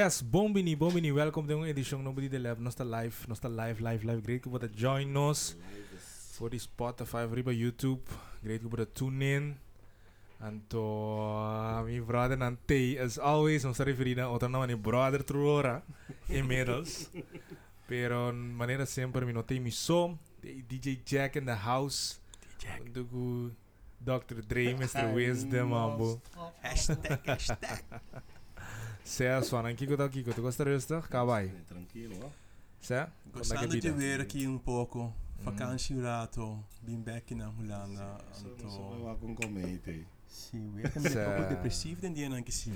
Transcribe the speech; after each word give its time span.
Yes, 0.00 0.22
Bombini, 0.22 0.78
Bombini, 0.78 1.10
welcome 1.12 1.48
to 1.48 1.52
yung 1.58 1.66
edition. 1.66 2.04
Nobody 2.04 2.28
the 2.28 2.38
Left, 2.38 2.60
Nosta 2.62 2.86
Life, 2.86 3.26
Nosta 3.26 3.50
Life, 3.50 3.80
Life, 3.82 4.04
Life. 4.06 4.22
Great 4.22 4.46
ko 4.46 4.54
po 4.54 4.62
ta 4.62 4.70
join 4.70 5.10
us. 5.18 5.58
Voor 6.40 6.50
die 6.50 6.58
Spotify, 6.58 7.26
voor 7.26 7.42
die 7.42 7.58
YouTube. 7.58 8.00
Great 8.42 8.60
for 8.60 8.76
the 8.76 8.92
tune 8.92 9.24
in. 9.24 9.58
En 10.38 10.64
to, 10.66 10.80
uh, 11.18 11.82
mijn 11.82 12.04
brother 12.04 12.40
en 12.40 12.58
T 12.64 12.98
as 12.98 13.18
always, 13.18 13.64
onze 13.64 13.82
referida, 13.82 14.30
otro 14.30 14.48
naam 14.48 14.66
mijn 14.66 14.80
brother 14.80 15.24
Trura, 15.24 15.82
inmiddels. 16.26 17.10
Pero, 17.88 18.32
manera 18.32 18.86
siempre, 18.86 19.26
mi 19.26 19.32
noté 19.32 19.60
mi 19.60 19.70
som, 19.70 20.18
DJ 20.68 21.00
Jack 21.04 21.34
in 21.34 21.44
the 21.44 21.56
house. 21.56 22.16
DJ 22.40 22.66
Jack. 22.66 22.94
Dugu, 22.94 23.52
Dr. 23.98 24.46
Dre, 24.46 24.74
Mr. 24.74 25.12
Wisdom, 25.14 25.68
mambo. 25.68 26.20
Hashtag, 26.62 27.20
hashtag. 27.26 27.84
Zé, 29.04 29.42
Swan, 29.42 29.76
Kiko 29.76 29.96
tá 29.96 30.08
Kiko, 30.08 30.32
tu 30.32 30.40
gosta 30.40 30.64
rustig? 30.64 31.08
Kawai. 31.08 31.52
Tranquilo, 31.68 32.16
ó. 32.24 32.30
Zé? 32.80 33.06
Gostando 33.30 33.78
de 33.78 33.90
ver 33.90 34.20
aqui 34.20 34.46
um 34.46 34.58
pouco. 34.58 35.12
Vakantie 35.42 35.96
mm. 35.96 36.02
rato, 36.02 36.64
bin 36.82 37.02
back 37.02 37.32
in 37.34 37.40
Holanda. 37.42 38.18
Zo 38.32 39.04
wel 39.04 39.34
kon 39.34 39.50
meten. 39.50 40.06
Sim, 40.30 40.78
eu 40.78 40.90
também 40.92 41.12
estou 41.12 41.48
depressivo 41.48 42.00
dentro 42.00 42.16
de 42.16 42.28
não 42.28 42.42
que 42.42 42.52
sim. 42.52 42.72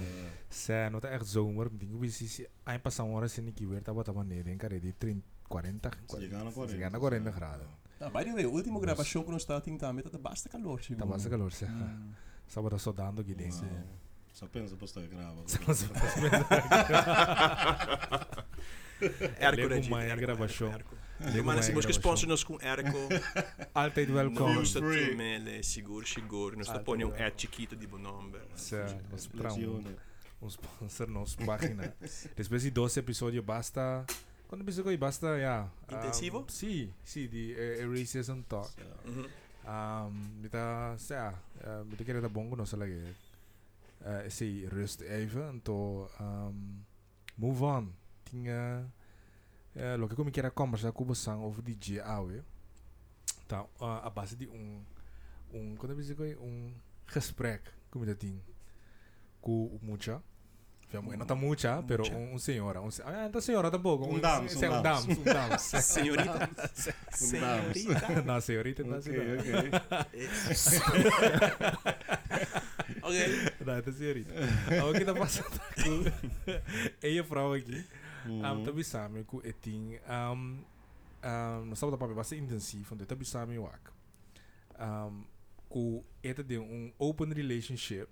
Se 0.51 0.90
não 0.90 0.98
está 0.98 1.09
errado 1.09 1.24
zomer, 1.24 1.70
digo 1.70 1.98
bem, 1.98 2.10
se 2.10 2.48
aí 2.66 2.79
passar 2.80 3.04
uma 3.04 3.16
hora 3.16 3.29
sem 3.29 3.45
que 3.52 3.65
ver, 3.65 3.79
estava 3.79 4.02
tava 4.02 4.24
nele, 4.24 4.51
em 4.51 4.59
cara 4.59 4.80
de 4.80 4.92
30, 4.92 5.23
40, 5.48 5.90
chegando 6.18 6.48
a 6.48 6.52
40, 6.52 6.73
chegando 6.73 6.96
a 6.96 7.01
40 7.01 7.30
graus. 7.30 7.62
Ah, 8.01 8.10
by 8.10 8.24
the 8.24 8.32
way, 8.32 8.46
o 8.46 8.51
último 8.51 8.80
gravação 8.80 9.23
que 9.23 9.30
nós 9.30 9.42
está 9.42 9.60
tentando, 9.60 10.01
está 10.01 10.18
bastante 10.18 10.52
calor, 10.52 10.82
sim. 10.82 10.95
Está 10.95 11.07
bastante 11.07 11.30
calor, 11.30 11.52
sim. 11.52 11.66
para 12.52 12.79
só 12.79 12.92
dando 12.92 13.20
aqui 13.20 13.35
dentro. 13.35 13.65
Só 14.32 14.48
pensa 14.48 14.74
para 14.76 14.85
estar 14.85 15.07
grava. 15.07 15.45
Só 15.46 15.59
pensa 15.59 15.88
para 15.88 16.07
estar 16.09 16.88
grava. 16.88 18.46
Erco, 19.38 19.68
né? 19.68 20.09
Erco, 20.09 20.20
gravação. 20.20 20.73
Erco. 20.73 21.04
Rimane 21.20 21.62
si 21.62 21.73
boška 21.73 21.93
sponsor 21.93 22.38
s 22.38 22.45
kum 22.45 22.59
Erco. 22.62 23.09
Ali 23.73 23.93
te 23.95 24.02
idvel 24.02 24.32
ko. 24.34 24.48
Ne 24.48 24.57
boš 24.59 24.73
ti 24.74 25.15
mele, 25.16 25.62
sigur, 25.62 26.07
sigur. 26.07 26.57
Ne 26.57 26.65
sta 26.65 26.80
ponil 26.82 27.15
et 27.16 27.37
chiquito 27.38 27.76
di 27.76 27.87
bonomber. 27.87 28.43
Se, 28.54 28.76
é 28.76 29.15
esplosione. 29.15 29.95
Un 30.40 30.48
né? 30.48 30.51
sponsor 30.51 31.09
no 31.09 31.26
su 31.26 31.38
página. 31.46 31.92
Después 32.37 32.62
de 32.62 32.70
12 32.70 33.01
episodios 33.01 33.45
basta. 33.45 34.04
Quando 34.48 34.62
episodio 34.62 34.90
aí 34.90 34.96
basta, 34.96 35.37
yeah. 35.38 35.70
Intensivo? 35.90 36.40
Um, 36.40 36.48
sim, 36.48 36.92
sim, 37.02 37.26
de 37.26 37.57
uh, 37.57 37.90
Racism 37.90 38.42
Talk. 38.42 38.68
So. 38.68 39.10
Mm 39.10 39.15
-hmm. 39.15 39.29
um, 40.07 40.42
bita, 40.42 40.95
sa, 40.98 41.32
uh, 41.32 41.68
é, 41.68 41.80
eh, 41.80 41.85
bita 41.85 42.04
kira 42.04 42.20
da 42.20 42.29
bongo 42.29 42.57
no 42.57 42.66
sa 42.66 42.76
lagi. 42.76 42.92
Uh, 42.95 44.07
é. 44.07 44.26
eh, 44.26 44.30
say, 44.30 44.68
rest 44.68 45.01
even, 45.02 45.60
to 45.60 46.09
um, 46.20 46.85
move 47.38 47.65
on. 47.65 47.92
Tinha... 48.24 48.85
Uh, 48.85 49.04
lo 49.98 50.08
que 50.08 50.14
como 50.14 50.30
queira 50.30 50.50
conversar 50.50 50.92
com 50.92 51.04
você 51.04 51.30
over 51.30 51.62
die 51.62 51.74
GAW. 51.74 52.42
Tá, 53.46 53.62
uh, 53.62 54.02
a 54.02 54.10
base 54.10 54.36
de 54.36 54.46
um 54.48 54.82
um 55.52 55.76
quando 55.76 55.92
eu 55.92 56.02
digo 56.02 56.24
um 56.42 56.74
gesprek, 57.12 57.70
como 57.90 58.04
dat 58.06 58.18
ding. 58.18 58.40
Com 59.40 59.66
o 59.66 59.78
mucha. 59.82 60.22
Não 61.02 61.22
está 61.22 61.34
mucha, 61.34 61.82
pero 61.82 62.04
um, 62.08 62.34
um 62.34 62.38
senhora. 62.38 62.80
Um, 62.80 62.88
ah, 63.04 63.24
esta 63.26 63.40
senhora 63.40 63.70
tampoco. 63.70 64.06
Um 64.06 64.20
dams, 64.20 64.54
um 64.54 64.82
dams. 64.82 65.18
Um 65.18 65.22
dams. 65.24 65.62
Senhorita. 65.84 66.50
Senhorita. 67.10 68.22
Não, 68.22 68.40
senhorita 68.40 68.84
não 68.84 68.98
Ok, 68.98 69.12
ok. 69.38 69.70
Ok. 73.02 73.52
Não, 73.66 73.74
esta 73.74 73.92
senhorita. 73.92 74.32
O 74.88 74.92
que 74.92 74.98
está 74.98 75.14
passando 75.14 75.60
aqui? 75.70 76.04
É 77.02 77.18
a 77.18 77.22
vrouw 77.22 77.52
aqui. 77.54 77.84
Um, 78.26 78.64
tabi 78.64 78.84
samen 78.84 79.24
ku 79.24 79.40
eting 79.44 80.00
um, 80.08 80.64
um, 81.20 81.60
no 81.66 81.76
sábado 81.76 81.98
papi 81.98 82.14
bastante 82.14 82.42
intensivo, 82.42 82.94
então 82.94 83.06
tabi 83.06 83.24
samen 83.24 83.58
wak. 83.58 83.92
Um, 84.78 85.24
ku 85.68 86.04
eta 86.22 86.42
de 86.42 86.58
um 86.58 86.92
open 86.98 87.32
relationship 87.32 88.08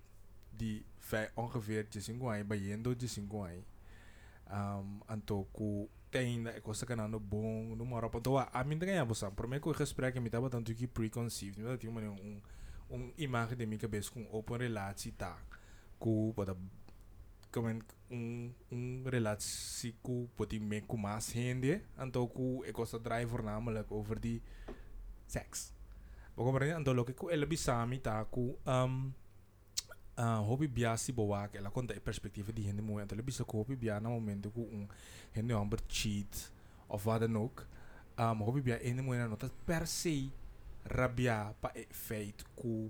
die 0.52 0.84
vij 1.00 1.30
ongeveer 1.36 1.86
5 1.90 2.28
anos, 2.28 2.46
bayendo 2.46 2.94
de 2.94 3.08
5 3.08 3.42
anos. 3.42 3.64
Um, 4.52 5.00
anto 5.08 5.46
ku 5.52 5.88
tem 6.10 6.40
na 6.40 6.60
coisa 6.60 6.84
que 6.84 6.94
não 6.94 7.08
bom, 7.18 7.74
no 7.74 7.84
moro 7.84 8.10
para 8.10 8.20
doa. 8.20 8.48
A 8.52 8.62
mim 8.64 8.78
também 8.78 8.96
é 8.96 9.04
bossa. 9.04 9.30
Por 9.30 9.48
mim 9.48 9.60
que 9.60 9.68
o 9.68 9.74
gesprek 9.74 10.20
me 10.20 10.28
tava 10.28 10.50
tanto 10.50 10.74
que 10.74 10.86
preconceived, 10.86 11.58
me 11.62 11.78
tinha 11.78 11.90
um 11.90 12.40
um 12.90 13.10
imagem 13.16 13.56
de 13.56 13.64
mim 13.64 13.78
cabeça 13.78 14.10
com 14.10 14.26
open 14.30 14.58
relatie 14.58 15.12
tá. 15.12 15.38
Ku 15.98 16.34
como 16.34 16.70
comment 17.52 17.84
um, 18.08 18.48
un 18.72 19.04
relatie 19.04 19.92
ku 20.00 20.26
poti 20.32 20.56
me 20.56 20.80
ku 20.88 20.96
mas 20.96 21.28
hindi 21.36 21.76
anto 22.00 22.24
ku 22.32 22.64
e 22.64 22.72
cosa 22.72 22.96
driver 22.96 23.44
na 23.44 23.60
mala 23.60 23.84
over 23.92 24.16
di 24.16 24.40
seks. 25.28 25.72
Bago 26.32 26.48
ba 26.48 26.64
rin, 26.64 26.80
ando 26.80 26.96
ku 27.12 27.28
e 27.28 27.36
labi 27.36 27.60
sa 27.60 27.84
amit 27.84 28.08
ako, 28.08 28.56
um, 28.64 29.12
uh, 30.16 30.40
hobi 30.48 30.68
biya 30.68 30.96
si 30.96 31.12
bawa 31.12 31.48
ke 31.52 31.60
la 31.60 31.68
konta 31.68 31.92
e 31.92 32.00
perspektive 32.00 32.52
di 32.56 32.64
hindi 32.64 32.80
mo, 32.80 32.96
ando 32.96 33.12
labi 33.12 33.32
sa 33.32 33.44
hobi 33.44 33.76
biya 33.76 34.00
na 34.00 34.08
momento 34.08 34.48
ku 34.48 34.64
un 34.64 34.88
hindi 35.36 35.52
ang 35.52 35.68
cheat 35.88 36.52
of 36.88 37.04
what 37.04 37.20
an 37.20 37.36
ook, 37.36 37.68
um, 38.16 38.40
hobi 38.44 38.64
biya 38.64 38.80
hindi 38.80 39.04
mo 39.04 39.12
na 39.12 39.28
nota 39.28 39.48
per 39.48 39.84
se 39.84 40.32
rabia 40.88 41.52
pa 41.60 41.70
e 41.76 41.84
fate 41.92 42.42
ku 42.56 42.88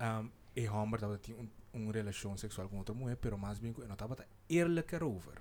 um, 0.00 0.24
e 0.56 0.62
hombre 0.68 1.00
tapos 1.00 1.20
ti 1.20 1.32
un 1.32 1.48
un 1.76 1.92
relatie 1.92 2.38
seksual 2.38 2.68
com 2.68 2.78
outra 2.78 2.94
mulher 2.94 3.16
pero 3.16 3.38
mais 3.38 3.58
bem 3.58 3.72
ko 3.72 3.84
nota 3.86 4.08
bata 4.08 4.26
eerlijker 4.48 5.02
over. 5.02 5.40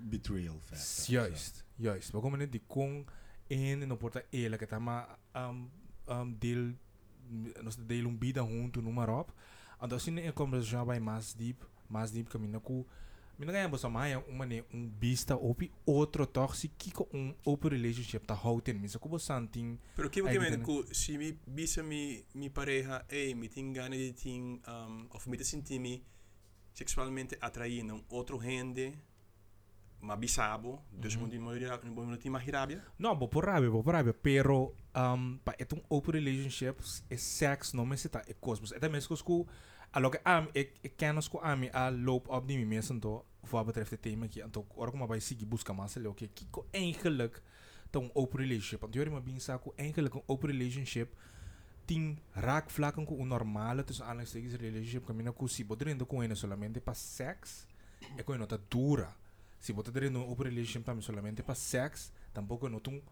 Betrayal 0.00 0.60
factor. 0.60 1.14
juist 1.14 1.64
juist 1.78 2.12
waarom 2.12 2.36
net 2.36 2.52
die 2.52 2.62
kon 2.66 3.04
en 3.48 3.86
no 3.88 3.96
porta 3.96 4.22
eerlijk 4.30 4.60
het 4.60 4.78
maar 4.78 5.18
um, 5.34 5.70
um, 6.08 6.36
deel 6.38 6.74
nos 7.62 7.76
deel 7.76 8.06
um 8.06 8.16
bida 8.18 8.42
junto 8.42 8.80
no 8.82 8.92
marop 8.92 9.32
Ando 9.80 9.94
assim 9.94 10.18
em 10.18 10.30
conversação 10.32 10.84
vai 10.84 11.00
mais 11.00 11.32
deep, 11.32 11.64
mais 11.88 12.10
deep 12.10 12.28
caminho 12.28 12.60
com 12.60 12.84
Mina 13.40 13.52
ganha 13.52 13.68
bosa 13.68 13.88
maya 13.88 14.22
uma 14.28 14.44
ne 14.44 14.62
um 14.70 14.86
bista 14.86 15.34
opi 15.34 15.72
outro 15.86 16.26
tóxico 16.26 17.08
um 17.10 17.34
open 17.42 17.70
relationship 17.70 18.26
ta 18.26 18.34
houten 18.34 18.78
misa 18.78 18.98
kubo 18.98 19.18
santing 19.18 19.78
Pero 19.96 20.10
que 20.10 20.20
que 20.22 20.38
men 20.38 20.60
ku 20.62 20.84
si 20.92 21.16
mi 21.16 21.32
bisa 21.46 21.82
mi 21.82 22.22
mi 22.34 22.50
pareja 22.50 23.02
e 23.08 23.34
mi 23.34 23.48
ting 23.48 23.72
gana 23.72 23.96
de 23.96 24.12
ting 24.12 24.60
um, 24.68 25.08
of 25.10 25.26
mi 25.26 25.38
te 25.38 25.44
sentir 25.44 25.80
mi 25.80 26.04
sexualmente 26.74 27.38
atraído 27.40 27.96
a 27.96 28.14
outro 28.14 28.38
gente 28.38 28.92
ma 30.00 30.16
bisabo, 30.16 30.82
dus 30.90 31.16
moet 31.16 31.30
die 31.30 31.38
moet 31.38 32.20
die 32.22 32.30
magirabia? 32.30 32.84
No, 32.96 33.16
bo 33.16 33.28
por 33.28 33.44
rabia, 33.44 33.70
bo 33.70 33.82
por 33.82 33.94
rabia, 33.94 34.14
pero 34.14 34.74
um, 34.94 35.38
pa 35.44 35.54
et 35.58 35.72
un 35.72 35.82
open 35.88 36.12
relationship 36.12 36.80
é 37.08 37.16
sex 37.16 37.72
no 37.72 37.84
me 37.86 37.96
seta 37.96 38.22
é 38.26 38.34
cosmos. 38.34 38.72
Eta 38.72 38.88
mes 38.88 39.06
cosco 39.06 39.46
a 39.92 40.00
lo 40.00 40.10
que 40.10 40.20
am 40.22 40.48
kenos 40.96 41.28
ko 41.28 41.38
ami 41.38 41.68
a 41.72 41.90
loop 41.90 42.28
op 42.28 42.46
die 42.46 42.66
mensen 42.66 43.00
to 43.00 43.24
wat 43.50 43.66
betreft 43.66 43.90
het 43.90 44.02
thema 44.02 44.28
ki 44.28 44.42
anto 44.42 44.66
ora 44.74 44.90
como 44.90 45.06
vai 45.06 45.20
seguir 45.20 45.48
busca 45.48 45.72
mais 45.72 45.96
ele 45.96 46.14
que 46.14 46.28
kiko 46.28 46.66
eigenlijk 46.70 47.42
dan 47.90 48.02
een 48.02 48.10
open 48.14 48.38
relationship. 48.40 48.80
Want 48.80 48.94
jullie 48.94 49.10
maar 49.10 49.22
bin 49.22 49.40
sako 49.40 49.72
eigenlijk 49.76 50.14
een 50.14 50.22
open 50.26 50.50
relationship. 50.50 51.14
Ting 51.84 52.18
raakvlakken 52.32 53.06
o 53.06 53.24
normale 53.24 53.84
tussen 53.84 54.04
aanhalingstekens 54.04 54.54
relationship 54.54 55.06
camina 55.06 55.32
com 55.32 55.46
si 55.46 55.64
podendo 55.64 56.06
com 56.06 56.22
ele 56.22 56.34
solamente 56.34 56.80
para 56.80 56.94
sex 56.94 57.66
e 58.16 58.22
com 58.22 58.32
ele 58.32 58.40
nota 58.40 58.60
dura 58.68 59.16
si 59.60 59.74
tem 59.74 60.16
um 60.16 60.30
open 60.30 60.48
relationship 60.48 60.84
também 60.84 61.02
solamente 61.02 61.42
para 61.42 61.54
sex, 61.54 62.10
tampouco 62.32 62.66
é 62.66 62.70
um 62.70 63.02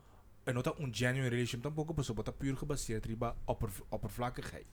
é 0.46 0.52
nota 0.52 0.72
um 0.80 0.92
genuine 0.92 1.28
relationship, 1.28 1.60
tampouco 1.62 1.92
para 1.92 2.02
você 2.02 2.14
puur 2.14 2.56
gebaseerd 2.58 3.19
opper, 3.46 3.70
oppervlakkigheid. 3.90 4.66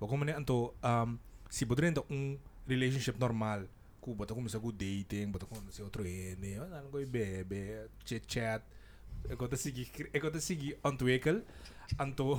Waarom 0.00 0.24
né 0.24 0.36
então, 0.38 0.72
um, 0.80 1.18
se 1.48 1.64
você 1.64 1.92
tem 1.92 2.04
um 2.10 2.38
relationship 2.66 3.18
normal, 3.18 3.62
ku 4.00 4.14
bota 4.14 4.34
começar 4.34 4.60
com 4.60 4.70
dating, 4.70 5.30
bota 5.30 5.46
começar 5.46 5.82
outro 5.82 6.06
ene, 6.06 6.56
não 6.56 6.90
go 6.90 7.04
bebe, 7.06 7.88
chit 8.04 8.24
chat, 8.32 8.62
eu 9.28 9.36
gosto 9.36 9.56
seguir, 9.56 9.88
eu 10.12 10.20
gosto 10.20 10.40
seguir 10.40 10.78
ontwikkel. 10.84 11.42
Anto, 11.98 12.38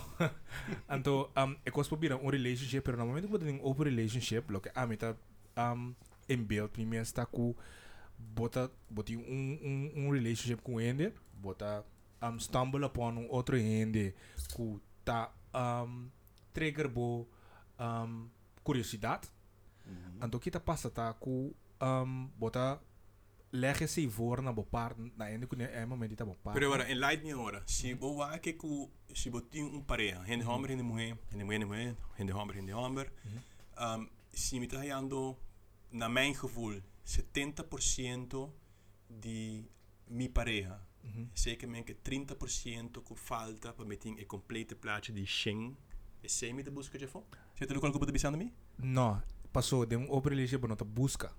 anto, 0.88 1.32
um, 1.38 1.58
ik 1.64 1.74
was 1.74 1.88
proberen 1.88 2.24
een 2.24 2.30
relationship, 2.30 2.84
pero 2.84 2.98
no 2.98 3.06
momento 3.06 3.28
que 3.28 3.40
tem 3.40 3.60
um 3.60 3.64
open 3.64 3.86
relationship, 3.86 4.44
lo 4.52 4.62
que 4.62 4.70
a 4.76 4.88
tá 4.96 5.16
um, 5.58 5.96
in 6.28 6.46
beeld, 6.46 6.70
primeiro 6.70 7.04
está 7.04 7.26
com 7.26 7.56
bota 8.18 8.70
bota 8.90 9.14
um, 9.14 9.60
um, 9.64 9.92
um 9.96 10.12
relationship 10.12 10.62
com 10.62 10.80
ele 10.80 11.14
bota 11.34 11.84
um, 12.22 12.40
stumble 12.40 12.86
upon 12.86 13.18
um 13.18 13.28
outro 13.30 13.58
ende 13.58 14.14
que 14.54 14.80
tá 15.06 15.32
um, 15.54 16.10
trigger 16.54 16.90
bo 16.90 17.28
um, 17.80 18.30
curiosidade. 18.70 19.28
Uhum. 19.86 20.26
Então, 20.26 20.40
kita 20.40 20.60
tá 20.60 20.66
passa 20.66 20.90
tá 20.90 21.14
com 21.14 21.54
um, 21.82 22.30
bota 22.38 22.80
lege 23.52 23.88
se 23.88 24.08
voor 24.08 24.42
na 24.42 24.52
bopar 24.52 24.96
na 25.18 25.32
ende 25.32 25.48
kun 25.48 25.62
é 25.62 25.86
momento 25.86 26.16
tá 26.16 26.26
bopar. 26.26 26.54
Pero 26.54 26.68
agora 26.68 26.92
em 26.92 26.96
light 26.96 27.24
minha 27.24 27.38
hora, 27.38 27.64
se 27.66 27.94
uhum. 27.94 28.00
bo 28.00 28.16
wa 28.18 28.38
que 28.38 28.54
ku 28.54 28.92
se 29.14 29.30
bo 29.30 29.42
tin 29.42 29.66
um 29.66 29.82
pareja, 29.82 30.22
hende 30.28 30.46
uhum. 30.46 30.54
homem 30.54 30.72
hende 30.72 30.84
mulher, 30.84 31.18
hende 31.32 31.44
mulher 31.44 31.60
hende 31.60 31.66
mulher, 31.66 31.96
hende 32.18 32.32
homem 32.32 32.56
hende 32.58 32.74
homem. 32.74 33.06
Uhum. 33.26 33.42
Um, 34.02 34.10
se 34.34 34.60
me 34.60 34.68
tá 34.68 34.84
yando 34.84 35.36
na 35.92 36.08
mijn 36.08 36.36
gevoel 36.36 36.82
70% 37.06 38.50
de 39.08 39.66
mi 40.08 40.30
pareja. 40.30 40.80
Uhum. 41.02 41.30
Zeker 41.34 41.70
30% 42.04 43.02
que 43.02 43.16
falta 43.16 43.74
para 43.74 43.86
meter 43.86 44.14
a 44.18 44.22
é 44.22 44.26
completa 44.26 44.76
plaatje 44.76 45.14
de 45.14 45.26
Schengen 45.26 45.78
e 46.24 46.30
sei 46.30 46.54
me 46.54 46.64
de 46.64 46.70
busca 46.70 46.98
de 46.98 47.08
fo? 47.08 47.24
Você 47.56 47.66
tem 47.66 47.78
algo 47.78 48.00
para 48.00 48.12
bisando 48.12 48.38
me? 48.38 48.54
No, 48.78 49.22
passou 49.54 49.86
de 49.86 49.96
um 49.96 50.12
open 50.12 50.32
relationship 50.32 50.62
bonota 50.62 50.84
busca. 50.84 51.32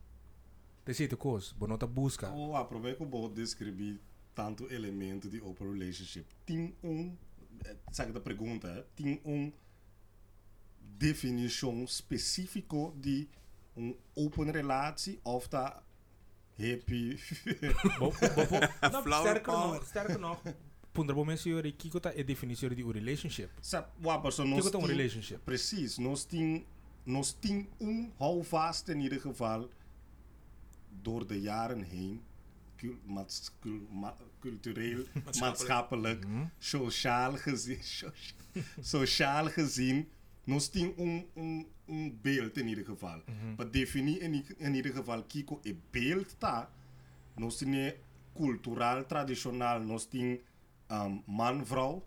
Desse 0.84 1.08
coisa, 1.16 1.54
bonota 1.54 1.86
busca. 1.86 2.30
Oh, 2.30 2.56
aproveito 2.56 2.96
que 2.96 3.02
eu 3.02 3.08
vou 3.08 3.28
descrever 3.28 4.00
tanto 4.34 4.72
elemento 4.72 5.28
de 5.28 5.40
open 5.42 5.72
relationship. 5.72 6.24
Tem 6.46 6.74
um, 6.82 7.14
eh, 7.64 7.76
sabe 7.92 8.12
da 8.12 8.20
pergunta, 8.20 8.68
eh? 8.68 8.84
tem 8.96 9.20
um 9.24 9.52
definição 10.80 11.84
específico 11.84 12.94
de 12.96 13.28
um 13.76 13.94
open 14.14 14.50
relatie 14.50 15.20
of 15.24 15.48
da 15.48 15.82
happy 16.58 17.16
sterker 17.16 19.52
nog, 19.52 19.84
sterker 19.84 20.18
nog. 20.18 20.38
Bom 21.14 21.24
e 22.14 22.24
di 22.74 22.82
un 22.82 22.92
relationship. 22.92 23.50
sabe, 23.60 23.88
Kiko 24.44 24.56
nós 24.56 24.70
ta 24.70 24.78
un 24.78 24.84
tem- 24.86 24.96
relationship. 24.96 25.38
Precies, 25.44 25.98
nós 25.98 26.24
tem 26.24 26.64
nós 27.04 27.32
tem 27.32 27.68
um 27.80 28.10
houvast 28.18 28.88
in 28.90 29.00
ieder 29.00 29.20
geval 29.20 29.68
door 31.02 31.24
de 31.26 31.40
jaren 31.40 31.82
heen 31.82 32.20
maats- 33.06 33.50
ma- 33.90 34.16
cultureel, 34.40 35.04
maatschappelijk, 35.40 36.24
sociaal 36.58 37.36
gezien, 37.36 37.78
socia- 37.98 38.64
sociaal 38.80 39.48
gezien, 39.50 40.06
um, 40.96 41.26
um, 41.36 41.66
um 41.86 42.18
beeld 42.22 42.56
in 42.58 42.68
ieder 42.68 42.84
geval. 42.84 43.22
Maar 43.56 43.70
definie 43.70 44.18
in, 44.18 44.44
in 44.58 44.74
ieder 44.74 44.92
geval 44.92 45.22
kiko 45.24 45.60
e 45.62 45.74
beeld 45.90 46.34
ta, 46.38 46.70
cultural, 48.34 49.04
tradicional, 49.06 49.80
nós 49.80 50.04
tem 50.06 50.40
um, 50.90 51.22
man-vrouw, 51.26 52.02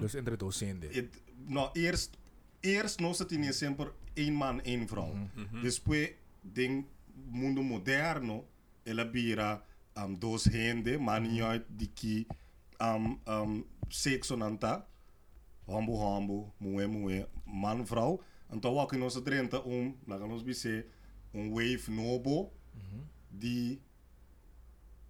Dus 0.00 0.14
entre 0.14 0.36
docenten. 0.36 0.90
het, 0.92 1.22
nou, 1.46 1.70
eerst, 1.72 2.16
eerst 2.60 3.00
nós 3.00 3.24
tinha 3.26 3.52
sempre 3.52 3.92
één 4.14 4.32
man, 4.32 4.62
één 4.62 4.88
vrouw. 4.88 5.14
Depois, 5.62 6.10
den 6.40 6.86
mundo 7.30 7.62
moderno, 7.62 8.44
ela 8.82 9.04
vira 9.04 9.62
um, 9.96 10.18
dos 10.18 10.44
gente, 10.44 10.98
mani 10.98 11.42
uit 11.42 11.64
die 11.68 11.90
ki 11.94 12.26
um, 12.80 13.20
um, 13.28 13.64
sexo 13.88 14.36
nanta, 14.36 14.86
hombo 15.64 15.96
hombo, 15.96 16.54
moe 16.58 16.86
moe, 16.86 17.26
man 17.44 17.86
vrouw. 17.86 18.22
Então, 18.52 18.80
aqui 18.80 18.96
nós 18.96 19.14
trenta 19.22 19.60
um, 19.66 19.94
lá 20.06 20.18
nós 20.18 20.42
dizer, 20.44 20.86
um 21.34 21.50
wave 21.50 21.90
novo, 21.90 22.52
die 23.30 23.80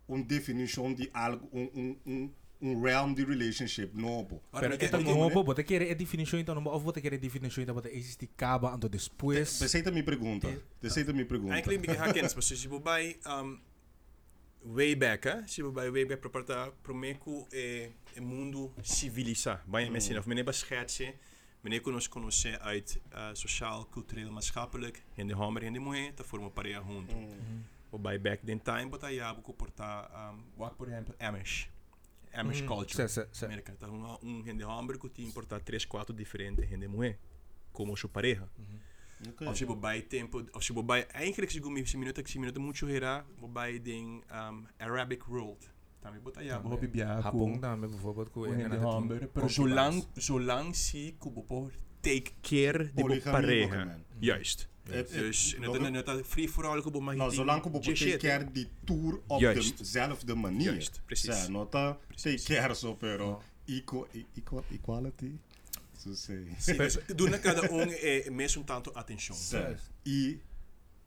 een 0.09 0.27
definition 0.27 0.95
die 0.95 1.09
algo, 1.13 1.49
un, 1.53 2.33
um 2.61 2.81
realm 2.81 3.13
de 3.15 3.25
relationship 3.25 3.91
novo. 3.95 4.43
Pero 4.53 4.75
é, 4.75 4.79
então, 4.81 5.05
como, 5.05 5.45
vou 5.45 5.55
ter 5.55 5.65
que 5.65 5.77
a 5.77 5.95
definição 5.95 6.39
então, 6.39 6.63
vou 6.63 6.93
ter 6.93 7.01
que 7.01 7.09
a 7.09 7.17
definição 7.19 7.63
então, 7.63 7.75
para 7.75 7.91
existir 7.93 8.29
caba 8.37 8.75
ando 8.75 8.89
depois. 8.89 9.61
Receita 9.61 9.91
me 9.91 10.03
pergunta. 10.03 10.49
Receita 10.83 11.13
me 11.13 11.25
pergunta. 11.25 11.55
Eigentlich 11.55 11.79
mich 11.79 11.99
hakens, 11.99 12.35
mas 12.35 12.45
se 12.45 12.69
vou 12.69 12.81
vai 12.81 13.17
way 14.65 14.95
back, 14.97 15.29
eh? 15.29 15.45
se 15.47 15.63
vou 15.63 15.73
vai 15.73 15.91
way 15.91 16.05
back 16.05 16.29
para 16.29 16.73
promeco 16.83 17.47
é 17.53 17.91
é 18.17 18.21
mundo 18.21 18.73
civilizar. 18.83 19.63
Bem, 19.67 19.91
mas 19.91 20.05
se 20.05 20.15
não, 20.15 20.23
menina 20.27 20.45
beschatse, 20.45 21.15
menina 21.63 21.83
que 21.83 21.91
nos 21.91 22.09
conhece 22.09 22.57
uit 22.61 22.99
uh, 23.13 23.35
social, 23.35 23.85
cultural, 23.85 24.31
maatschappelijk, 24.33 25.03
en 25.17 25.27
de 25.27 25.35
homer 25.35 25.63
en 25.63 25.73
de 25.73 25.79
mulher, 25.79 26.15
tá 26.15 26.25
forma 26.25 26.51
pareja 26.51 26.81
junto. 26.81 27.15
Mm. 27.15 27.65
O 27.91 27.99
back 27.99 28.45
then 28.45 28.59
time, 28.59 28.87
botar 28.87 29.13
ia 29.13 29.35
comportar, 29.43 30.11
um, 30.33 30.69
por 30.77 30.89
exemplo, 30.89 31.15
Amish. 31.19 31.69
É 32.37 32.41
Amish 32.41 32.61
mm. 32.61 32.69
Uhum. 32.69 32.77
culture. 32.77 33.09
Sí, 33.09 33.27
sí, 33.33 33.47
então, 33.73 34.19
um, 34.23 34.43
rende 34.43 34.63
gente 34.63 34.65
hombre 34.65 34.99
que 34.99 35.09
te 35.09 35.23
importar 35.23 35.61
três, 35.61 35.87
quatro 35.87 36.15
diferentes 36.15 36.69
gente 36.69 36.87
mulher, 36.87 37.19
como 37.73 37.97
sua 37.97 38.11
pareja. 38.11 38.47
Mm 38.59 38.65
-hmm. 38.65 39.31
Okay. 39.31 39.47
Ao 39.47 39.55
tipo, 39.55 39.75
vai 39.75 40.03
tempo, 40.03 40.45
ao 40.53 40.61
tipo, 40.61 40.83
vai, 40.83 41.07
é 41.15 41.27
incrível 41.27 41.49
que 41.49 41.61
gumi, 41.61 41.87
se 41.87 41.97
minuta, 41.97 42.23
que 42.23 42.31
se 42.31 42.39
minuta, 42.39 42.61
muito 42.61 42.85
rera, 42.85 43.25
vai 43.41 43.79
de 43.79 43.95
um, 43.95 44.23
Arabic 44.79 45.25
World. 45.27 45.67
Também 46.03 46.21
botar 46.21 46.45
já, 46.45 46.59
vou 46.59 46.77
beber. 46.77 47.07
Japão 47.23 47.59
também, 47.59 47.89
vou 47.89 48.13
botar 48.13 48.31
com 48.31 48.47
ele. 48.47 48.63
Gente 48.63 48.69
né, 48.69 48.87
hombre, 48.87 49.27
pero 49.29 49.49
zolang, 49.49 50.07
zolang 50.21 50.75
si, 50.75 51.17
que 51.19 51.31
vou 51.31 51.73
take 52.03 52.35
care 52.43 52.93
de 52.93 53.03
minha 53.03 53.23
pareja. 53.23 53.99
Juist. 54.21 54.69
Dus 54.87 55.55
dat 56.05 56.27
for 56.49 56.67
all 56.67 56.81
kubo 56.83 57.01
maar 57.01 57.17
Nou, 57.17 57.33
zolang 57.35 57.63
care 58.19 58.53
die 58.53 58.69
tour 58.85 59.21
op 59.27 59.41
dezelfde 59.77 60.35
manier. 60.35 60.73
Juist, 60.73 61.01
precies. 61.05 61.49
Nota 61.49 61.99
equal, 64.35 64.65
equality. 64.71 65.39
Zo 65.99 66.15
sei. 66.15 66.47
Sim, 66.59 66.77
mas 66.77 66.99
do 67.17 67.29
na 67.29 67.39
cada 67.39 67.71
um 67.71 67.91
é 67.91 68.31
mesmo 68.31 68.65
tanto. 68.65 68.93
Sa, 69.35 69.75
I 70.05 70.41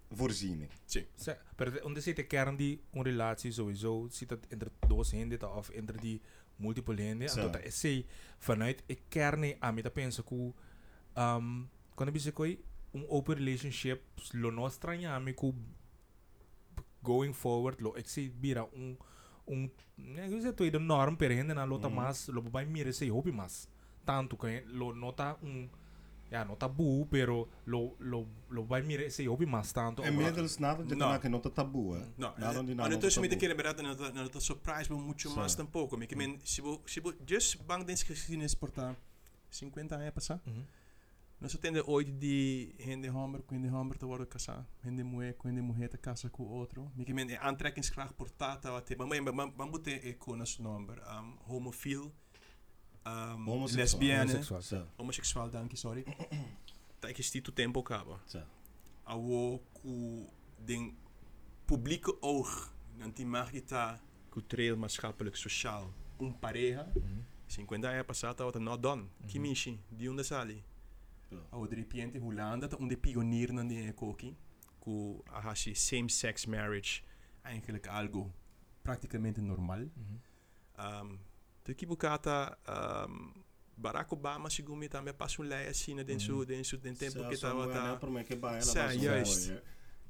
voorziening. 0.09 0.69
Sim. 0.85 1.05
Se, 1.15 1.37
pero 1.55 1.71
de- 1.71 1.81
de 2.15 2.23
kern 2.23 2.55
die 2.55 2.81
een 2.91 3.03
relatie 3.03 3.51
sowieso 3.51 4.07
zit 4.11 4.29
het 4.29 4.45
entre 4.49 4.71
dos 4.87 5.11
hende 5.11 5.49
of 5.49 5.69
entre 5.69 5.97
die 5.97 6.21
multiple 6.55 7.01
hende 7.01 7.29
en 7.29 7.51
dat 7.51 7.63
is 7.63 8.03
vanuit 8.37 8.83
ik 8.85 8.99
kern 9.07 9.55
aan 9.59 9.73
me 9.73 9.81
dat 9.81 9.93
pensa 9.93 10.21
ku 10.21 10.53
um 11.15 11.69
bisa 12.11 12.31
koi 12.31 12.57
um 12.93 13.05
open 13.09 13.35
relationship 13.35 14.01
lo 14.33 14.51
nostra 14.51 14.93
amico 15.15 15.53
going 17.01 17.33
forward 17.33 17.81
lo 17.81 17.97
exibira 17.97 18.63
um 18.73 18.97
um 19.47 19.69
não 19.97 20.41
sei 20.41 20.53
tu 20.53 20.63
é 20.63 20.71
norm 20.79 21.15
gente 21.19 21.53
na 21.53 21.63
lota 21.63 21.89
mas 21.89 22.27
lo 22.27 22.41
vai 22.41 22.65
mira 22.65 22.91
se 22.91 23.09
hobby 23.09 23.31
mas 23.31 23.67
tanto 24.05 24.37
que 24.37 24.63
lo 24.67 24.93
nota 24.93 25.37
um 25.43 25.69
ja, 26.31 26.45
nota 26.45 26.67
bu, 26.67 27.07
pero 27.09 27.49
lo, 27.65 27.95
lo, 27.99 28.27
lo 28.49 28.63
vai 28.65 28.81
mire 28.83 29.09
se 29.09 29.25
hobby 29.27 29.45
mas 29.45 29.73
tanto. 29.73 30.03
En 30.03 30.15
middels 30.15 30.59
nada 30.59 30.83
de 30.83 30.95
nada 30.95 31.19
que 31.19 31.27
não 31.27 31.39
tá 31.39 31.49
tabu, 31.49 31.95
eh. 31.95 32.05
No. 32.17 32.33
Nada 32.37 32.63
de 32.63 32.75
nada. 32.75 32.95
Antes 32.95 33.17
me 33.17 33.27
de 33.27 33.35
que 33.35 33.47
lembrar 33.47 33.75
na 33.75 33.83
nada, 33.83 34.11
nada 34.11 34.39
surprise 34.39 34.91
muito 34.91 35.29
mais 35.31 35.55
tampouco. 35.55 35.97
Me 35.97 36.05
que 36.05 36.15
men 36.15 36.39
si 36.43 36.61
vou, 36.61 36.81
si 36.85 36.99
vou 36.99 37.13
just 37.27 37.57
bang 37.63 37.83
desse 37.83 38.05
que 38.05 38.15
se 38.15 38.37
nes 38.37 38.53
portar 38.53 38.95
50 39.49 39.95
anos 39.95 40.11
passar. 40.11 40.39
Mm 40.45 40.53
-hmm. 40.53 40.78
So 41.47 41.57
tende 41.57 41.87
ooit 41.87 42.19
di 42.19 42.73
hende 42.77 43.07
homer, 43.09 43.41
quindi 43.45 43.67
homer 43.67 43.97
te 43.97 44.05
worden 44.05 44.27
casa, 44.27 44.65
hende 44.81 45.03
moe, 45.03 45.33
quindi 45.37 45.61
moe 45.61 45.87
te 45.87 45.99
casa 45.99 46.29
cu 46.29 46.43
otro. 46.43 46.91
Mi 46.95 47.03
che 47.03 47.13
men 47.13 47.29
aantrekkingskracht 47.39 48.15
portata 48.15 48.71
wat 48.71 48.95
maar 48.97 49.07
maar 49.07 49.33
maar 49.33 49.51
maar 49.55 49.67
moet 49.67 49.87
e 49.87 50.17
con 50.17 50.41
as 50.41 50.57
number 50.57 50.97
um 51.17 51.37
homofiel 51.47 52.13
um 53.05 53.65
lesbienne 53.75 54.31
Homoseksual. 54.31 54.61
Zo, 54.61 54.87
homoseksual 54.95 55.49
dank 55.49 55.71
je 55.71 55.77
sorry. 55.77 56.03
Dat 56.99 57.17
is 57.17 57.31
die 57.31 57.41
tempo 57.53 57.81
kaba. 57.81 58.19
zo. 58.25 58.41
awo 59.03 59.61
ku 59.73 60.25
den 60.65 60.97
publieke 61.65 62.21
oog 62.21 62.71
nanti 62.97 63.25
magita 63.25 63.99
cultureel, 64.29 64.77
maatschappelijk, 64.77 65.35
sociaal 65.35 65.93
un 66.17 66.39
pareja 66.39 66.91
Mhm. 66.93 67.23
50 67.47 67.91
jaar 67.93 68.05
passata 68.05 68.43
wat 68.43 68.59
not 68.59 68.81
done 68.81 69.07
kimishi 69.25 69.79
di 69.89 70.07
unda 70.07 70.23
sali 70.23 70.63
Awo 71.49 71.67
de 71.67 72.19
Holanda 72.19 72.67
dat 72.67 72.79
unde 72.79 72.97
pionier 72.97 73.53
nan 73.53 73.67
die 73.67 73.93
koki 73.93 74.35
ku 74.79 75.21
ahashi 75.31 75.73
same 75.75 76.09
sex 76.09 76.45
marriage 76.45 77.01
eigenlijk 77.41 77.87
algo 77.87 78.31
praticamente 78.81 79.41
normal 79.41 79.79
Mhm. 79.95 80.19
um, 80.79 81.19
de 81.63 81.73
kibukata 81.73 82.57
um, 83.07 83.33
Barack 83.75 84.11
Obama 84.11 84.49
sigumi 84.49 84.87
também 84.87 85.13
passa 85.13 85.41
um 85.41 85.45
lei 85.45 85.67
assim 85.67 85.93
na 85.95 86.03
denso 86.03 86.45
denso 86.45 86.77
den 86.77 86.93
tempo 86.95 87.27
que 87.29 87.35
Zo, 87.35 87.47
tava 87.47 87.63
zo, 87.63 87.69
ja, 87.71 87.75
tá 87.75 87.95
per 87.99 88.09
que 88.25 88.35
was 88.81 88.93
juist. 88.93 89.53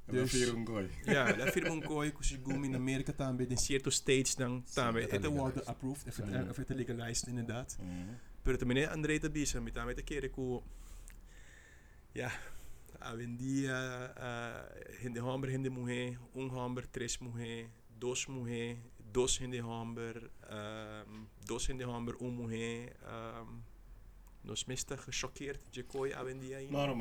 Dus-. 0.06 0.90
Ja, 1.06 1.32
dat 1.32 1.50
firma 1.52 1.70
um 1.70 1.80
coi 1.80 2.10
com 2.10 2.22
sigumi 2.22 2.68
na 2.68 2.76
América 2.78 3.12
também, 3.12 3.46
em 3.48 3.56
certos 3.56 3.94
states 3.96 4.34
dan 4.34 4.62
também. 4.74 5.04
é 5.04 5.10
Het 5.10 5.24
wordt 5.26 5.54
legalized. 5.56 5.68
approved, 5.68 6.06
of 6.50 6.56
het- 6.56 6.68
legalized 6.76 7.28
inderdaad. 7.28 7.76
Mhm. 7.80 8.14
Pero 8.42 8.56
também 8.58 8.84
André 8.86 9.18
da 9.20 9.28
Bisa, 9.28 9.60
me 9.60 9.70
também 9.70 9.94
te 9.94 10.02
querer 10.02 10.30
com 10.30 10.62
ya, 12.14 12.30
yeah, 12.30 12.32
eh, 14.16 14.96
rende 15.02 15.20
homem, 15.20 15.50
rende 15.50 15.70
mulher, 15.70 16.18
um 16.34 16.48
homem, 16.48 16.84
três 16.92 17.18
mulheres, 17.18 17.70
dois 17.88 18.26
mulheres, 18.26 18.78
dois 19.12 19.36
rende 19.38 19.60
homem, 19.60 19.98
um, 19.98 20.28
eh, 20.42 21.04
dois 21.46 21.66
rende 21.66 21.84
homem, 21.84 22.14
um 22.20 22.30
mulher. 22.30 22.96
Um, 23.02 23.60
eh, 23.62 23.70
nós 24.42 24.64
mesta 24.64 24.96
gechoqueerd 24.96 25.60
de 25.70 25.82
coi 25.82 26.14
a 26.14 26.22
vendia 26.22 26.56
aí. 26.56 26.70
Não, 26.70 26.96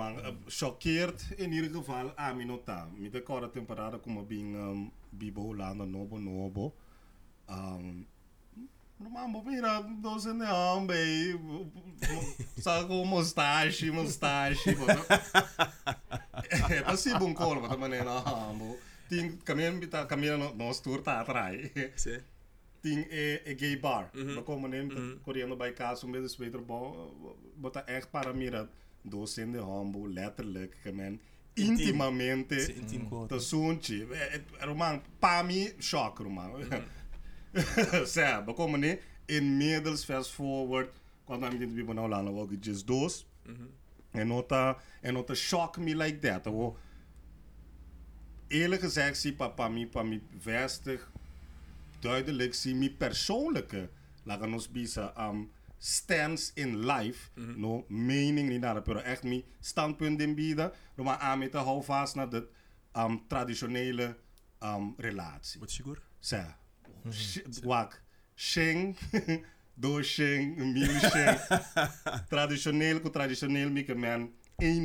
choqueerd 0.50 1.16
in 1.38 1.54
ieder 1.54 1.72
geval 1.72 2.14
ah, 2.18 2.30
a 2.30 2.34
mim 2.34 2.46
não 2.46 2.62
decora 3.10 3.48
temporada 3.48 3.98
como 3.98 4.26
bem 4.26 4.56
um, 4.58 4.92
bibo 5.12 5.54
no 5.54 5.86
novo 5.86 6.20
novo. 6.20 6.74
Um, 7.48 8.06
Mambo 9.00 9.44
mira 9.44 9.82
doce 9.82 10.34
não, 10.34 10.86
baby. 10.86 11.72
Só 12.58 12.86
com 12.86 13.06
mustache, 13.06 13.90
mustache. 13.92 14.70
É, 16.50 16.78
é 16.78 16.82
possível 16.82 17.26
um 17.26 17.34
corpo 17.34 17.68
também, 17.68 18.04
não, 18.04 18.24
mambo. 18.24 18.78
Tem 19.08 19.38
caminho, 19.38 19.88
tá 19.88 20.06
caminho, 20.06 20.54
nós 20.56 20.80
tour 20.80 21.02
tá 21.02 21.22
atrás. 21.22 21.72
Sim. 21.96 22.20
Tem 22.82 23.08
é, 23.10 23.42
é 23.46 23.54
gay 23.54 23.76
bar. 23.76 24.10
Uhum. 24.14 24.36
Mas 24.36 24.44
como 24.46 24.68
nem 24.68 24.82
uhum. 24.82 25.20
coreano 25.24 25.56
vai 25.56 25.72
casa, 25.72 26.06
um 26.06 26.10
medo 26.10 26.28
de 26.28 26.58
bom, 26.58 27.36
botar 27.56 27.86
echt 27.88 28.08
para 28.08 28.34
mirar. 28.34 28.68
Doce 29.04 29.46
de 29.46 29.58
letra 29.58 30.06
letterlijk, 30.08 30.76
caminho. 30.84 31.20
Intimamente. 31.58 32.60
Sim, 32.60 32.74
intim. 32.80 32.98
Hum, 33.00 33.08
uhum. 33.12 33.28
Tá 33.28 33.40
sunti. 33.40 34.00
Tipo, 34.00 34.14
é, 34.14 34.42
é 34.60 34.66
romano, 34.66 35.02
para 35.20 35.44
mim, 35.44 35.72
choque, 35.80 36.24
romano. 36.24 36.56
Uhum. 36.58 36.84
Zé, 38.14 38.44
we 38.46 38.54
komen 38.54 38.84
in, 38.84 39.00
inmiddels 39.26 40.06
fast 40.06 40.32
forward, 40.32 40.90
quando 41.26 41.46
a 41.46 41.50
gente 41.50 41.74
vive 41.74 41.94
na 41.94 42.02
Holanda, 42.02 42.32
we 42.32 42.58
just 42.62 42.88
dos. 42.88 43.26
Mhm. 43.46 43.68
En 44.12 44.28
nota, 44.28 44.78
en 45.02 45.14
nota 45.14 45.34
shock 45.34 45.78
me 45.78 45.96
like 45.96 46.20
that. 46.20 46.46
Wo, 46.46 46.78
eerlijk 48.48 48.82
gezegd, 48.82 49.18
zie 49.18 49.34
papa 49.34 49.68
mi, 49.68 49.88
pa 49.88 50.04
mi 50.04 50.22
vestig, 50.40 51.12
duidelijk 52.00 52.54
zie 52.54 52.76
mi 52.76 52.92
persoonlijke, 52.92 53.90
laat 54.24 54.42
ons 54.42 54.72
bisa, 54.72 55.14
um, 55.18 55.50
stance 55.80 56.52
in 56.54 56.86
life, 56.86 57.30
no 57.34 57.86
mening 57.88 58.50
niet 58.50 58.60
naar 58.60 58.82
pero 58.82 59.00
echt 59.00 59.24
mi 59.24 59.46
standpunt 59.60 60.22
in 60.22 60.36
bieden, 60.36 60.72
no 60.96 61.04
maar 61.04 61.18
aan 61.18 61.40
me 61.40 61.50
te 61.50 61.58
hou 61.58 61.84
vast 61.84 62.16
naar 62.16 62.30
de 62.30 62.48
um, 62.94 63.28
traditionele 63.28 64.18
um, 64.64 64.94
relatie. 64.98 65.60
Wat 65.60 65.72
sigur? 65.72 66.02
Sa, 66.20 66.59
sh- 67.14 67.64
wak, 67.64 68.02
sheng, 68.36 68.98
do 69.74 70.02
sheng, 70.02 70.56
mil 70.74 71.00
sheng. 71.00 71.38
traditioneel, 72.34 73.00
ko 73.02 73.10
traditioneel, 73.10 73.70
mieke 73.72 73.96
man, 73.96 74.32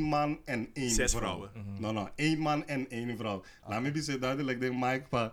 man 0.08 0.38
en 0.44 0.68
één 0.74 0.90
Zes 0.90 1.12
vrouw. 1.12 1.20
vrouwen. 1.20 1.50
No, 1.78 1.92
no, 1.92 2.08
één 2.16 2.38
man 2.38 2.66
en 2.66 2.90
één 2.90 3.16
vrouw. 3.16 3.42
Laat 3.66 3.82
me 3.82 3.90
bisa 3.90 4.16
duidelijk, 4.16 4.60
denk 4.60 4.74
Mike, 4.74 5.06
pa, 5.08 5.32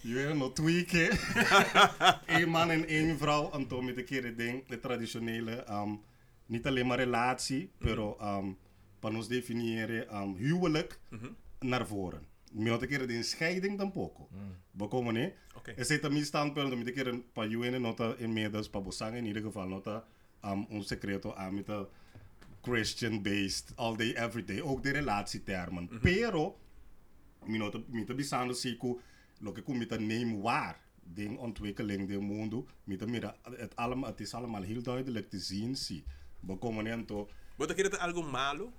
je 0.00 0.14
weet 0.14 0.34
nog 0.34 0.52
tweaken. 0.52 1.18
Eén 2.40 2.48
man 2.48 2.70
en 2.70 2.86
één 2.88 3.18
vrouw, 3.18 3.50
en 3.52 3.66
toen 3.66 3.84
met 3.84 3.96
een 3.96 4.04
keer 4.04 4.24
het 4.24 4.38
ding, 4.38 4.66
de 4.68 4.80
traditionele, 4.80 5.64
um, 5.70 6.00
niet 6.46 6.66
alleen 6.66 6.86
maar 6.86 6.98
relatie, 6.98 7.70
pero, 7.78 8.16
um, 8.22 8.56
van 9.00 9.16
ons 9.16 9.28
definiëren, 9.28 10.16
um, 10.16 10.34
huwelijk 10.36 10.98
Mhm. 11.08 11.26
naar 11.60 11.86
voren. 11.86 12.22
Met 12.56 12.82
een 12.82 12.88
keer 12.88 13.06
de 13.06 13.22
scheiding. 13.22 13.92
We 14.70 14.88
komen 14.88 15.14
niet. 15.14 15.32
Oké. 15.54 15.70
Er 15.70 15.84
zit 15.84 16.04
een 16.04 16.12
mijn 16.12 16.24
standpunt 16.24 16.92
keer 16.92 17.06
een 17.06 17.24
paar 17.32 17.48
juwen 17.48 17.80
nota 17.80 18.14
inmiddels, 18.16 18.68
paar 18.68 18.82
bosang 18.82 19.16
in 19.16 19.26
ieder 19.26 19.42
geval 19.42 19.68
nota, 19.68 20.04
um, 20.44 20.66
un 20.70 20.82
secreto 20.84 21.34
met 21.50 21.66
de 21.66 21.86
Christian 22.62 23.22
based, 23.22 23.72
all 23.76 23.96
day, 23.96 24.12
every 24.14 24.44
day, 24.44 24.60
ook 24.60 24.82
de 24.82 24.90
relatietermen. 24.90 25.88
Pero, 26.00 26.56
minota, 27.44 27.80
minota 27.86 28.14
bisando 28.14 28.54
siku, 28.54 29.00
lo 29.38 29.52
que 29.52 29.62
een 29.66 30.06
neem 30.06 30.40
waar, 30.40 30.80
ding 31.14 31.38
ontwikkeling, 31.38 32.08
de 32.08 32.20
mundo, 32.20 32.66
een 32.84 33.10
mira, 33.10 33.36
het, 33.42 33.76
allemaal, 33.76 34.10
het 34.10 34.20
is 34.20 34.34
allemaal 34.34 34.62
heel 34.62 34.82
duidelijk 34.82 35.30
te 35.30 35.38
zien, 35.38 35.76
zie. 35.76 36.04
We 36.40 36.56
komen 36.56 36.84
niet 36.84 37.06
to, 37.06 37.28
Wat 37.56 37.70
é 37.70 37.98
algo 37.98 38.22
malo? 38.22 38.72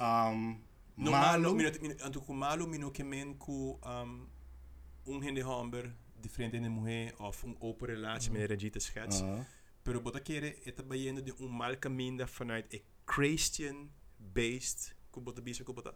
um, 0.00 0.62
No 1.00 1.10
malo, 1.10 1.56
anto 2.04 2.20
com 2.20 2.34
malo, 2.34 2.66
mino 2.66 2.90
que 2.90 3.04
men 3.04 3.36
com 3.38 3.78
um, 3.82 4.28
um 5.06 5.20
hende 5.22 5.42
homber, 5.42 5.94
diferente 6.20 6.60
de 6.60 6.68
mulher, 6.68 7.14
of 7.18 7.44
um 7.44 7.56
open 7.58 7.86
relatie 7.88 8.30
met 8.30 8.40
een 8.40 8.46
regite 8.46 8.78
schets. 8.78 9.20
uh, 9.20 9.40
Pero 9.82 10.00
bota 10.00 10.20
kere, 10.20 10.54
het 10.64 10.88
bayende 10.88 11.22
de 11.22 11.34
um 11.38 11.56
mal 11.56 11.78
caminho 11.78 12.26
vanuit 12.26 12.66
een 12.68 12.82
Christian 13.04 13.90
based, 14.16 14.94
com 15.10 15.24
bota 15.24 15.40
bisa, 15.42 15.64
com 15.64 15.74
bota. 15.74 15.94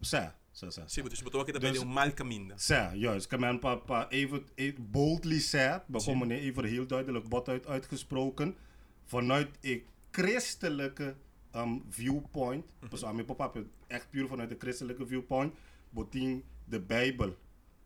Sa, 0.00 0.34
sa, 0.52 0.70
sa. 0.70 0.86
Sim, 0.86 1.08
dus 1.08 1.22
bota 1.22 1.44
que 1.44 1.58
Dus- 1.58 1.72
de 1.72 1.80
um 1.80 1.92
mal 1.92 2.14
caminho. 2.14 2.54
Zeg, 2.56 2.94
juist. 2.94 3.36
Men 3.36 3.58
pa, 3.58 3.76
pa 3.76 4.08
even, 4.08 4.46
even 4.54 4.90
boldly 4.90 5.40
we 5.86 6.02
komen 6.04 6.28
niet 6.28 6.40
even 6.40 6.64
heel 6.64 6.86
duidelijk 6.86 7.28
bot 7.28 7.48
uit 7.48 7.66
uitgesproken, 7.66 8.56
vanuit 9.04 9.48
een 9.60 9.82
christelijke 10.10 11.16
um, 11.56 11.82
viewpoint, 11.88 12.64
dus 12.90 13.04
aan 13.04 13.14
mijn 13.14 13.26
papa 13.26 13.52
echt 13.86 14.10
puur 14.10 14.26
vanuit 14.26 14.50
een 14.50 14.58
christelijke 14.60 15.06
viewpoint, 15.06 15.54
botin 15.90 16.44
de 16.64 16.80
Bijbel 16.80 17.36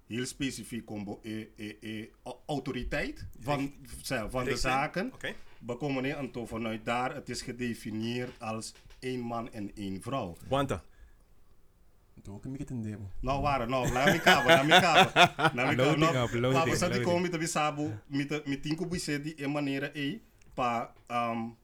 heel 0.07 0.27
specifiek 0.27 0.91
om 0.91 1.19
e, 1.23 1.47
e, 1.57 1.77
e, 1.81 2.09
au- 2.23 2.41
autoriteit 2.47 3.27
van, 3.41 3.73
van 4.29 4.45
de 4.45 4.57
zaken. 4.57 5.13
We 5.67 5.77
komen 5.77 6.17
aan 6.17 6.31
toe 6.31 6.47
vanuit 6.47 6.85
daar, 6.85 7.15
het 7.15 7.29
is 7.29 7.43
gedefinieerd 7.43 8.41
als 8.41 8.75
één 8.99 9.21
man 9.21 9.53
en 9.53 9.71
één 9.75 10.03
vrouw. 10.03 10.37
Wanta. 10.49 10.83
Então, 12.17 12.35
o 12.35 12.39
que 12.39 12.49
me 12.49 12.59
entendeu? 12.59 12.99
Nou, 13.21 13.41
waar, 13.41 13.69
nou, 13.69 13.93
laat 13.93 14.13
me 14.13 14.21
kaben, 14.21 14.47
laat 14.47 14.67
me 14.67 14.81
kaben. 14.81 15.13
Laat 15.55 15.55
me 15.55 15.75
kaben. 15.75 15.77
Loading 15.77 16.13
Nou, 16.41 16.53
Maar 16.53 16.69
we 16.69 16.77
zaten 16.77 17.03
komen 17.03 17.23
met 17.23 17.41
de 17.41 17.47
sabu, 17.47 17.99
met 18.07 18.29
de 18.29 18.43
met 18.45 18.63
tinko 18.63 18.87
buise 18.87 19.21
die 19.21 19.35
emaneren 19.35 19.91
e 19.95 20.21
pa 20.55 20.93
um 21.09 21.57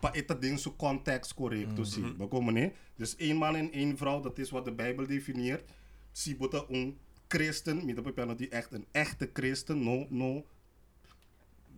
pa 0.00 0.12
ita 0.14 0.34
ding 0.34 0.58
zo 0.58 0.74
context 0.76 1.34
correct 1.34 1.74
to 1.76 1.84
zien. 1.84 2.16
We 2.18 2.26
komen 2.28 2.54
nee. 2.54 2.72
Dus 2.96 3.16
één 3.16 3.36
man 3.36 3.56
en 3.56 3.72
één 3.72 3.96
vrouw, 3.96 4.20
dat 4.20 4.38
is 4.38 4.50
wat 4.50 4.64
de 4.64 4.72
Bijbel 4.72 5.06
definieert. 5.06 5.70
Si 6.12 6.36
bota 6.36 6.64
een 6.68 6.98
christen, 7.28 7.84
met 7.86 7.96
de 8.04 8.34
die 8.36 8.48
echt 8.48 8.72
een 8.72 8.86
echte 8.92 9.30
christen, 9.32 9.82
no 9.84 10.06
no. 10.08 10.44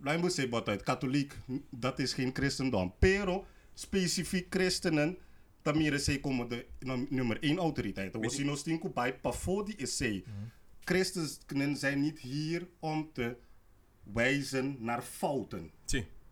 Laat 0.01 0.21
me 0.21 0.29
zeggen, 0.29 0.49
wat 0.53 0.67
uit 0.67 0.83
katholiek, 0.83 1.37
dat 1.69 1.99
is 1.99 2.13
geen 2.13 2.29
christendom. 2.33 2.93
Pero 2.99 3.45
specifiek 3.73 4.45
christenen, 4.49 5.17
tamire 5.61 5.97
se 5.97 6.19
como 6.19 6.47
de 6.47 6.65
num- 6.79 7.07
nummer 7.09 7.37
één 7.43 7.57
autoriteit. 7.57 8.15
We 8.17 8.29
zien 8.29 8.49
ons 8.49 8.61
tinko 8.63 8.89
bij 8.89 9.19
pafodi 9.19 9.73
is 9.77 9.97
ze. 9.97 10.23
Christenen 10.83 11.77
zijn 11.77 12.01
niet 12.01 12.19
hier 12.19 12.67
om 12.79 13.09
te 13.13 13.35
wijzen 14.13 14.75
naar 14.79 15.01
fouten. 15.01 15.71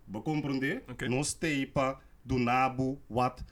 We 0.05 0.22
comprende? 0.22 0.84
Oké. 0.89 1.08
Nos 1.08 1.27
stepa, 1.27 2.00
donabu, 2.22 2.98
wat 3.08 3.43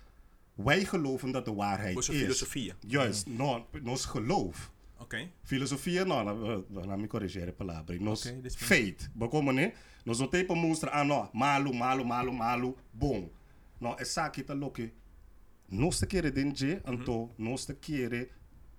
wij 0.56 0.86
geloven 0.86 1.32
dat 1.32 1.46
de 1.46 1.54
waarheid 1.54 1.98
is. 1.98 2.06
filosofia. 2.10 2.74
Juist, 2.88 3.28
no, 3.28 3.66
nos 3.82 4.06
geloof. 4.06 4.72
Ok. 4.98 5.16
Filosofia, 5.44 6.04
no, 6.04 6.24
la- 6.24 6.34
la- 6.34 6.62
la- 6.70 6.86
laat 6.86 6.98
me 7.00 7.08
corrigeren 7.08 7.56
palabra. 7.56 7.96
Nos 8.00 8.26
Oké, 8.26 8.40
is- 8.44 8.56
faith. 8.56 9.10
We 9.18 9.28
komen? 9.28 9.74
Nos 10.04 10.20
no 10.20 10.28
tepa 10.28 10.54
mostra, 10.54 10.90
ah 10.92 11.04
no, 11.06 11.30
malu, 11.34 11.74
malu, 11.74 12.04
malu, 12.04 12.32
malu, 12.32 12.76
bom. 12.92 13.32
No, 13.78 13.96
é 13.96 14.02
essa 14.02 14.24
aqui 14.24 14.44
tá 14.44 14.54
louco. 14.54 14.82
Nos 15.68 15.98
te 16.00 16.06
keren 16.06 16.34
din 16.34 16.52
je, 16.56 16.80
anto, 16.84 17.34
nos 17.38 17.66
te 17.66 17.76
keren 17.76 18.28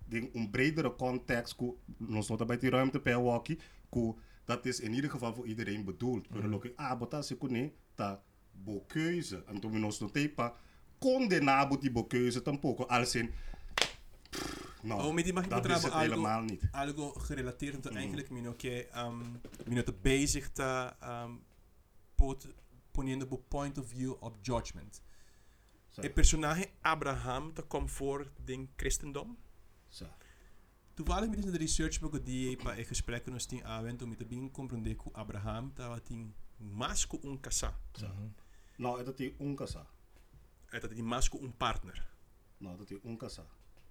din 0.05 0.29
een 0.33 0.49
bredere 0.49 0.95
context, 0.95 1.55
nos 1.97 2.27
not 2.29 2.45
bij 2.47 2.57
die 2.57 2.69
ruimte 2.69 2.99
per 2.99 3.23
walkie, 3.23 3.57
dat 4.55 4.65
is 4.65 4.79
in 4.79 4.93
ieder 4.93 5.09
geval 5.09 5.33
voor 5.33 5.45
iedereen 5.45 5.85
bedoeld. 5.85 6.29
Mm 6.29 6.61
ah, 6.75 6.97
bota 6.99 7.21
se 7.21 7.37
kune, 7.37 7.71
ta 7.95 8.23
bo 8.51 8.83
keuze. 8.87 9.43
En 9.47 9.59
toen 9.59 9.71
we 9.71 9.79
nos 9.79 9.99
no 9.99 10.09
tepa, 10.09 10.53
die 11.79 11.91
bo 11.91 12.03
keuze 12.03 12.41
tampoco, 12.41 12.83
als 12.83 13.15
in, 13.15 13.31
nou, 14.81 15.01
Oh, 15.01 15.15
die 15.15 15.33
mag 15.33 15.47
dat 15.47 15.65
is 15.65 15.83
het 15.83 15.93
helemaal 15.93 16.41
niet. 16.41 16.67
algo 16.71 17.11
gerelateerd 17.11 17.87
aan 17.87 17.95
eigenlijk 17.95 18.29
mino 18.29 18.53
que 18.55 18.87
um, 18.95 19.41
mino 19.65 19.83
te 19.83 19.93
bezig 19.93 20.51
te 20.51 20.93
um, 21.03 21.43
pot, 22.15 22.47
poniendo 22.91 23.25
op 23.29 23.49
point 23.49 23.77
of 23.77 23.87
view 23.87 24.15
of 24.19 24.33
judgment. 24.41 25.01
Zo. 25.89 26.01
Het 26.01 26.13
personage 26.13 26.69
Abraham 26.81 27.53
te 27.53 27.61
komt 27.61 27.91
voor 27.91 28.31
in 28.45 28.69
christendom. 28.75 29.37
Zo. 29.87 30.05
Toevallig 31.03 31.29
met 31.29 31.45
een 31.45 31.57
research 31.57 31.99
heb 31.99 32.13
ik 32.13 32.25
die 32.25 32.57
pa 32.57 32.75
é 32.75 32.77
een 32.77 32.85
gesprek 32.85 33.23
kunnen 33.23 33.41
zien 33.41 33.65
aanwend 33.65 34.01
ah, 34.01 34.07
om 34.07 34.15
te 34.15 34.25
bien 34.25 34.51
compreender 34.51 34.95
que 34.95 35.09
Abraham 35.13 35.67
estava 35.67 35.99
tem 35.99 36.33
mais 36.57 37.07
que 37.07 37.17
um 37.23 37.39
casa. 37.39 37.73
Uhum. 38.01 38.33
Não, 38.77 38.99
é 38.99 39.11
tem 39.11 39.35
um 39.39 39.55
casa. 39.55 39.87
É 40.69 40.79
tem 40.79 41.01
mais 41.01 41.27
que 41.27 41.37
um 41.37 41.51
partner. 41.51 42.07
Não, 42.59 42.73
é 42.81 42.85
tem 42.85 42.99
um 43.03 43.17
casa. 43.17 43.45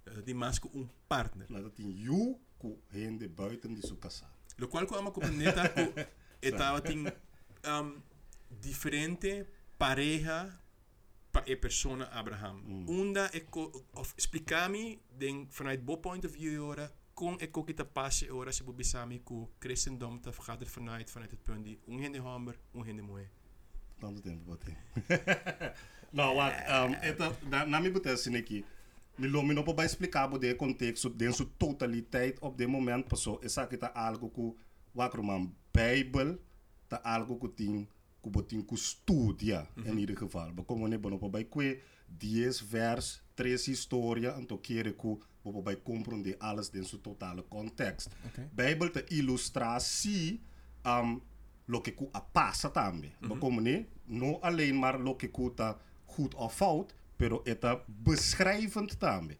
É 0.05 0.21
tem 0.21 0.33
mais 0.33 0.59
que 0.59 0.67
um 0.67 0.87
partner. 1.07 1.47
Não, 1.49 1.59
é 1.59 1.69
tem 1.69 1.91
you 1.91 2.39
que 2.59 2.79
rende 2.89 3.27
buiten 3.27 3.73
de 3.73 3.81
sua 3.81 3.97
casa. 3.97 4.25
o 4.61 4.67
qual 4.67 4.87
que 4.87 4.93
eu 4.93 4.99
amo 4.99 5.11
compreender 5.11 5.53
tá, 5.53 5.67
que 5.67 6.07
estava 6.47 6.81
tem 6.81 7.07
um, 7.07 8.01
diferente 8.61 9.45
pareja 9.77 10.61
pa 11.31 11.43
e 11.45 11.57
persona 11.57 12.05
Abraham. 12.05 12.53
Mm. 12.53 12.89
Unda 12.89 13.29
é 13.33 13.37
e 13.37 13.45
of 13.93 14.13
explica-me 14.17 15.01
vanuit 15.49 15.81
bo 15.83 15.97
point 15.97 16.25
of 16.25 16.37
view 16.37 16.67
ora 16.67 17.00
kon 17.21 17.37
e 17.37 17.51
ko 17.53 17.61
kita 17.63 17.85
passe 17.85 18.31
ora 18.33 18.51
se 18.51 18.63
bobisami 18.65 19.19
ku 19.21 19.43
christendom 19.61 20.17
ta 20.21 20.31
gaat 20.31 20.61
er 20.61 20.69
vanuit 20.75 21.11
vanuit 21.11 21.31
het 21.31 21.43
punt 21.43 21.65
die 21.65 22.21
hamber, 22.21 22.57
un 22.73 22.85
hende 22.85 23.01
moe. 23.01 23.29
tanto 24.01 24.21
tempo 24.21 24.43
botem. 24.45 24.75
Não, 26.17 26.35
wat, 26.35 26.53
um, 26.67 26.93
eta, 26.93 27.31
na, 27.49 27.65
na 27.65 27.79
mi 27.79 27.91
botem 27.93 28.17
sineki, 28.17 28.63
mi 29.15 29.29
lo 29.29 29.43
mi 29.45 29.53
no 29.53 29.63
pa 29.63 30.27
bo 30.27 30.37
de 30.37 30.55
contexto, 30.55 31.09
den 31.09 31.33
su 31.33 31.45
totaliteit 31.57 32.39
op 32.41 32.57
de 32.57 32.67
moment 32.67 33.07
paso, 33.07 33.39
esa 33.43 33.67
kita 33.67 33.93
algo 33.93 34.29
ku, 34.29 34.57
wakro 34.93 35.23
man, 35.23 35.53
Bijbel, 35.71 36.39
ta 36.87 36.99
algo 37.03 37.37
ku 37.37 37.47
ting, 37.47 37.87
ku 38.21 38.29
botin 38.29 38.65
ku 38.65 38.75
studia, 38.75 39.67
in 39.85 39.97
ieder 39.97 40.17
geval. 40.17 40.51
Como 40.65 40.87
ne 40.87 40.97
bono 40.97 41.17
pa 41.17 41.29
ba 41.29 41.43
kwe, 41.43 41.79
10 42.19 42.61
vers, 42.71 43.21
tres 43.35 43.65
historia, 43.65 44.35
en 44.35 44.45
to 44.45 44.57
kere 44.57 44.91
ku, 44.91 45.21
bo 45.43 45.51
pa 45.51 45.61
ba 45.61 45.75
comprende 45.75 46.35
alles 46.39 46.69
den 46.69 46.85
su 46.85 47.01
totale 47.01 47.43
context. 47.47 48.15
Okay. 48.25 48.47
Bijbel 48.53 48.91
te 48.91 49.05
illustratie 49.09 50.39
um, 50.85 51.21
lo 51.65 51.81
que 51.81 51.93
ku 51.93 52.09
a 52.11 52.21
passa 52.21 52.69
tambe. 52.69 53.11
Mm 53.19 53.31
-hmm. 53.31 53.61
ne, 53.61 53.85
no 54.05 54.39
alleen 54.41 54.79
maar 54.79 54.99
lo 54.99 55.15
que 55.15 55.31
ku 55.31 55.53
ta 55.53 55.77
goed 56.05 56.35
of 56.35 56.55
fout, 56.55 56.95
pero 57.15 57.41
eta 57.43 57.83
beschrijvend 57.85 58.99
tambe. 58.99 59.37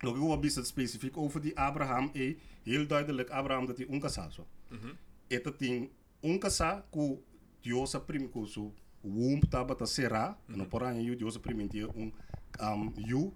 Lo 0.00 0.12
que 0.12 0.18
ku 0.18 0.40
het 0.40 0.66
specifiek 0.66 1.16
over 1.16 1.40
die 1.40 1.58
Abraham, 1.58 2.10
e, 2.12 2.36
heel 2.62 2.86
duidelijk 2.86 3.30
Abraham 3.30 3.66
dat 3.66 3.76
hij 3.76 3.86
unkasa 3.86 4.30
zo. 4.30 4.46
Mm 4.70 4.78
-hmm. 4.78 4.96
Eta 5.26 5.52
ting 5.52 5.90
unkasa 6.20 6.86
ku 6.90 7.22
Diosa 7.60 8.00
prim 8.00 8.30
ku 8.30 8.46
su 8.46 8.72
womb 9.00 9.44
taba 9.50 9.74
ta 9.74 9.86
sera, 9.86 10.28
mm 10.28 10.54
-hmm. 10.54 10.56
no 10.56 10.66
poranya 10.66 11.00
yu 11.00 11.16
Diosa 11.16 11.38
prim 11.38 11.68
un 11.94 12.12
um, 12.60 12.92
yu 12.96 13.32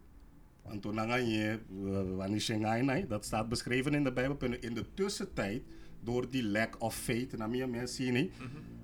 dan 0.62 1.28
je 1.28 1.60
wanneer 2.16 2.40
dat 3.08 3.24
staat 3.24 3.48
beschreven 3.48 3.94
in 3.94 4.04
de 4.04 4.12
Bijbel. 4.12 4.50
In 4.60 4.74
de 4.74 4.94
tussentijd, 4.94 5.62
door 6.00 6.30
die 6.30 6.44
lack 6.44 6.82
of 6.82 6.94
faith, 6.96 7.36
na 7.36 7.46
minha 7.46 7.66
mensen 7.66 7.96
zien, 7.96 8.32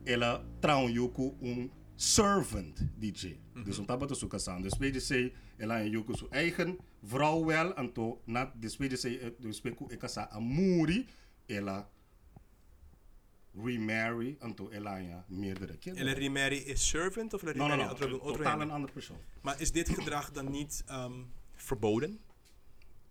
ela 0.04 0.44
trouwen 0.58 0.92
een 1.40 1.70
servant 1.94 2.86
DJ. 2.98 3.36
Dus 3.64 3.78
om 3.78 3.86
dat 3.86 4.08
te 4.08 4.14
zoeken 4.14 4.40
staan. 4.40 4.62
Dus 4.62 4.78
weet 4.78 4.94
je, 4.94 5.00
zei, 5.00 5.32
ela 5.56 5.80
en 5.80 6.04
zijn 6.16 6.30
eigen 6.30 6.78
vrouw 7.02 7.44
wel, 7.44 7.74
en 7.74 7.92
toen, 7.92 8.16
na, 8.24 8.52
dus 8.56 8.76
weet 8.76 8.90
je, 8.90 8.96
zei, 8.96 9.34
dus 9.38 9.60
weet 9.60 9.80
ik 9.88 10.02
sa 10.06 10.30
amuri, 10.30 11.06
ela 11.46 11.88
remarry, 13.64 14.36
en 14.40 14.54
toen 14.54 14.72
ela 14.72 14.96
ja 14.96 15.24
meerdere 15.28 15.76
kinderen. 15.76 16.08
Ela 16.08 16.18
remarry 16.18 16.56
is 16.56 16.88
servant 16.88 17.34
of 17.34 17.42
ela 17.42 17.52
No, 17.52 17.66
no, 17.66 17.76
remarry 17.76 18.10
no, 18.10 18.18
totaal 18.18 18.48
hende? 18.48 18.64
een 18.64 18.70
andere 18.70 18.92
persoon. 18.92 19.16
Maar 19.42 19.60
is 19.60 19.72
dit 19.72 19.88
gedrag 19.88 20.30
dan 20.30 20.50
niet 20.50 20.84
um, 20.90 21.26
verboden? 21.62 22.20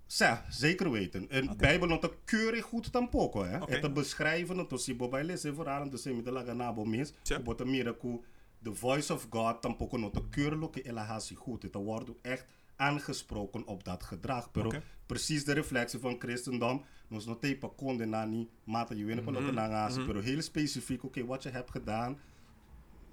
Ja, 0.08 0.46
zeker 0.50 0.92
weten. 0.92 1.30
En 1.30 1.58
Bijbel 1.58 1.88
not 1.88 2.13
keurig 2.25 2.63
goed 2.63 2.92
tampoco, 2.92 3.44
hè. 3.44 3.62
Oké. 3.62 3.72
Het 3.72 3.82
te 3.82 3.92
beschrijven, 3.92 4.58
het 4.58 4.82
si 4.82 4.96
bobai 4.96 5.24
lezen 5.24 5.56
vooral, 5.56 5.89
dus 5.89 6.04
met 6.04 6.25
de 6.25 6.32
laga 6.32 6.54
nabo 6.54 6.86
mis, 6.86 7.13
Ja. 7.24 7.39
bot 7.39 7.66
mira 7.66 7.92
ku 7.94 8.22
the 8.63 8.74
voice 8.75 9.13
of 9.13 9.27
God 9.30 9.62
tampoco 9.62 9.98
not 9.98 10.30
keurig 10.30 10.84
elahasi 10.84 11.36
goed. 11.36 11.63
Het 11.63 11.74
wordt 11.74 12.10
echt 12.22 12.46
aangesproken 12.75 13.66
op 13.66 13.84
dat 13.84 14.04
gedrag. 14.04 14.51
Pero 14.51 14.68
Oké. 14.68 14.84
precies 15.06 15.44
de 15.46 15.54
reflectie 15.54 16.00
van 16.00 16.16
christendom, 16.20 16.84
nos 17.08 17.25
no 17.25 17.39
te 17.39 17.56
pa 17.60 17.70
condenani, 17.75 18.50
mata 18.63 18.96
je 18.96 19.06
winnen 19.06 19.24
pa 19.25 19.32
nangasi, 19.32 20.06
pero 20.06 20.20
heel 20.20 20.42
specifiek, 20.42 21.04
oké, 21.04 21.25
wat 21.25 21.44
je 21.44 21.50
hebt 21.50 21.72
gedaan, 21.72 22.20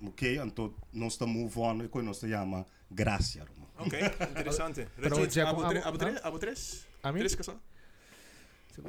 oké, 0.07 0.41
en 0.41 0.53
tot 0.53 0.75
nos 0.91 1.17
te 1.17 1.27
move 1.27 1.61
on, 1.61 1.81
ik 1.83 1.91
kon 1.91 2.05
nos 2.05 2.19
te 2.19 2.27
jama, 2.29 2.67
gracia, 2.95 3.45
Oké, 3.79 3.99
interessante. 4.29 4.89
Jacob, 5.31 5.59
abo, 5.59 5.69
tre- 5.69 5.79
abo- 5.81 5.89
abo, 5.89 5.99
tre- 5.99 6.21
abo 6.23 6.39
tres? 6.39 6.85
A 7.03 7.13
mí? 7.13 7.19
Tres 7.19 7.35
casal? 7.37 7.61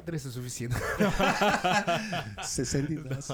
Tres 0.04 0.26
é 0.26 0.30
suficiente. 0.30 0.74
62. 2.42 3.28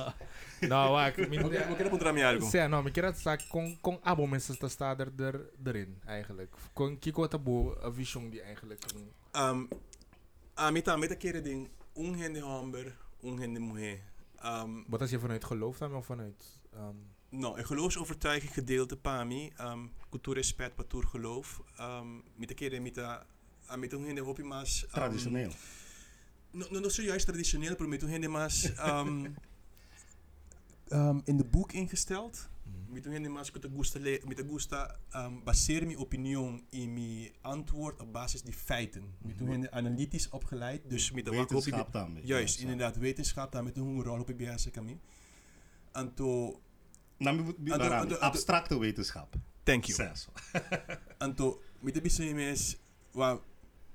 não, 0.68 0.92
wak. 0.92 1.18
Ok, 1.18 1.28
Min, 1.28 1.42
we 1.42 1.48
kunnen 1.66 1.86
apuntar 1.86 2.14
algo. 2.24 2.46
Sim, 2.50 2.68
não, 2.68 2.82
me 2.82 2.90
quero 2.90 3.10
dizer 3.12 3.38
com 3.48 3.76
com 3.80 3.98
abo 4.02 4.26
mensen 4.26 4.56
te 4.58 4.68
staan 4.68 4.98
er, 5.00 5.12
er 5.18 5.40
erin 5.64 5.96
eigenlijk. 6.06 6.54
Con 6.74 6.98
kiko 6.98 7.28
tabo 7.28 7.74
a 7.82 7.90
vision 7.90 8.30
die 8.30 8.40
eigenlijk. 8.42 8.80
Um, 9.34 9.68
a 10.54 10.70
mí 10.70 10.82
también 10.82 11.08
te 11.08 11.16
quiere 11.16 11.40
decir 11.40 11.70
un 11.94 12.14
gente 12.18 12.42
hombre, 12.42 12.92
un 13.22 13.38
gente 13.38 13.60
mujer. 13.60 14.00
Um, 14.44 14.84
Wat 14.88 15.00
als 15.00 15.10
je 15.10 15.18
vanuit 15.18 15.44
geloof 15.44 15.78
dan 15.78 15.94
of 15.94 16.06
vanuit 16.06 16.44
um, 16.74 17.06
nou, 17.32 17.58
een 17.58 17.66
geloofsovertuiging 17.66 18.52
gedeelte 18.52 18.96
PAMI, 18.96 19.52
um, 19.60 19.90
cultuur 20.10 20.34
respect, 20.34 20.74
patoer 20.74 21.04
geloof. 21.04 21.62
Um, 21.80 22.22
met 22.36 22.48
de 22.48 22.54
keren 22.54 22.82
met 22.82 22.94
de 22.94 23.18
met 23.76 23.92
un 23.92 24.04
gente 24.04 24.20
hopi 24.20 24.42
mas 24.42 24.82
um, 24.82 24.90
Traditioneel. 24.90 25.50
No, 26.50 26.66
no, 26.70 26.80
no 26.80 26.88
soy 26.88 27.04
juist 27.04 27.26
traditioneel, 27.26 27.74
maar 27.78 27.88
met 27.88 28.02
gente 28.02 28.28
mas 28.28 28.72
um, 28.78 29.24
um, 30.98 31.20
in 31.24 31.36
de 31.36 31.44
boek 31.44 31.72
ingesteld. 31.72 32.50
Met 32.88 33.06
un 33.06 33.12
gente 33.12 33.28
mas 33.28 33.50
te 33.50 33.70
gusta 33.76 33.98
le, 33.98 34.20
met 34.26 34.36
te 34.36 34.44
gusta 34.50 34.96
um, 35.16 35.44
baseer 35.44 35.86
mijn 35.86 35.98
opinie 35.98 36.64
in 36.70 36.92
mijn 36.92 37.30
antwoord 37.40 38.00
op 38.00 38.12
basis 38.12 38.42
die 38.42 38.54
feiten. 38.54 39.14
Met 39.18 39.40
un 39.40 39.46
gente 39.46 39.70
analytisch 39.70 40.28
opgeleid, 40.28 40.82
dus 40.88 41.10
met 41.10 41.24
de 41.24 41.30
Wetenschap 41.30 41.92
dan. 41.92 42.18
Juist, 42.22 42.60
inderdaad, 42.60 42.96
wetenschap, 42.96 43.52
daar 43.52 43.64
met 43.64 43.76
een 43.76 44.02
rol 44.02 44.20
op 44.20 44.28
je 44.38 44.70
kami. 44.70 44.98
En 45.92 46.14
to, 46.14 46.60
Mi- 47.22 47.54
mi- 47.58 47.70
Ado- 47.72 47.82
waaraan? 47.82 48.00
ado- 48.06 48.14
ado- 48.14 48.18
abstracte 48.24 48.78
wetenschap. 48.78 49.34
thank 49.62 49.84
you. 49.84 49.94
Zes. 49.94 50.28
En 51.18 51.34
to, 51.34 51.62
met 51.80 51.94
de 51.94 52.00
bisse 52.00 52.34
mes, 52.34 52.76
wa, 53.10 53.40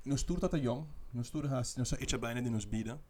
nos 0.03 0.23
toer 0.23 0.39
dat 0.39 0.61
jong, 0.61 0.85
nos 1.11 1.29
toer 1.29 1.47
has, 1.47 1.75
nos 1.75 1.91
echa 1.97 2.17
bijna 2.17 2.41
die 2.41 2.49
nos 2.51 2.67
bieden. 2.69 3.01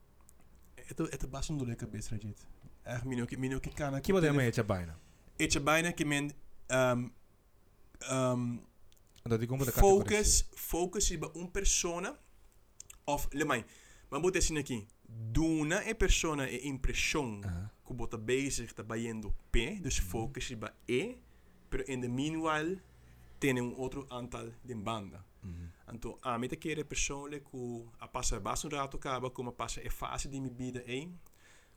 Eto, 0.76 1.06
eto 1.08 1.28
basen 1.28 1.58
do 1.58 1.66
lekker 1.66 1.90
best 1.90 2.10
rajit. 2.10 2.46
Echt, 2.84 3.04
mino 3.04 3.26
ki, 3.26 3.38
mino 3.38 3.60
ki 3.60 3.70
kana. 3.74 4.00
Kibo 4.00 4.20
de 4.20 4.32
meia 4.34 4.64
bijna. 4.64 4.98
Echa 5.36 5.60
bijna 5.60 5.92
ki 5.92 6.06
men, 6.06 6.32
um, 6.68 7.14
um, 8.12 8.66
Dat 9.24 9.42
ik 9.42 9.50
met 9.50 9.66
de 9.66 9.72
focus, 9.72 10.48
focus 10.54 11.12
is 11.12 11.18
bij 11.18 11.30
een 11.34 11.52
persoon, 11.52 12.16
of, 13.04 13.28
le 13.30 13.46
mai, 13.46 13.64
maar 14.10 14.20
moet 14.20 14.48
je 14.48 14.60
aqui, 14.60 14.88
duna 15.32 15.82
e 15.84 15.96
persona 15.96 16.48
e 16.48 16.58
impressão 16.58 17.44
Aha. 17.44 17.72
que 17.77 17.77
Kubota 17.88 18.18
bezig 18.18 18.74
trabalhando 18.74 19.30
o 19.30 19.34
pé, 19.50 19.80
dus 19.80 20.00
mhm. 20.00 20.08
focus 20.08 20.52
ba 20.54 20.74
E, 20.88 21.18
pero 21.70 21.84
in 21.88 22.02
the 22.02 22.08
meanwhile 22.08 22.82
tem 23.40 23.62
um 23.62 23.74
outro 23.80 24.06
antal 24.10 24.52
de 24.64 24.76
banda. 24.76 25.24
Mm. 25.44 25.70
Então, 25.94 26.18
a 26.22 26.38
mim 26.38 26.50
que 26.50 26.72
é 26.72 26.84
persoonlijk 26.84 27.48
hoe 27.52 27.86
a 28.00 28.08
passa 28.08 28.40
basso 28.40 28.68
rato 28.68 28.98
caba 28.98 29.30
como 29.30 29.50
a 29.50 29.54
passa 29.54 29.82
a 29.82 29.90
fase 29.90 30.28
de 30.28 30.40
me 30.40 30.50
bida 30.50 30.84
em, 30.86 31.18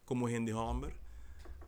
como 0.05 0.27
hen 0.27 0.44
de 0.44 0.53
hammer. 0.53 0.92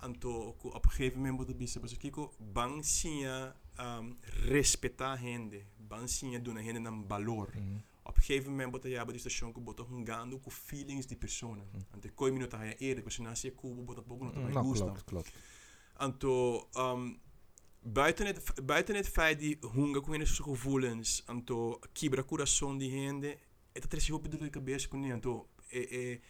Então, 0.03 0.55
op 0.63 0.85
een 0.85 0.91
gegeven 0.91 1.19
moment 1.19 1.37
moet 1.37 1.47
de 1.47 1.55
bisa 1.55 1.81
pas 1.81 1.97
kiko 1.97 2.33
bang 2.53 2.85
sinha 2.85 3.55
um, 3.79 4.19
respeitar 4.49 5.19
gente, 5.19 5.65
bang 5.77 6.09
sinha 6.09 6.41
doen 6.41 6.57
hende 6.57 6.81
nam 6.81 7.05
valor. 7.07 7.51
Mm 7.55 7.63
-hmm. 7.63 7.92
Op 8.05 8.17
een 8.17 8.23
gegeven 8.23 8.51
moment 8.51 8.71
bota 8.71 8.88
ja, 8.88 9.05
de 9.05 9.19
station 9.19 9.53
que 9.53 9.61
bota 9.61 9.83
hungando 9.83 10.38
com 10.41 10.51
feelings 10.51 11.07
de 11.07 11.17
persona. 11.17 11.62
Então, 11.97 12.11
coi 12.15 12.31
minuto 12.31 12.57
aí 12.57 12.75
eerlijk, 12.79 13.05
mas 13.05 13.19
nasce 13.19 13.51
cubo 13.51 13.83
bota 13.83 14.03
pouco 14.03 14.25
não 14.25 14.43
vai 14.43 14.53
Nou, 14.53 14.65
gustar. 14.65 14.87
klopt, 14.87 15.05
klopt. 15.05 15.33
Anto, 15.95 16.69
um, 16.77 17.21
buiten, 17.83 18.27
het, 18.27 18.65
buiten 18.65 18.95
het 18.97 19.09
feit 19.09 19.38
die 19.38 19.59
honger 19.61 20.01
com 20.01 20.15
esses 20.15 20.38
gevoelens, 20.38 21.23
anto, 21.27 21.79
quebra 21.93 22.23
coração 22.25 22.77
de 22.79 22.88
gente, 22.91 23.38
het 23.73 23.88
trece 23.91 24.12
hoop 24.12 24.29
de 24.29 24.51
cabeça 24.51 24.88
com 24.88 24.99
ele, 25.05 25.12
anto, 25.12 25.49
e, 25.71 25.79
e, 25.79 26.21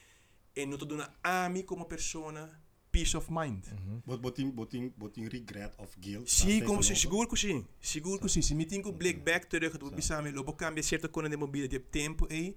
e 0.60 0.66
não 0.66 0.76
te 0.78 0.86
dona 0.86 1.14
a 1.22 1.48
mim 1.48 1.64
como 1.64 1.86
persona 1.86 2.61
peace 2.92 3.16
of 3.16 3.28
mind. 3.30 3.64
Bot- 4.06 4.20
Botin, 4.20 4.52
botin, 4.54 4.92
botin 4.96 5.26
regret 5.28 5.74
of 5.78 5.90
guilt. 6.00 6.28
Sim, 6.30 6.58
Dat 6.58 6.66
como 6.68 6.80
tegen 6.80 6.84
se 6.84 6.92
ons. 6.92 7.00
seguro 7.00 7.28
que 7.28 7.36
sim, 7.36 7.66
seguro 7.80 8.18
que 8.20 8.28
sim. 8.28 8.42
Se 8.42 8.54
me 8.54 8.64
tenho 8.66 8.92
black 8.92 9.18
back 9.24 9.46
terug, 9.48 9.76
tu 9.78 9.90
bisa 9.90 10.22
me 10.22 10.30
lobo 10.30 10.52
cambia 10.54 10.82
certa 10.82 11.08
coisa 11.08 11.28
de 11.28 11.36
mobile 11.36 11.66
de 11.68 11.78
tempo 11.80 12.26
aí, 12.30 12.54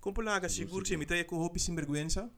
como 0.00 0.22
laga 0.22 0.48
seguro 0.48 0.82
que 0.82 0.88
sim, 0.88 0.96
me 0.96 1.04
traia 1.06 1.24
com 1.24 1.36
hope 1.38 1.58
sem 1.58 1.74
vergüenza. 1.74 2.30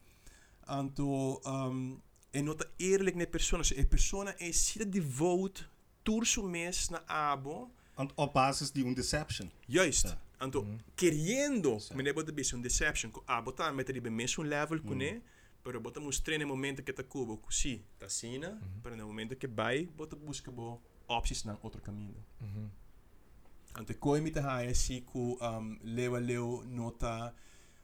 Anto, 0.67 1.41
um, 1.47 2.01
e 2.33 2.43
nota 2.43 2.67
eerlijk 2.79 3.17
ne 3.17 3.27
persona, 3.27 3.63
se 3.65 3.75
e 3.75 3.85
persona 3.87 4.35
e 4.41 4.53
sida 4.53 4.85
devote 4.85 5.65
turso 6.03 6.43
mes 6.43 6.89
na 6.91 7.03
abo, 7.07 7.71
Want 7.97 8.13
op 8.17 8.33
basis 8.35 8.71
die 8.73 8.85
een 8.85 8.95
deception. 8.95 9.51
juist. 9.69 10.05
Ja. 10.09 10.19
Anto, 10.39 10.67
querendo, 10.95 11.79
me 11.95 12.03
nebo 12.03 12.23
de 12.23 12.33
bis 12.33 12.53
un 12.53 12.61
deception, 12.61 13.11
ko 13.11 13.23
abo 13.27 13.53
ta 13.53 13.71
met 13.73 13.89
ribe 13.89 14.11
mes 14.11 14.37
un 14.37 14.47
level 14.49 14.81
com 14.83 14.97
ne, 14.97 15.23
pero 15.67 15.81
bota 15.81 15.99
mostrar 15.99 16.39
no 16.39 16.47
momento 16.47 16.81
que 16.85 16.93
tá 16.93 17.03
Cuba 17.03 17.33
o 17.33 17.41
está 17.51 17.85
tá 17.99 18.09
sina 18.09 18.51
uhum. 18.51 18.81
pero 18.85 18.97
no 18.97 19.05
momento 19.05 19.35
que 19.35 19.49
vai 19.49 19.85
bota 19.85 20.15
busca 20.15 20.49
bo 20.53 20.81
opções 21.09 21.43
na 21.45 21.59
outro 21.61 21.83
caminho. 21.83 22.23
Uhum. 22.41 22.71
ante 23.75 23.95
coi 23.95 24.21
me 24.21 24.31
tá 24.31 24.45
si 24.75 25.01
ku 25.01 25.37
um, 25.49 25.77
leu 25.83 26.13
leu 26.31 26.63
nota 26.79 27.35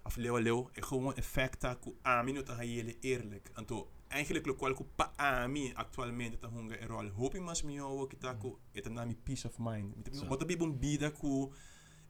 af 0.05 0.17
leu 0.17 0.39
leu 0.39 0.71
é 0.79 0.81
como 0.81 1.13
effecta 1.23 1.75
ku 1.75 1.97
a 2.05 2.23
mim 2.23 2.35
nota 2.35 2.55
ele 2.65 2.93
eerlijk 3.03 3.51
anto 3.59 3.77
eigenlijk 4.19 4.47
lo 4.47 4.55
qual 4.55 4.75
ku 4.79 4.85
pa 4.99 5.13
a 5.19 5.49
mim 5.49 5.73
atualmente 5.75 6.37
tá 6.37 6.49
hunga 6.55 6.77
erol 6.85 7.09
hope 7.19 7.41
mas 7.41 7.63
mio 7.63 8.07
que 8.07 8.17
tá 8.17 8.31
ku 8.43 8.59
eta 8.75 8.89
na 8.91 9.05
mi 9.05 9.15
peace 9.15 9.45
of 9.49 9.59
mind. 9.59 9.91
Bota 10.29 10.45
bi 10.45 10.57
bombida 10.57 11.11
ku 11.11 11.53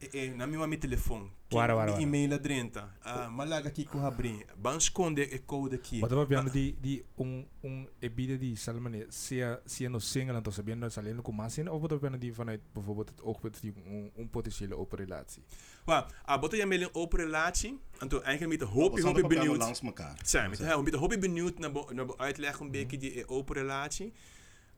eh, 0.02 0.08
eh, 0.12 0.26
é, 0.26 0.34
na 0.34 0.46
minha 0.46 0.66
mi 0.66 0.76
telefone 0.76 1.30
wara 1.52 1.76
wara 1.76 1.92
wara. 1.92 2.02
e-mail 2.02 2.34
adrenta. 2.34 2.88
Ah, 3.04 3.30
malaga 3.30 3.68
aqui 3.68 3.84
com 3.84 4.04
abri 4.04 4.44
ban 4.56 4.76
esconde 4.76 5.22
ah. 5.22 5.36
o 5.36 5.40
code 5.42 5.76
aqui 5.76 6.00
mas 6.00 6.10
tava 6.10 6.24
vendo 6.24 6.50
de 6.50 6.72
de 6.72 7.04
um 7.16 7.44
um 7.62 7.86
ebida 8.00 8.36
de 8.36 8.56
salmane 8.56 9.06
se 9.10 9.40
é 9.40 9.60
se 9.64 9.88
no 9.88 10.00
single 10.00 10.36
então 10.36 10.52
sabendo 10.52 10.90
saliendo 10.90 11.22
com 11.22 11.30
mais 11.30 11.56
ou 11.58 11.88
tava 11.88 12.00
vendo 12.00 12.18
de 12.18 12.30
vanuit 12.32 12.60
bijvoorbeeld 12.74 13.10
het 13.10 13.20
oogpunt 13.22 13.60
die 13.60 13.72
um 13.86 14.10
um 14.16 14.28
potentiële 14.28 14.76
open 14.76 14.98
relatie? 14.98 15.44
Wa 15.84 16.08
a 16.28 16.38
bota 16.38 16.56
je 16.56 16.66
mail 16.66 16.88
open 16.92 17.18
relatie 17.18 17.78
en 17.98 18.08
toen 18.08 18.22
eigenlijk 18.22 18.58
met 18.58 18.68
de 18.68 18.74
hoop 18.74 18.98
ik 18.98 19.04
hoop 19.04 19.28
benieuwd. 19.28 19.56
langs 19.56 19.82
elkaar 19.82 20.18
zijn 20.24 20.50
met 20.50 20.58
de 20.58 20.82
met 20.82 20.92
de 20.92 20.98
hoop 20.98 21.16
benieuwd 21.20 21.58
na 21.58 21.70
naar 21.92 22.16
uitleg 22.16 22.60
een 22.60 22.70
beetje 22.70 22.98
die 22.98 23.14
eh, 23.14 23.30
open 23.30 23.56
relatie. 23.56 24.12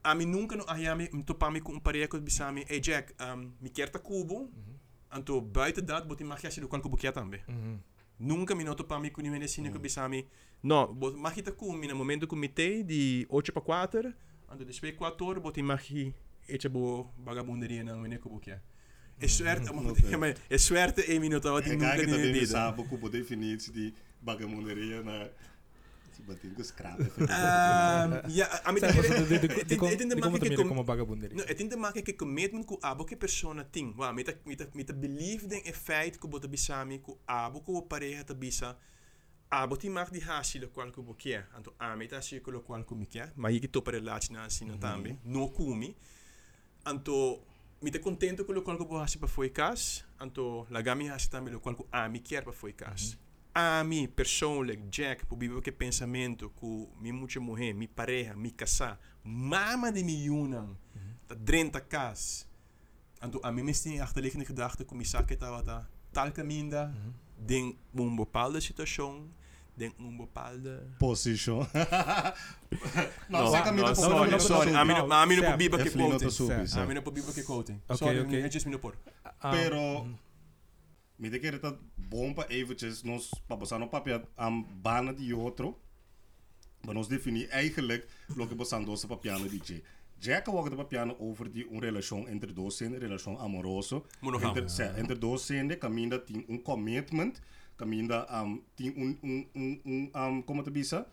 A 0.06 0.14
mim 0.14 0.30
nunca 0.30 0.56
no 0.56 0.64
ayame 0.64 1.24
topar 1.24 1.52
me 1.52 1.62
com 1.62 1.74
um 1.74 1.80
pareco 1.80 2.20
bisame 2.20 2.64
hey 2.66 2.78
Jack 2.80 3.14
ehm, 3.16 3.48
me 3.58 3.70
quer 3.70 3.90
ta 3.90 3.98
cubo 3.98 4.38
mm 4.38 4.50
-hmm. 4.50 4.83
Anto 5.14 5.40
buiten 5.40 5.86
dat, 5.86 6.06
boti 6.06 6.24
mag 6.24 6.40
je 6.40 6.60
que 6.60 6.80
kubukia 6.80 7.12
também 7.12 7.40
mhm. 7.46 7.78
Nunca 8.18 8.54
minuto 8.54 8.84
para 8.84 9.00
mim 9.00 9.10
que 9.10 9.22
não 9.22 9.34
é 9.34 9.44
assim 9.44 9.62
mhm. 9.62 9.72
que 9.72 9.78
bisami. 9.78 10.26
Não, 10.62 10.94
mas 11.16 11.34
kita 11.34 11.52
com 11.52 11.76
no 11.76 11.96
momento 11.96 12.26
que 12.26 12.36
mitei 12.36 12.82
de 12.82 13.26
8 13.28 13.52
para 13.52 13.62
4, 13.62 14.14
ando 14.48 14.64
de 14.64 14.92
4, 14.92 15.40
boti 15.40 15.62
magi 15.62 16.14
eche 16.48 16.68
bo 16.68 17.12
vagabunderia 17.18 17.84
na 17.84 17.96
mene 17.96 18.18
kubukia. 18.18 18.62
É 19.20 19.24
mhm. 19.24 19.28
suerte, 19.28 19.72
mas 20.18 20.36
é 20.48 20.58
suerte 20.58 21.02
em 21.12 21.20
minuto, 21.20 21.48
boti 21.48 21.70
nunca 21.70 21.96
nem 21.96 22.06
medida. 22.06 22.46
Sabe 22.46 22.84
como 22.84 23.08
definição 23.08 23.74
de 23.74 23.92
vagabunderia 24.22 25.02
na 25.02 25.28
Si 26.14 26.22
Batin 26.22 26.54
ko 26.54 26.62
scrap. 26.62 26.94
um, 27.18 28.10
yeah, 28.30 28.46
a 28.62 28.70
mean, 28.70 28.86
het 28.86 30.00
in 30.00 30.08
de 30.08 30.16
maak 30.16 30.42
ik 30.42 30.54
kom 30.54 30.84
vagabonderi. 30.84 31.34
No, 31.34 31.42
het 31.42 31.60
in 31.60 31.68
de 31.68 31.76
maak 31.76 31.94
ik 31.94 32.16
commitment 32.16 32.64
ku 32.66 32.76
abo 32.80 33.04
tem, 33.04 33.18
que 33.18 33.64
ting. 33.70 33.96
Wa, 33.96 34.12
meta 34.12 34.32
meta 34.44 34.66
meta 34.72 34.94
belief 34.94 35.46
ding 35.46 35.66
in 35.66 35.74
feit 35.74 36.18
que 36.18 36.28
bota 36.28 36.48
bisami 36.48 37.00
ku 37.00 37.18
abo 37.24 37.62
ku 37.62 37.86
pareja 37.86 38.24
ta 38.24 38.34
bisa. 38.34 38.76
Abo 39.48 39.76
ti 39.76 39.90
mag 39.90 40.10
di 40.10 40.20
hasi 40.20 40.58
lo 40.58 40.68
qual 40.68 40.90
ku 40.90 41.02
bokia. 41.02 41.46
Anto 41.56 41.74
ah, 41.78 41.86
tá 41.86 41.92
a 41.92 41.96
meta 41.96 42.16
né, 42.16 42.22
si 42.22 42.36
assim, 42.36 42.44
ku 42.44 42.50
lo 42.50 42.62
você 42.62 42.84
ku 42.84 42.94
mikia. 42.94 43.32
Ma 43.36 43.48
yiki 43.50 43.68
to 43.68 43.82
per 43.82 44.00
lach 44.00 44.30
na 44.30 44.48
sina 44.48 44.78
tambi. 44.78 45.18
No 45.24 45.48
kumi. 45.48 45.96
Anto 46.84 47.42
me 47.82 47.90
te 47.90 47.98
contento 47.98 48.44
com 48.44 48.52
o 48.52 48.62
qual 48.62 48.76
que 48.76 48.82
eu 48.82 48.86
vou 48.86 49.00
fazer 49.00 49.18
para 49.18 49.28
foi 49.28 49.50
cas, 49.50 50.04
anto 50.18 50.64
lagami 50.70 51.08
hasi 51.08 51.28
também 51.28 51.54
o 51.54 51.60
qual 51.60 51.74
que 51.74 51.84
ami 51.90 52.20
quer 52.20 52.42
para 52.44 52.52
foi 52.52 52.72
cas. 52.72 53.18
A 53.56 53.82
mi 53.82 54.08
persoonlijk, 54.08 54.80
Jack, 54.90 55.26
po 55.26 55.36
bibo 55.36 55.60
que 55.60 55.72
pensamento 55.72 56.50
ku 56.54 56.88
mi 57.00 57.12
mucha 57.12 57.40
mujer, 57.40 57.74
mi 57.74 57.88
pareja, 57.88 58.34
mi 58.36 58.54
casa, 58.54 58.98
mama 59.22 59.90
de 59.90 60.02
mi 60.04 60.22
yunang, 60.22 60.76
dat 61.26 61.38
drenta 61.46 61.80
kas. 61.80 62.46
Anto 63.18 63.38
a 63.42 63.50
mi 63.50 63.62
misting 63.62 64.00
achterliggende 64.00 64.44
gedachte 64.44 64.84
ku 64.84 64.94
mi 64.94 65.04
sakit 65.04 65.42
awata, 65.42 65.88
talka 66.10 66.42
minda, 66.42 66.92
denk 67.46 67.76
een 67.94 68.16
bepaalde 68.16 68.60
situatie, 68.60 69.30
denk 69.74 69.92
een 69.98 70.16
bepaalde... 70.16 70.82
Position. 70.98 71.66
No, 73.28 73.38
Nou, 73.38 73.50
zeg 73.50 73.66
aan 73.66 73.74
no, 73.74 73.82
mij 73.82 73.94
sorry, 73.94 74.30
de 74.30 74.38
sorry, 74.38 74.74
a 74.74 75.56
biba 75.56 75.76
que 75.76 75.84
Eflin 75.86 76.02
no 76.02 76.08
quote. 76.08 76.24
to 76.24 76.30
subi, 76.30 76.66
Sam. 76.66 76.82
A 76.82 76.86
mi 76.86 76.94
no 76.94 77.02
po 77.02 77.12
biba 77.12 77.32
que 77.32 77.42
quote. 77.42 77.72
Oké, 77.86 77.96
Sorry, 77.96 78.18
oké. 78.18 78.36
het 78.36 78.54
is 78.54 78.64
mi 78.64 78.70
no 78.70 78.78
por. 78.78 78.94
Ah, 79.38 79.50
Pero 79.50 80.06
mi 81.16 81.30
te 81.30 81.38
quiere 81.38 81.58
dat 81.58 81.78
bomba 81.94 82.46
eventjes 82.48 83.02
nos 83.02 83.30
papasano 83.46 83.88
papia 83.88 84.22
am 84.34 84.66
bana 84.82 85.12
di 85.12 85.32
otro. 85.32 85.78
Maar 86.84 86.96
ons 86.96 87.08
definie 87.08 87.48
eigenlijk 87.48 88.06
lo 88.36 88.46
que 88.46 88.54
bosando 88.54 88.96
sa 88.96 89.06
papiano 89.06 89.48
DJ. 89.48 89.82
Jack 90.18 90.46
wou 90.46 90.68
de 90.68 90.76
papiano 90.76 91.16
over 91.18 91.50
die 91.50 91.66
een 91.70 91.80
relatie 91.80 92.26
entre 92.26 92.52
dos 92.52 92.76
zijn, 92.76 92.98
relatie 92.98 93.36
amoroso. 93.38 94.06
Entre, 94.20 94.68
se, 94.68 94.84
entre 94.84 95.18
dos 95.18 95.46
zijn, 95.46 95.78
caminda 95.78 96.18
tem 96.18 96.44
um 96.48 96.62
commitment, 96.62 97.40
caminda 97.76 98.42
um, 98.42 98.62
tem 98.74 98.92
um, 98.96 99.18
um, 99.22 99.48
um, 99.54 99.80
um, 99.84 100.10
um 100.14 100.44
como 100.44 100.62
te 100.62 100.70
bisa? 100.70 101.06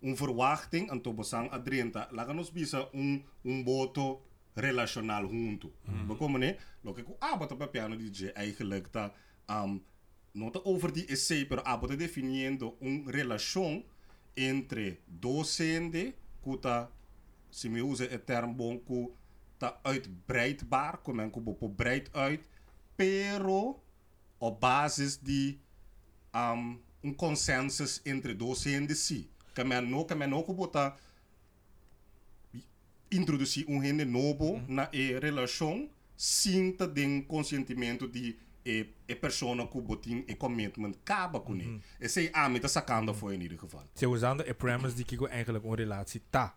Um 0.00 0.16
verwachting, 0.16 0.90
en 0.90 1.00
to 1.00 1.12
bosang 1.12 1.50
adrenta. 1.50 2.08
Laga 2.10 2.32
nos 2.32 2.52
bisa 2.52 2.88
um, 2.92 3.24
um 3.42 3.64
boto 3.64 4.22
relacional 4.54 5.26
junto. 5.28 5.72
Mm. 5.84 6.06
Bekomen 6.06 6.40
ne? 6.40 6.56
Lo 6.82 6.92
que 6.92 7.04
ah, 7.18 7.36
bota 7.36 7.56
papiano 7.56 7.96
DJ 7.96 8.32
eigenlijk 8.34 8.88
ta 8.90 9.12
um, 9.48 9.80
não 10.34 10.48
está 10.48 10.60
over 10.64 10.92
de 10.92 11.10
essay, 11.12 11.44
pero 11.44 11.62
ah, 11.64 11.72
há 11.72 11.76
está 11.82 11.96
definindo 11.96 12.76
uma 12.80 13.10
relação 13.10 13.84
entre 14.36 15.00
docente, 15.06 16.14
que 16.42 16.50
está, 16.50 16.90
se 17.50 17.68
me 17.68 17.82
usa 17.82 18.04
o 18.04 18.18
termo 18.18 18.54
bom, 18.54 18.78
que 18.78 19.10
está 19.54 19.80
uitbreidbaar, 19.84 21.02
que 21.02 21.12
men 21.12 21.30
que 21.30 21.40
breid 21.68 22.10
uit, 22.14 22.44
pero 22.96 23.80
op 24.38 24.60
basis 24.60 25.16
de 25.16 25.58
um, 26.34 27.14
consenso 27.14 28.00
entre 28.04 28.34
docentes 28.34 29.00
si. 29.00 29.30
Que 29.54 29.64
men 29.64 29.90
não, 29.90 30.04
que 30.04 30.14
men 30.14 30.30
não 30.30 30.42
que 30.42 30.52
botar 30.52 30.96
introduzir 33.10 33.64
um 33.68 33.82
gênero 33.82 34.10
novo 34.10 34.62
na 34.68 34.88
relação 34.92 35.88
sinta 36.16 36.86
de 36.86 37.06
um 37.06 37.22
consentimento 37.22 38.06
de 38.06 38.36
e, 38.68 38.94
e 39.06 39.16
persona 39.16 39.66
que 39.66 39.80
botin 39.80 40.24
e 40.28 40.34
commitment 40.34 40.96
acaba 41.00 41.40
com 41.40 41.54
ele. 41.54 41.80
E 42.00 42.08
sei 42.08 42.30
ah, 42.32 42.48
me 42.48 42.60
tá 42.60 42.68
sacando 42.68 43.14
foi 43.14 43.34
in 43.34 43.42
ieder 43.42 43.58
geval. 43.58 43.86
Ze 43.94 44.06
usando 44.06 44.42
a 44.42 44.54
premise 44.54 44.94
die 44.94 45.04
kiko 45.04 45.26
eigenlijk 45.26 45.64
een 45.64 45.74
relatie 45.74 46.22
ta. 46.30 46.54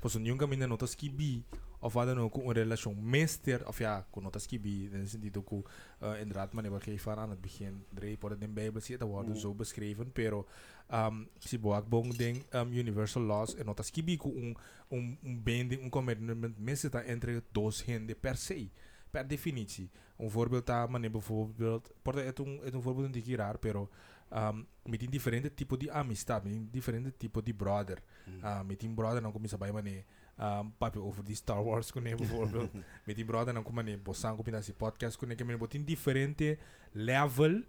Pues 0.00 0.14
een 0.14 0.24
jonge 0.24 0.46
minder 0.46 0.68
notas 0.68 0.94
kibi 0.94 1.44
of 1.80 1.92
wat 1.92 2.06
dan 2.06 2.18
ook 2.18 2.36
een 2.36 2.52
relatie 2.52 2.94
meester 2.94 3.66
of 3.66 3.78
ja, 3.78 4.06
kon 4.10 4.22
notas 4.22 4.46
kibi. 4.46 4.88
Dan 4.90 5.00
is 5.00 5.12
het 5.12 5.36
ook 5.36 5.50
uh, 5.52 6.20
inderdaad 6.20 6.52
maar 6.52 6.70
wat 6.70 6.82
geef 6.82 7.08
aan 7.08 7.30
het 7.30 7.40
begin. 7.40 7.84
Drie 7.94 8.16
worden 8.20 8.40
in 8.40 8.46
de 8.46 8.52
Bijbel 8.52 8.80
zit, 8.80 8.98
dat 8.98 9.08
worden 9.08 9.36
zo 9.36 9.54
beschreven. 9.54 10.12
Pero 10.12 10.46
um, 10.92 11.28
si 11.38 11.58
boak 11.58 11.88
bong 11.88 12.16
ding 12.16 12.44
um, 12.52 12.72
universal 12.72 13.22
laws 13.22 13.54
en 13.54 13.64
notas 13.64 13.90
kibi 13.90 14.16
ko 14.16 14.28
un 14.28 14.56
un 14.88 15.18
un 15.22 15.42
binding 15.42 15.82
un 15.82 15.90
commitment 15.90 16.58
meester 16.58 16.90
ta 16.90 17.02
entre 17.02 17.42
dos 17.52 17.84
hende 17.84 18.14
per 18.14 18.36
se. 18.36 18.68
Per 19.14 19.28
definitie. 19.28 19.90
Een 20.16 20.30
voorbeeld 20.30 20.66
daar, 20.66 20.90
maar 20.90 21.10
bijvoorbeeld, 21.10 21.92
het 22.02 22.38
een, 22.38 22.60
het 22.62 22.74
een 22.74 22.82
voorbeeld 22.82 23.06
een 23.06 23.12
beetje 23.12 23.36
raar, 23.36 23.58
pero 23.58 23.88
um, 24.32 24.66
met 24.82 25.02
een 25.02 25.10
differente 25.10 25.54
tipo 25.54 25.76
di 25.76 25.90
amistad, 25.90 26.44
met 26.44 26.52
een 26.52 26.68
differente 26.70 27.16
tipo 27.16 27.42
di 27.42 27.54
brother. 27.54 28.02
Uh, 28.42 28.62
met 28.62 28.80
die 28.80 28.94
brother 28.94 29.22
dan 29.22 29.32
kom 29.32 29.42
je 29.46 29.58
bij 29.58 29.72
me 29.72 30.04
um, 30.40 30.74
papi 30.78 30.98
over 30.98 31.24
die 31.24 31.34
Star 31.34 31.64
Wars 31.64 31.92
kunnen 31.92 32.16
bijvoorbeeld. 32.16 32.72
met 33.06 33.16
die 33.16 33.24
brother 33.24 33.54
dan 33.54 33.62
kom 33.62 33.86
je 33.86 33.98
bosan 33.98 34.36
kom 34.36 34.44
je 34.44 34.50
naar 34.50 34.64
die 34.64 34.74
podcast 34.74 35.16
kunnen 35.16 35.36
je 35.36 35.44
met 35.44 35.74
een 35.74 35.84
differente 35.84 36.58
level 36.92 37.62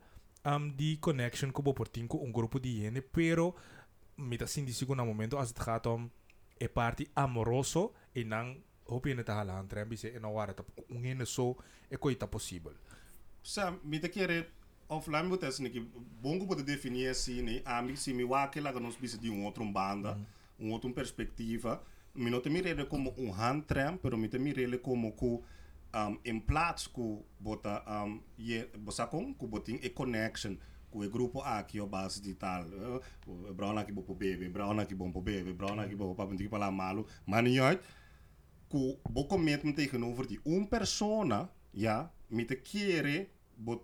um, 0.44 0.76
die 0.76 1.00
connection 1.00 1.52
ko 1.52 1.62
portinko 1.62 2.24
un 2.24 2.34
grupo 2.34 2.60
di 2.60 2.82
gente, 2.82 3.02
pero 3.02 3.56
met 4.16 4.40
dat 4.40 4.50
zien 4.50 4.66
die 4.66 4.96
na 4.96 5.04
momento 5.04 5.38
als 5.38 5.48
het 5.48 5.60
gaat 5.60 5.86
om 5.86 6.12
e 6.58 6.70
party 6.70 7.08
amoroso 7.14 7.94
en 8.12 8.30
dan 8.30 8.64
hope 8.86 9.10
je 9.10 9.16
het 9.16 9.28
halan 9.28 9.68
tren 9.68 9.88
bise 9.88 10.12
en 10.12 10.26
awara 10.26 10.54
tap 10.54 10.68
ungene 10.90 11.26
so 11.26 11.56
e 11.90 11.98
koi 11.98 12.16
ta 12.16 12.28
possible 12.28 12.76
sa 13.42 13.74
mi 13.84 14.00
te 14.00 14.10
kere 14.10 14.46
of 14.88 15.08
lá 15.08 15.24
me 15.24 15.30
botas 15.30 15.60
niki 15.60 15.82
bongo 16.22 16.46
pode 16.46 16.64
definir 16.64 17.10
assim 17.10 17.42
né 17.42 17.62
a 17.66 17.82
mim 17.82 17.96
se 17.96 18.14
me 18.14 18.24
wa 18.24 18.48
que 18.48 18.62
lá 18.62 18.72
nos 18.72 18.98
bise 18.98 19.18
de 19.18 19.30
um 19.30 19.46
outro 19.46 19.66
banda 19.66 20.18
um 20.60 20.68
mm. 20.68 20.72
outro 20.72 20.94
perspectiva 20.94 21.82
mi 22.16 22.30
não 22.30 22.42
te 22.42 22.50
mire 22.50 22.86
como 22.86 23.14
um 23.18 23.32
hand 23.32 23.64
tram 23.68 23.98
pero 23.98 24.18
mi 24.18 24.28
te 24.28 24.40
mire 24.40 24.78
como 24.78 25.12
com 25.12 25.44
um, 25.96 26.20
in 26.24 26.42
plaats 26.42 26.88
ku 26.88 27.24
bota 27.40 27.84
um, 27.88 28.20
ye 28.38 28.68
bosakong 28.78 29.34
ku 29.38 29.48
boting 29.48 29.80
e 29.82 29.90
connection 29.90 30.60
ku 30.92 31.04
e 31.04 31.10
grupo 31.10 31.42
a 31.42 31.64
ki 31.64 31.80
o 31.80 31.88
base 31.88 32.20
di 32.22 32.36
tal 32.36 32.68
uh, 32.68 33.00
eh, 33.00 33.54
brana 33.56 33.84
ki 33.88 33.92
bo 33.96 34.04
po 34.04 34.14
bebe 34.14 34.50
brana 34.52 34.86
ki 34.86 34.96
bo 34.96 35.08
po 35.12 35.22
bebe 35.22 35.56
brana 35.56 35.88
ki 35.88 35.96
bo 35.96 36.14
pa 36.14 36.28
bunti 36.28 36.48
pala 36.48 36.72
malu 36.72 37.06
mani 37.26 37.56
yoit 37.56 37.80
ku 38.70 39.00
bo 39.10 39.26
commitment 39.28 39.76
tegenover 39.76 40.28
die 40.28 40.40
een 40.44 40.68
persona 40.68 41.50
ja 41.72 42.12
met 42.28 42.48
de 42.48 42.56
kere 42.62 43.28
bot 43.56 43.82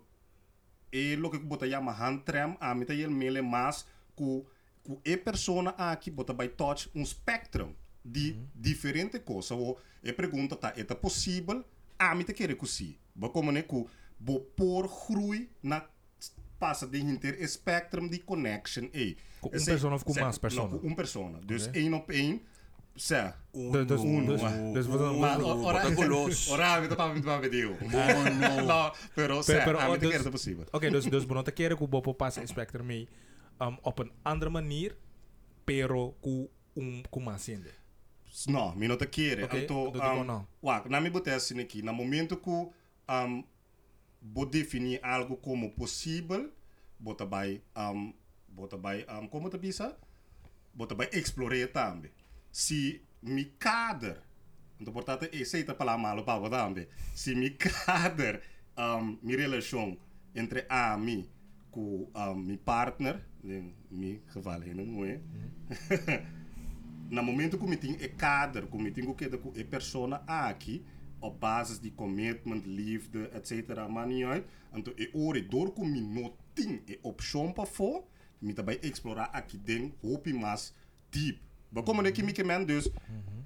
e 0.90 1.16
lo 1.16 1.28
que 1.30 1.38
bota 1.40 1.66
llama 1.66 1.92
hand 1.92 2.24
tram 2.24 2.56
a 2.60 2.74
met 2.74 2.88
de 2.88 3.08
mele 3.08 3.42
mas 3.42 3.84
ku 4.14 4.44
ku 4.82 5.00
e 5.02 5.16
persona 5.16 5.70
aqui 5.76 6.10
bota 6.10 6.34
by 6.34 6.48
touch 6.56 6.88
um 6.94 7.04
spectrum 7.04 7.74
de 8.02 8.34
diferente 8.54 9.20
coisa 9.24 9.54
o 9.54 9.76
e 10.02 10.12
pergunta 10.12 10.56
tá 10.56 10.72
é 10.76 10.84
possível 10.94 11.64
a 11.98 12.14
met 12.14 12.26
de 12.26 12.32
kere 12.32 12.54
ku 12.56 12.66
si 12.66 12.98
bo 13.14 13.28
como 13.30 13.50
ne 13.52 13.62
ku 13.62 13.88
bo 14.18 14.40
por 14.56 14.88
groei 14.88 15.48
na 15.62 15.86
passa 16.58 16.86
de 16.86 16.98
inter 16.98 17.34
e 17.42 17.46
spectrum 17.48 18.08
de 18.08 18.18
connection 18.18 18.88
e 18.92 19.16
Ku 19.40 19.48
een 19.52 19.58
sei- 19.60 19.72
persona 19.74 19.94
of 19.94 20.04
ku 20.04 20.12
mas 20.14 20.38
persona? 20.38 20.68
no, 20.68 20.78
ku 20.78 20.86
een 20.86 20.94
persona 20.94 21.38
dus 21.44 21.66
één 21.72 21.94
op 21.94 22.10
één 22.10 22.40
sea, 22.98 23.36
um 23.54 23.70
dos, 23.70 24.04
mas 24.04 24.96
dos, 25.38 25.64
ora, 25.64 25.82
ora 26.48 26.80
mi 26.80 26.88
pa 26.88 27.04
ah, 27.04 27.14
mi 27.14 27.22
pa 27.22 27.40
video. 27.40 27.76
Uno. 27.80 28.62
no, 28.62 28.92
pero 29.14 29.42
sea, 29.42 29.64
pero, 29.64 29.78
pero, 29.78 29.98
dus, 29.98 30.28
possibel. 30.28 30.66
Dus 30.90 31.04
dus 31.04 31.26
te 31.44 31.52
keren 31.52 31.76
ku 31.76 31.88
bopo 31.88 32.14
pas 32.14 32.36
inspector 32.36 32.84
mee 32.84 33.08
um, 33.58 33.78
op 33.82 33.98
een 33.98 34.12
andere 34.22 34.50
manier, 34.50 34.96
pero 35.64 36.14
ku 36.20 36.50
um 36.74 37.02
ku 37.10 37.20
masende. 37.20 37.72
No, 38.46 38.74
mi 38.76 38.86
no 38.86 38.96
te 38.96 39.08
keren. 39.08 39.44
Okay, 39.44 39.62
então, 39.62 39.92
um, 39.92 40.24
no. 40.24 40.46
Wa, 40.60 40.82
na 40.88 41.00
mi 41.00 41.10
botar 41.10 41.34
assim 41.34 41.60
aqui, 41.60 41.82
na 41.82 41.92
momento 41.92 42.36
ku 42.36 42.72
um 43.08 43.44
vou 44.20 44.46
definir 44.46 45.00
algo 45.02 45.36
como 45.36 45.70
possível, 45.70 46.50
bota 46.98 47.26
by 47.26 47.60
um 47.76 48.12
bota 48.48 48.76
by 48.76 49.04
um 49.08 49.28
como 49.28 49.48
te 49.48 49.58
bisa? 49.58 49.96
Bota 50.74 50.94
by 50.94 51.08
explorar 51.12 51.68
também. 51.68 52.10
Se 52.52 53.02
mi 53.22 53.44
kader, 53.58 54.20
então 54.78 54.92
portanto 54.92 55.24
é 55.24 55.42
aceita 55.42 55.74
para 55.74 55.96
malo 55.96 56.22
para 56.22 56.50
também. 56.50 56.86
Se 57.14 57.34
mi 57.34 57.50
kader 57.50 58.42
um, 58.76 59.18
mi 59.22 59.34
relação 59.34 59.96
entre 60.34 60.66
a 60.68 60.96
mi 60.96 61.28
com 61.70 62.10
um, 62.14 62.34
mi 62.34 62.56
partner, 62.58 63.20
mi 63.42 64.22
geval 64.32 64.60
não 64.74 65.04
é? 65.04 65.20
no 67.10 67.22
momento 67.22 67.58
que 67.58 67.64
eu 67.64 67.76
tenho 67.78 67.96
é 68.00 68.08
kader, 68.08 68.66
que 68.66 68.76
eu 68.76 68.92
tenho 68.92 69.14
que 69.14 69.28
ter 69.28 69.38
com 69.38 70.14
a 70.14 70.48
aqui, 70.48 70.84
op 71.22 71.38
basis 71.40 71.78
die 71.80 71.92
commitment, 71.94 72.66
liefde, 72.66 73.28
etc. 73.28 73.88
Maar 73.88 74.06
niet 74.06 74.24
uit. 74.24 74.44
En 74.70 74.82
toen 74.82 74.92
ik 74.96 75.10
ore 75.12 75.46
door 75.46 75.72
kom 75.72 75.90
mi 75.90 76.00
no 76.00 76.36
ting 76.52 76.80
e 76.86 76.98
option 77.02 77.52
pa 77.52 77.64
voor, 77.64 78.04
mi 78.38 78.52
daarbij 78.52 78.80
explorar 78.80 79.28
aqui 79.28 79.60
ding, 79.64 79.92
hoop 80.00 80.26
je 80.26 80.34
mas 80.34 80.74
diep. 81.10 81.38
Bekomen 81.72 82.04
ik 82.04 82.36
je 82.36 82.44
men 82.44 82.66
dus. 82.66 82.90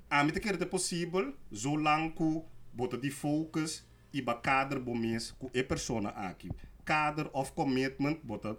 Aan 0.09 0.27
met 0.27 0.39
keer 0.39 0.59
de 0.59 0.67
possibel, 0.67 1.33
zolang 1.51 2.15
ku 2.15 2.43
bota 2.71 2.97
die 2.97 3.13
focus 3.13 3.85
iba 4.11 4.41
kader 4.41 4.83
bomis 4.83 5.35
ku 5.39 5.49
e 5.53 5.65
persona 5.65 6.13
aki. 6.15 6.51
Kader 6.85 7.31
of 7.33 7.55
commitment 7.55 8.23
bota 8.23 8.57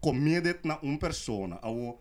committed 0.00 0.64
na 0.64 0.78
um 0.82 0.98
persona. 0.98 1.60
Awo 1.60 2.00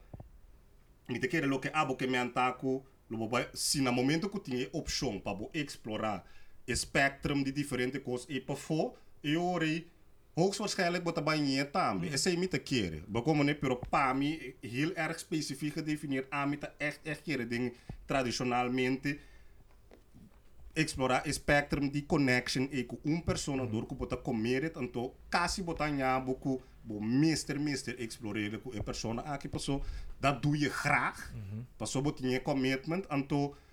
met 1.08 1.34
lo 1.34 1.47
loke 1.47 1.71
abo 1.71 1.95
ke 1.95 2.08
me 2.08 2.17
antaku 2.17 2.84
lobo 3.08 3.28
ba 3.28 3.47
si 3.54 3.82
na 3.82 3.91
momento 3.91 4.30
ku 4.30 4.39
tinha 4.39 4.67
opção 4.71 5.19
para 5.19 5.38
bo 5.38 5.50
explorar 5.54 6.23
espectrum 6.67 7.43
de 7.43 7.52
diferente 7.52 8.00
coisas 8.00 8.28
e 8.30 8.39
para 8.39 8.56
for 8.56 8.93
eu 9.23 9.43
orei 9.43 9.88
hoogstwaarschijnlijk 10.38 11.17
erbij 11.17 11.39
niet 11.39 11.71
também. 11.71 12.12
Essa 12.12 12.30
é 12.30 12.47
te 12.47 12.60
keren. 12.60 13.04
Bekomen 13.08 13.60
pero 13.60 13.76
para 13.89 14.13
mim 14.13 14.54
heel 14.62 14.93
erg 14.93 15.19
specifiek 15.19 15.73
gedefinieerd 15.73 16.30
aan 16.30 16.50
met 16.50 16.71
echt 16.78 17.00
echt 17.04 17.21
keren 17.21 17.50
dingen 17.50 17.73
tradicionalmente 18.06 19.17
explorar 20.73 21.23
o 21.28 21.32
spectrum 21.32 21.89
de 21.89 22.06
connection 22.06 22.67
e 22.71 22.84
com 22.84 23.00
um 23.04 23.21
persona 23.21 23.63
mm. 23.63 23.71
door 23.71 23.86
que 23.86 23.95
bota 23.95 24.17
comer 24.17 24.63
então 24.63 25.12
quase 25.30 25.63
botar 25.63 25.89
nhabo 25.89 26.36
com 26.36 26.62
bo 26.84 27.02
mister 27.02 27.60
mister 27.60 28.00
explorar 28.00 28.60
com 28.60 28.71
a 28.78 28.84
persona 28.84 29.21
aqui 29.21 29.47
passou 29.47 29.84
dat 30.19 30.41
doe 30.41 30.58
je 30.58 30.69
graag 30.69 31.32
mm 31.34 31.41
-hmm. 31.41 31.65
passou 31.78 32.02
botinha 32.02 32.39
commitment 32.39 33.06
então 33.10 33.50
bota 33.50 33.66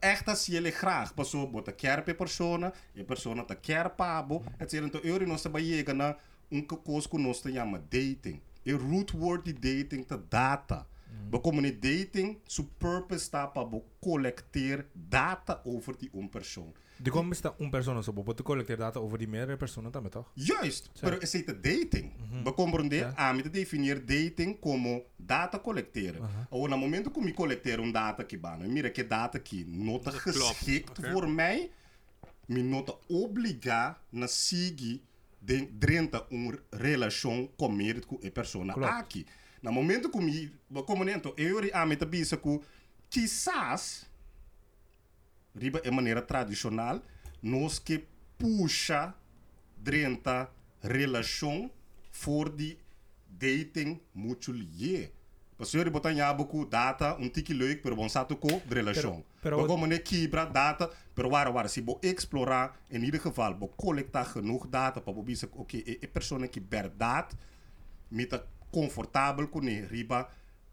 echt 0.00 0.28
als 0.28 0.46
je 0.46 0.70
graag 0.70 1.14
passou 1.14 1.46
bota 1.46 1.72
quer 1.72 2.02
pe 2.02 2.14
persona 2.14 2.72
e 2.94 3.04
persona 3.04 3.44
ta 3.44 3.54
quer 3.54 3.90
pabo 3.90 4.42
etc 4.58 4.72
então 4.72 5.00
eu 5.00 5.26
não 5.26 5.38
sabia 5.38 5.76
chegar 5.76 5.94
na 5.94 6.16
um 6.52 6.62
coisa 6.62 7.08
que 7.08 7.18
nós 7.18 7.40
chama 7.40 7.78
dating. 7.78 8.40
E 8.64 8.72
root 8.72 9.16
word 9.16 9.52
de 9.52 9.52
dating 9.52 10.04
ta 10.04 10.16
data 10.16 10.86
We 11.30 11.40
komen 11.40 11.64
in 11.64 11.80
dating, 11.80 12.38
zijn 12.46 12.68
purpose 12.78 13.24
staat 13.24 13.52
para 13.52 13.68
collecteer 14.00 14.86
data 14.92 15.60
over 15.64 15.98
die 15.98 16.10
een 16.12 16.28
persoon. 16.28 16.74
De 16.96 17.10
komen 17.10 17.36
sta 17.36 17.54
een 17.58 17.70
persoon 17.70 18.04
zo, 18.04 18.22
te 18.34 18.42
collecteer 18.42 18.76
data 18.76 19.00
over 19.00 19.18
die 19.18 19.28
meerdere 19.28 19.56
personen 19.56 19.92
dan 19.92 20.08
toch? 20.08 20.30
Juist, 20.34 20.90
maar 21.02 21.12
het 21.12 21.22
is 21.22 21.44
dating. 21.60 22.12
Mm 22.30 22.44
We 22.44 22.52
komen 22.52 22.90
er 22.90 23.14
aan 23.16 23.42
te 23.42 23.50
definiëren 23.50 24.06
dating 24.06 24.60
como 24.60 25.04
data 25.16 25.60
collecteren. 25.60 26.20
Uh 26.20 26.26
-huh. 26.26 26.60
Op 26.62 26.70
het 26.70 26.80
moment 26.80 27.04
dat 27.04 27.16
ik 27.16 27.34
collecteer 27.34 27.78
een 27.78 27.92
data 27.92 28.22
ki 28.22 28.38
bana, 28.38 28.66
mira 28.66 28.90
que 28.90 29.06
data 29.06 29.38
ki 29.38 29.64
nota 29.66 30.10
geschikt 30.10 30.98
okay. 30.98 31.12
voor 31.12 31.28
mij, 31.28 31.70
mi 32.46 32.62
nota 32.62 32.94
obliga 33.08 33.98
na 34.08 34.26
sigi 34.26 35.02
de 35.38 35.68
drenta 35.78 36.26
een 36.28 36.58
relatie 36.70 37.50
com 37.56 37.78
com 38.06 38.20
a 38.24 38.30
persona 38.30 38.74
aqui. 38.74 39.24
No 39.62 39.70
momento 39.70 40.10
que 40.10 40.18
me 40.18 40.82
comento, 40.84 41.34
eu 41.36 41.58
a 41.72 41.86
me 41.86 41.96
tabisa 41.96 42.36
que 42.36 42.60
quizás 43.08 44.06
riba 45.54 45.80
é 45.84 45.90
maneira 45.90 46.20
tradicional, 46.20 47.00
nós 47.40 47.78
que 47.78 48.04
puxa 48.38 49.14
drenta 49.76 50.50
relação 50.82 51.70
for 52.10 52.50
de 52.50 52.76
dating 53.28 54.00
muito 54.14 54.52
lhe. 54.52 55.10
Parce 55.56 55.78
que 55.78 55.90
botar 55.90 56.12
nhabo 56.12 56.46
ku 56.46 56.66
data 56.66 57.16
um 57.20 57.28
tiki 57.28 57.54
leuk 57.54 57.82
per 57.82 57.94
bon 57.94 58.08
sato 58.08 58.36
ko 58.36 58.48
relação. 58.68 59.22
Pero, 59.40 59.64
como 59.66 59.86
ne 59.86 59.98
kibra 59.98 60.44
data, 60.44 60.90
pero 61.14 61.28
waar 61.28 61.52
waar 61.52 61.68
si 61.68 61.80
bo 61.80 62.00
explorar 62.02 62.74
in 62.90 63.04
ieder 63.04 63.20
geval 63.20 63.54
bo 63.54 63.68
collecta 63.68 64.24
genoeg 64.24 64.66
data 64.66 65.00
para 65.00 65.12
bo 65.12 65.22
bisa 65.22 65.46
oké 65.46 65.78
okay, 65.78 65.98
e, 66.02 66.08
persona 66.08 66.48
que 66.48 66.60
ber 66.60 66.90
dat 66.90 67.36
met 68.08 68.32
comfortabel 68.72 69.48
kunnen 69.52 69.84
riba 69.92 70.24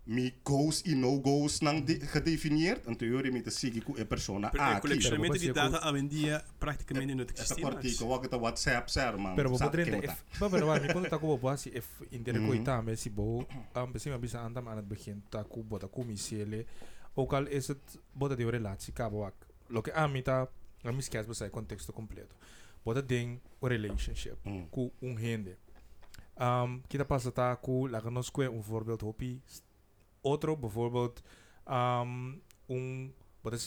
mi 0.09 0.33
goes 0.43 0.81
e 0.85 0.95
no 0.95 1.19
goes 1.21 1.59
nang 1.61 1.83
de, 1.85 1.99
gedefinieerd. 1.99 2.85
En 2.85 2.97
teorie 2.97 3.31
met 3.31 3.43
de 3.43 3.49
sigi 3.53 3.81
ku 3.81 3.93
e 3.95 4.05
persona 4.05 4.49
a 4.51 4.79
colleccionamento 4.79 5.37
di 5.37 5.51
data 5.51 5.81
a 5.81 5.91
vendia 5.91 6.43
praticamente 6.57 7.13
non 7.13 7.25
esiste 7.25 7.41
esta 7.41 7.61
cortico 7.61 8.05
wa 8.05 8.19
kita 8.19 8.37
whatsapp 8.37 8.89
ser 8.89 9.17
man. 9.17 9.35
Pero 9.35 9.49
bo 9.49 9.57
drente 9.69 10.01
if 10.01 10.39
ba 10.39 10.49
pero 10.49 10.65
wa 10.65 10.79
mi 10.79 10.87
punto 10.87 11.09
ta 11.09 11.19
ku 11.21 11.37
bo 11.37 11.55
si 11.55 11.69
if 11.69 12.01
intere 12.09 12.41
ko 12.41 12.53
ita 12.53 12.81
me 12.81 12.95
si 12.95 13.09
bo 13.09 13.45
am 13.73 13.91
besi 13.91 14.09
ma 14.09 14.17
bisa 14.17 14.41
andam 14.41 14.67
aan 14.67 14.81
het 14.81 14.89
begin 14.89 15.21
ta 15.29 15.43
ku 15.43 15.61
bo 15.63 15.77
ta 15.77 15.87
ku 15.87 16.01
mi 16.03 16.17
siele 16.17 16.65
ook 17.13 17.33
al 17.33 17.45
is 17.45 17.67
het 17.67 17.99
bo 18.11 18.27
de 18.27 18.49
relatie 18.49 18.93
ka 18.93 19.09
bo 19.09 19.29
lo 19.69 19.81
que 19.81 19.93
amita 19.93 20.49
a 20.83 20.91
mi 20.91 21.01
skes 21.01 21.27
bo 21.29 21.33
sai 21.33 21.49
contexto 21.49 21.93
completo. 21.93 22.33
Bo 22.81 22.97
ding 23.01 23.37
o 23.59 23.67
relationship 23.67 24.41
mm. 24.41 24.73
ku 24.73 24.89
un 25.05 25.17
hende 25.21 25.68
Um, 26.39 26.79
kita 26.87 27.03
tá 27.33 27.55
com 27.57 27.85
lá 27.87 28.01
que 28.01 28.09
nós 28.09 28.31
um 28.49 28.61
voorbeeld 28.61 29.03
hopi. 29.03 29.41
Outro, 30.23 30.55
bijvoorbeeld, 30.55 31.21
um, 31.67 32.39
um, 32.69 33.11
bota, 33.43 33.57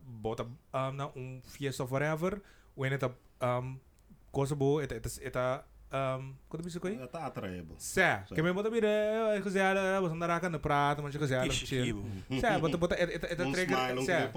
bota, 0.00 0.44
um, 0.44 0.92
na 0.92 1.06
um 1.16 1.40
fiesta 1.42 1.84
whatever, 1.84 2.40
when 2.76 2.92
it 2.92 3.04
um, 3.40 3.78
boa, 4.56 4.82
eta, 4.82 4.94
eta, 4.96 5.08
eta, 5.20 5.64
um, 5.92 6.34
quando 6.48 6.66
isso 6.68 6.80
aí? 6.86 6.96
Tá 7.08 7.26
atraído. 7.26 7.74
Sé, 7.78 8.24
que 8.32 8.42
me 8.42 8.52
bota 8.52 8.70
mira, 8.70 8.88
coisa 9.42 9.60
era, 9.60 10.00
você 10.00 10.14
andar 10.14 10.40
cá 10.40 10.48
no 10.48 10.58
prato, 10.60 11.02
mas 11.02 11.16
coisa 11.16 11.36
era, 11.36 11.52
sé, 11.52 12.58
bota, 12.60 12.76
bota, 12.76 12.94
eta, 12.94 13.26
eta, 13.32 13.50
trigger, 13.50 14.02
sé, 14.04 14.30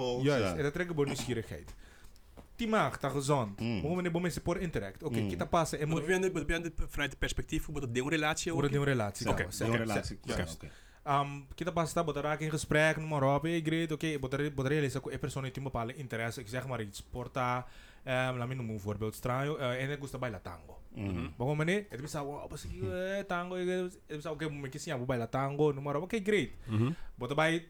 eta 0.58 0.70
trigger. 0.70 1.66
Timag, 2.56 2.98
tá 2.98 3.10
gezond. 3.10 3.60
Mm. 3.60 3.80
Bom, 3.82 3.96
meneer, 3.96 4.12
bom, 4.12 4.26
esse 4.26 4.40
por 4.40 4.60
interact. 4.62 5.02
Oké, 5.02 5.06
okay, 5.06 5.22
mm. 5.22 5.28
kita 5.28 5.46
passa. 5.46 5.76
É 5.76 5.86
muito. 5.86 6.06
Depende, 6.06 6.32
depende 6.32 6.72
vanuit 6.74 7.10
het 7.10 7.18
perspectief 7.18 7.66
hoe 7.66 7.80
dat 7.80 7.94
ding 7.94 8.08
relatie 8.08 8.52
Hoe 8.52 8.62
dat 8.62 8.70
ding 8.72 8.84
relatie. 8.84 9.28
Oké, 9.28 9.46
ding 9.58 9.76
relatie. 9.76 10.18
Um, 11.06 11.46
kita 11.54 11.70
passa, 11.70 12.02
botar 12.02 12.24
raak 12.26 12.40
in 12.42 12.50
gesprek, 12.50 12.98
noem 12.98 13.08
maar 13.14 13.22
op. 13.22 13.44
Hey, 13.46 13.60
great, 13.62 13.92
oké, 13.92 13.94
okay, 13.94 14.18
botar, 14.18 14.42
botar 14.50 14.72
realiza 14.72 15.00
que 15.00 15.14
a 15.14 15.18
pessoa 15.18 15.50
tem 15.50 15.62
bepaalde 15.62 15.94
interesse. 15.94 16.40
Ik 16.40 16.48
zeg 16.48 16.66
maar 16.66 16.80
iets, 16.80 16.98
sporta, 16.98 17.66
um, 18.04 18.36
laat 18.36 18.48
me 18.48 18.54
noemen 18.54 18.74
een 18.74 18.80
voorbeeld, 18.80 19.14
straio, 19.14 19.56
uh, 19.58 19.82
en 19.82 19.90
ik 19.90 20.00
gusta 20.00 20.18
bailar 20.18 20.42
tango. 20.42 20.80
Mm. 20.94 21.32
Bom, 21.36 21.56
meneer, 21.56 21.86
het 21.88 22.00
bisa, 22.00 22.24
oh, 22.24 22.42
apa 22.42 22.56
sih, 22.56 22.70
tango, 23.26 23.54
het 23.54 23.98
bisa, 24.08 24.30
oké, 24.30 24.44
okay, 24.44 24.58
mungkin 24.58 24.80
siya, 24.80 24.98
bailar 24.98 25.28
tango, 25.28 25.72
noem 25.72 25.84
maar 25.84 25.96
op. 25.96 26.02
Oké, 26.02 26.16
okay, 26.16 26.34
great. 26.34 26.50
Mm 26.66 26.78
-hmm. 26.78 26.94
Botar 27.14 27.36
bij, 27.36 27.68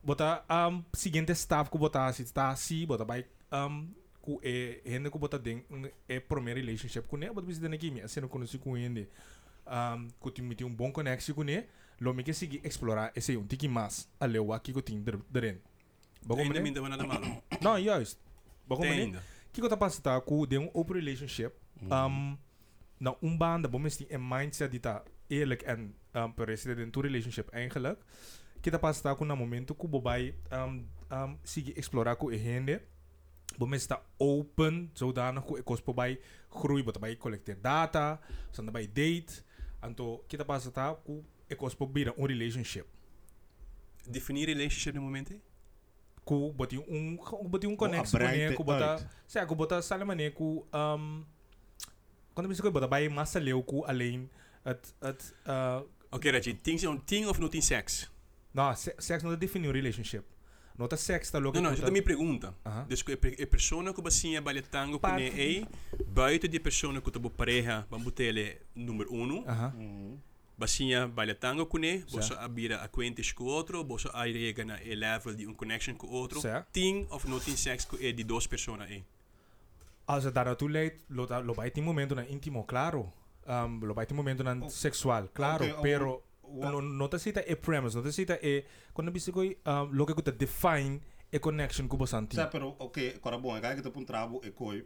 botar, 0.00 0.44
um, 0.50 0.84
seguinte 0.90 1.34
staff, 1.34 1.70
que 1.70 1.78
botar, 1.78 2.14
se 2.14 2.22
está 2.22 2.48
assim, 2.50 2.86
botar 2.86 3.06
bij, 3.06 3.26
um, 3.50 3.94
ku 4.24 4.40
e 4.40 4.80
hende 4.88 5.12
ku 5.12 5.18
bota 5.20 5.36
ding 5.36 5.60
e 6.08 6.16
primeiro 6.20 6.60
relationship 6.60 7.04
ku 7.04 7.16
ne 7.20 7.28
bota 7.28 7.46
bisa 7.46 7.60
dene 7.60 7.76
kimi 7.76 8.00
assim 8.00 8.20
não 8.24 8.28
conheci 8.28 8.56
com 8.56 8.72
ele 8.76 9.04
um 9.68 10.08
ku 10.18 10.30
ti 10.30 10.40
miti 10.40 10.64
um 10.64 10.72
bom 10.72 10.90
conexão 10.90 11.34
com 11.36 11.44
ne 11.44 11.68
lo 12.00 12.14
me 12.14 12.24
que 12.24 12.32
seguir 12.32 12.60
explorar 12.64 13.12
esse 13.14 13.36
um 13.36 13.46
tiki 13.46 13.68
mais 13.68 14.08
a 14.18 14.26
leu 14.26 14.52
aqui 14.52 14.72
ku 14.72 14.80
ting 14.80 15.04
deren 15.30 15.60
Bago 16.24 16.40
mene? 16.40 16.60
minda 16.60 16.80
wana 16.80 16.96
na 16.96 17.04
malo. 17.06 17.26
Não 17.60 17.76
juist 17.76 18.18
Bago 18.66 18.80
mene? 18.82 19.20
que 19.52 19.60
ku 19.60 19.68
ta 19.68 19.76
passa 19.76 20.02
ta 20.02 20.20
ku 20.20 20.46
de 20.46 20.58
um 20.58 20.70
open 20.74 20.96
relationship 20.96 21.52
um 21.84 22.36
na 22.98 23.12
um 23.22 23.36
banda 23.36 23.68
bom 23.68 23.84
die 23.84 24.08
een 24.10 24.24
mindset 24.28 24.70
die 24.70 24.80
ta 24.80 25.04
eerlijk 25.28 25.62
en 25.62 25.94
um, 26.16 26.34
president 26.34 26.80
in 26.80 26.90
to 26.90 27.00
relationship 27.00 27.48
eigenlijk. 27.52 28.00
Kita 28.62 28.78
passa 28.80 29.02
ta 29.02 29.14
ku 29.14 29.24
na 29.24 29.34
momento 29.36 29.74
ku 29.76 29.86
bobai 29.86 30.34
um 30.50 30.88
um 31.12 31.38
sigi 31.44 31.72
explorar 31.76 32.16
ku 32.16 32.32
e 32.32 32.38
hende 32.40 32.80
Bom 33.58 33.74
está 33.74 34.02
open, 34.18 34.90
zodanig 34.94 35.44
que 35.44 35.62
eu 35.66 35.94
bij 35.94 36.20
groei, 36.50 36.82
bota 36.82 36.98
bij 36.98 37.16
collecteer 37.16 37.58
data, 37.60 38.20
zanda 38.50 38.70
bij 38.70 38.86
date, 38.86 39.42
anto 39.80 40.24
kita 40.26 40.44
passa 40.44 40.70
tá 40.70 40.94
ku 41.04 41.24
e 41.48 41.54
cospo 41.54 41.86
bira 41.86 42.12
um 42.16 42.26
relationship. 42.26 42.86
Definir 44.08 44.46
relationship 44.46 44.94
no 44.94 45.02
momento? 45.02 45.34
Ku 46.24 46.52
boti 46.52 46.78
um 46.78 47.18
boti 47.48 47.76
com 47.76 47.94
ele, 47.94 48.54
ku 48.54 48.64
bota, 48.64 49.08
se 49.26 49.46
ku 49.46 49.54
bota 49.54 49.82
sala 49.82 50.04
mané 50.04 50.30
ku 50.30 50.66
um 50.72 51.24
quando 52.34 52.48
você 52.48 52.70
bota 52.70 52.88
bij 52.88 53.08
massa 53.08 53.38
leu 53.38 53.62
ku 53.62 53.84
alleen 53.84 54.30
het 54.62 54.94
het 55.00 55.34
uh 55.46 55.80
Oké, 56.14 56.30
dat 56.30 56.44
je 56.44 56.60
ting 56.60 56.76
is 56.76 56.82
een 56.82 57.04
ting 57.04 57.26
of 57.26 57.38
niet 57.38 57.54
in 57.54 57.62
seks? 57.62 58.10
Nou, 58.50 58.74
seks 58.96 59.22
não 59.22 59.38
define 59.38 59.66
um 59.66 59.72
relationship. 59.72 60.24
Nota 60.76 60.96
sexta 60.96 61.38
é 61.38 61.40
tá 61.40 61.44
logo. 61.44 61.60
No, 61.60 61.60
então 61.60 61.70
no, 61.70 61.76
conta... 61.76 61.78
Então 61.78 61.88
tá- 61.88 61.92
mi 61.92 62.02
pregunta. 62.02 62.54
Uh-huh. 62.64 62.86
Desco, 62.86 63.10
e 63.10 63.18
é 63.38 63.46
persona 63.46 63.92
che 63.92 64.02
basinha 64.02 64.40
baile 64.42 64.62
tango 64.62 64.98
con 64.98 65.18
ei, 65.18 65.66
buiten 66.06 66.50
de 66.50 66.58
persona 66.58 67.00
que 67.00 67.10
tabo 67.10 67.30
pareja, 67.30 67.86
van 67.88 68.02
butele 68.02 68.60
numero 68.74 69.12
uno. 69.12 69.44
Uh-huh. 69.46 69.72
Mm-hmm. 69.72 70.18
Basinha 70.58 71.06
baile 71.06 71.34
tango 71.34 71.66
com 71.66 71.78
ele, 71.78 72.04
você 72.08 72.34
abira 72.34 72.82
acquaintes 72.82 73.32
com 73.32 73.44
outro, 73.44 73.84
você 73.84 74.08
airega 74.12 74.64
na 74.64 74.82
e 74.82 74.94
level 74.94 75.34
de 75.34 75.46
um 75.46 75.54
connection 75.54 75.94
com 75.94 76.08
outro. 76.08 76.40
Certo. 76.40 76.66
Ting 76.72 77.06
of 77.10 77.28
not 77.28 77.48
in 77.48 77.56
sex 77.56 77.84
con 77.84 77.98
é 78.00 78.12
de 78.12 78.24
duas 78.24 78.46
pessoas 78.46 78.80
aí. 78.80 79.04
Ah, 80.06 80.14
Also 80.14 80.30
da 80.30 80.44
tá 80.44 80.50
na 80.50 80.54
tu 80.54 80.68
leit, 80.68 81.00
lo, 81.08 81.26
lo 81.42 81.54
vai 81.54 81.72
momento 81.80 82.14
na 82.14 82.24
íntimo, 82.28 82.64
claro. 82.64 83.12
Um, 83.46 83.80
lo 83.80 83.94
vai 83.94 84.06
ti 84.06 84.12
momento 84.12 84.42
na 84.42 84.54
oh. 84.60 84.68
sexual, 84.68 85.28
claro, 85.32 85.64
okay, 85.64 85.76
oh, 85.78 85.82
pero... 85.82 86.10
Oh 86.10 86.33
uno 86.54 86.78
ah. 86.78 86.82
no 86.82 87.08
te 87.08 87.18
cita 87.18 87.40
a 87.40 87.56
premise, 87.56 87.96
no 87.96 88.02
te 88.02 88.12
cita 88.12 88.34
a 88.34 88.62
quando 88.92 89.10
bici 89.10 89.32
coi 89.32 89.56
lo 89.90 90.06
que 90.06 90.22
te 90.22 90.32
define 90.32 91.00
a 91.32 91.38
connection 91.38 91.88
com 91.88 91.96
você. 91.96 92.16
Sim, 92.16 92.48
pero 92.50 92.76
ok, 92.78 93.14
agora 93.16 93.38
bom, 93.38 93.54
agora 93.54 93.74
que 93.74 93.82
te 93.82 93.90
pun 93.90 94.04
trabo 94.04 94.40
e 94.44 94.50
coi 94.50 94.84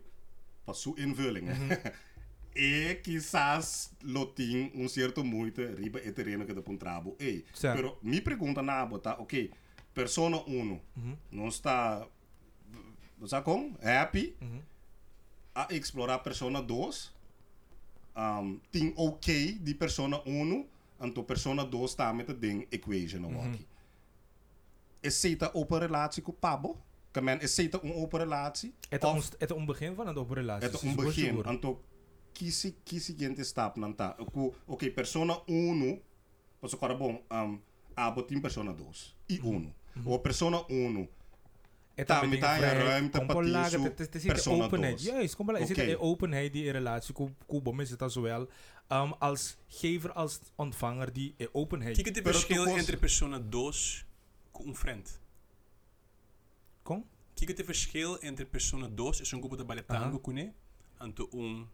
para 0.65 0.75
sua 0.75 0.95
invulling. 0.99 1.45
Mm 1.45 1.69
-hmm. 1.69 1.93
e 2.57 3.01
quizás 3.05 3.93
lo 4.03 4.27
tin 4.29 4.73
um 4.75 4.89
certo 4.89 5.23
muito 5.25 5.61
riba 5.63 6.01
e 6.01 6.13
terreno 6.13 6.47
que 6.47 6.55
te 6.55 6.63
pun 6.63 6.79
trabo. 6.79 7.17
Ei, 7.21 7.45
pero 7.61 7.99
mi 8.03 8.21
pergunta 8.21 8.63
na 8.63 8.87
bota, 8.87 9.17
ok, 9.21 9.51
persona 9.95 10.39
1 10.47 10.65
mm 10.65 10.81
-hmm. 10.97 11.17
não 11.31 11.49
está 11.49 12.07
está 13.23 13.43
como? 13.43 13.77
happy 13.83 14.35
mm 14.41 14.49
-hmm. 14.49 14.63
a 15.55 15.67
explorar 15.75 16.19
persona 16.23 16.63
2 16.63 17.13
um, 18.17 18.61
tem 18.71 18.93
ok 18.97 19.59
de 19.61 19.75
persona 19.75 20.23
1 20.25 20.67
en 20.99 21.13
to 21.13 21.23
persona 21.23 21.65
2 21.69 21.85
está 21.85 22.13
met 22.13 22.27
het 22.29 22.41
ding 22.41 22.67
equation 22.71 23.21
Mhm. 23.23 23.33
mm 23.33 23.53
-hmm. 23.53 23.67
Is 25.01 25.21
zeta 25.21 25.51
open 25.53 25.79
relatie 25.79 26.23
com 26.23 26.35
Pabo? 26.39 26.77
Que 27.11 27.21
men, 27.21 27.41
is 27.41 27.55
zeta 27.55 27.79
een 27.83 27.93
open 27.95 28.19
relatie? 28.19 28.75
Het 28.89 29.05
Of- 29.05 29.17
is 29.19 29.31
het 29.39 29.51
een 29.51 29.65
begin 29.67 29.95
van 29.95 30.07
een 30.07 30.17
open 30.17 30.35
relatie. 30.35 30.69
Het 30.69 30.79
Sim, 30.79 30.89
um 30.89 30.95
seguro, 30.95 31.09
begin. 31.09 31.25
seguro. 31.25 31.49
Anto 31.49 31.83
kisi 32.33 32.75
kisi 32.85 33.15
gente 33.19 33.45
stap 33.45 33.77
nanta. 33.77 34.17
Oku 34.19 34.53
okay, 34.67 34.91
persona 34.91 35.41
1. 35.47 36.01
Paso 36.59 36.77
para 36.77 36.95
bom, 36.97 37.21
um 37.31 37.61
abo 37.95 38.25
tim 38.25 38.41
persona 38.41 38.73
2. 38.73 39.15
I 39.27 39.39
1. 39.43 39.73
O 40.05 40.19
persona 40.19 40.65
1. 40.69 41.09
Het 41.99 42.09
is 42.23 42.29
met 42.29 42.41
daar 42.41 42.59
vrij- 42.59 42.83
ruimte, 42.85 43.19
lager, 43.51 43.81
het 43.83 44.01
is- 44.01 44.07
het 44.07 44.15
is 44.15 44.23
niet 44.25 44.45
de 44.45 44.51
openheid. 44.51 45.03
Juist, 45.03 45.37
kom. 45.37 45.49
Er 45.49 45.55
Oké. 45.55 45.67
zit 45.67 45.79
een 45.79 45.99
openheid 45.99 46.53
die 46.53 46.65
in 46.65 46.73
relatie 46.73 47.15
bom 47.63 47.81
is 47.81 47.91
het 47.91 48.03
al 48.03 48.11
zowel 48.11 48.49
um, 48.89 49.13
als 49.19 49.57
gever 49.69 50.13
als 50.13 50.41
ontvanger 50.55 51.13
die 51.13 51.35
een 51.37 51.49
openheid. 51.53 51.95
Kijk 52.03 52.15
het 52.15 52.25
verschil 52.25 52.65
tu 52.65 52.71
cos- 52.71 52.79
entre 52.79 52.97
persona 52.97 53.41
2 53.51 54.05
com 54.51 54.67
um 54.67 54.75
friend. 54.75 55.21
Kom? 56.83 57.05
Kijk 57.35 57.49
het 57.57 57.65
verschil 57.65 58.19
entre 58.21 58.45
persona 58.45 58.89
2 58.95 59.09
is 59.21 59.31
een 59.33 59.39
grupo 59.39 59.57
de 59.57 59.65
balitango 59.65 60.05
Aha. 60.05 60.19
kune, 60.23 60.53
ante 60.97 61.29
un 61.33 61.67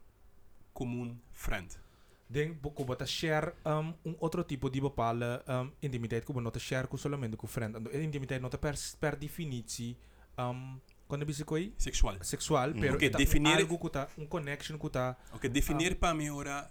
común 0.73 1.21
friend. 1.33 1.79
Denk 2.27 2.61
bijvoorbeeld 2.61 2.99
dat 2.99 3.09
share 3.09 3.55
um, 3.67 3.95
een 4.03 4.17
otro 4.19 4.45
tipo 4.45 4.71
die 4.71 4.81
bepaalde 4.81 5.43
um, 5.49 5.73
intimiteit 5.79 6.25
kunnen 6.25 6.43
not 6.43 6.59
share 6.61 6.87
ku 6.89 6.97
solamente 6.97 7.37
ku 7.37 7.47
friend. 7.47 7.75
En 7.75 7.93
intimiteit 7.93 8.41
not 8.41 8.61
per 8.61 8.75
per 8.99 9.19
definitie 9.19 9.97
um, 10.39 10.81
quando 11.07 11.25
bisa 11.27 11.45
koi 11.45 11.73
Sexual. 11.77 12.19
sexual, 12.23 12.71
Mm. 12.75 12.81
pero 12.81 12.95
Oké, 12.95 13.07
ita 13.07 13.19
definire- 13.19 13.63
algo 13.63 13.79
kuta, 13.79 14.09
un 14.19 14.27
connection 14.27 14.79
kuta. 14.79 15.17
Ok, 15.33 15.49
definir 15.49 15.97
para 15.99 16.15
mim 16.15 16.31
ora 16.31 16.71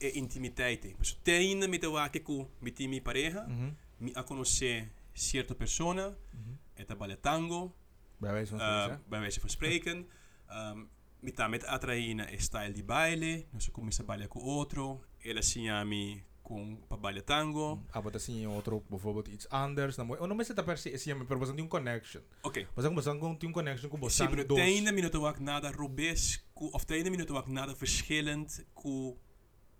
é 0.00 0.18
intimidade. 0.18 0.94
Mas 0.98 1.12
tem 1.22 1.34
ainda 1.52 1.68
me 1.68 1.78
wake 1.86 2.20
com 2.20 2.48
mi 2.60 2.72
mi 2.88 3.00
pareja, 3.00 3.46
Mhm. 3.48 3.74
me 4.00 4.12
a 4.14 4.22
conhecer 4.22 4.88
certa 5.14 5.54
persona, 5.54 6.16
Mhm. 6.32 6.58
é 6.76 6.84
trabalha 6.84 7.16
tango, 7.16 7.72
Bij 8.18 8.32
wijze 8.32 8.50
van 8.56 8.60
uh, 8.60 8.82
spreken. 8.82 9.02
bij 9.08 9.20
wijze 9.20 9.40
van 9.40 9.50
spreken. 9.50 10.06
Um, 10.50 10.88
me 11.22 11.32
tá 11.32 11.48
met 11.48 11.64
atrair 11.64 12.14
na 12.14 12.26
style 12.38 12.72
de 12.72 12.82
baile, 12.84 13.46
nós 13.52 13.68
começa 13.70 14.02
a 14.02 14.06
bailar 14.06 14.28
com 14.28 14.40
outro, 14.40 15.00
ela 15.24 15.42
se 15.42 15.60
chama 15.60 16.20
kung 16.46 16.78
pabalyatango. 16.86 17.82
Abot 17.90 18.14
ah, 18.14 18.14
ta 18.14 18.20
sinyo 18.22 18.54
outro 18.54 18.78
bofobot 18.86 19.26
it's 19.26 19.50
anders 19.50 19.98
na 19.98 20.06
mo. 20.06 20.14
Ono 20.14 20.30
mas 20.38 20.46
ta 20.46 20.62
persi 20.62 20.94
siya 20.94 21.18
pero 21.26 21.42
basan 21.42 21.58
yung 21.58 21.66
connection. 21.66 22.22
Okay. 22.46 22.70
Basan 22.70 22.94
basan 22.94 23.18
kung 23.18 23.34
yung 23.34 23.50
connection 23.50 23.90
ko 23.90 23.98
basan 23.98 24.30
dos. 24.30 24.46
Sibro 24.46 24.54
tejna 24.54 24.94
minuto 24.94 25.18
wak 25.26 25.42
nada 25.42 25.74
rubes 25.74 26.38
ku 26.54 26.70
of 26.70 26.86
tejna 26.86 27.10
minuto 27.10 27.34
wak 27.34 27.50
nada 27.50 27.74
verschillend 27.74 28.46
ku 28.78 29.18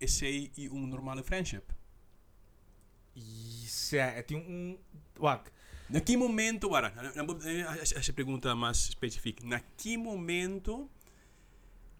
essay 0.03 0.51
i 0.59 0.67
un 0.67 0.91
normal 0.91 1.23
friendship. 1.23 1.71
Isso 3.15 3.95
é, 3.95 4.19
tem 4.21 4.35
um 4.35 4.75
wak. 5.23 5.55
Na 5.89 6.01
que 6.03 6.17
momento, 6.17 6.75
Ara? 6.75 6.91
Essa 7.79 8.11
pergunta 8.11 8.53
mais 8.53 8.91
específica. 8.91 9.39
Na 9.47 9.63
que 9.79 9.95
momento 9.95 10.91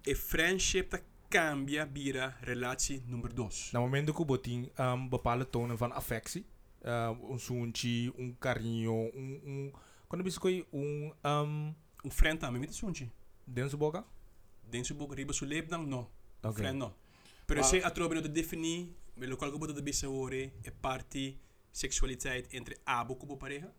é 0.06 0.13
friendship 0.13 0.91
cambia 1.30 1.86
vira 1.86 2.38
relatie 2.42 3.02
nummer 3.06 3.34
2? 3.34 3.72
Na 3.74 3.80
momento 3.80 4.13
ku 4.13 4.26
boting 4.26 4.72
um, 4.80 5.10
bepaalde 5.10 5.50
tonen 5.50 5.78
van 5.78 5.92
affectie. 5.92 6.46
Uh, 6.82 7.32
un 7.32 7.40
sunchi, 7.40 8.12
un 8.18 8.36
carinho, 8.40 9.10
un 9.13 9.42
un 9.44 9.72
quando 10.08 10.24
bisa 10.24 10.40
koi 10.40 10.66
un 10.72 11.12
um 11.24 11.76
Um 12.04 12.10
friend 12.10 12.40
também, 12.40 12.62
me 12.62 12.72
sunchi. 12.72 13.12
denso 13.46 13.78
boca. 13.78 14.06
Denso 14.63 14.94
boca 14.94 15.16
riba 15.16 15.34
su 15.34 15.46
lebdang, 15.46 15.86
no. 15.88 16.10
Okay. 16.42 16.54
Friend, 16.54 16.78
no. 16.78 16.96
Pero 17.46 17.63
se 17.63 17.82
a 17.84 17.92
trobe 17.92 18.22
te 18.22 18.30
defini, 18.30 18.96
me 19.16 19.26
local 19.28 19.52
ko 19.52 19.58
boto 19.58 19.82
bisa 19.82 20.08
ore, 20.10 20.54
e 20.63 20.72
parte 20.72 21.38
seksualiteit 21.72 22.54
entre 22.54 22.78
abo 22.86 23.18
ko 23.18 23.38
pareja? 23.38 23.72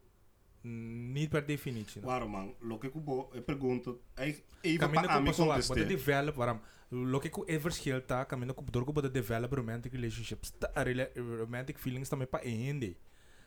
Niet 1.12 1.28
per 1.30 1.46
definitie. 1.46 2.00
No. 2.00 2.06
Waarom 2.06 2.30
man? 2.30 2.54
Lo 2.60 2.78
que 2.78 2.90
kubo 2.90 3.30
e 3.34 3.40
pergunto, 3.40 4.00
even 4.16 4.78
Kamina 4.78 5.02
pa 5.02 5.06
ko 5.08 5.18
ami 5.18 5.28
paso 5.30 5.46
wak, 5.46 5.60
conteste. 5.60 5.74
bota 5.74 5.86
develop 5.88 6.36
waarom. 6.36 6.60
Lo 6.88 7.18
que 7.18 7.30
ku 7.30 7.44
e 7.46 7.58
verschil 7.58 8.02
kamina 8.26 8.52
ko 8.54 8.64
door 8.70 8.84
ko 8.84 8.92
bota 8.92 9.08
develop 9.08 9.52
romantic 9.52 9.92
relationships. 9.92 10.52
Ta, 10.58 10.68
rela, 10.84 11.08
romantic 11.14 11.78
feelings 11.78 12.08
ta 12.08 12.16
me 12.16 12.26
pa 12.26 12.38
ehinde. 12.38 12.96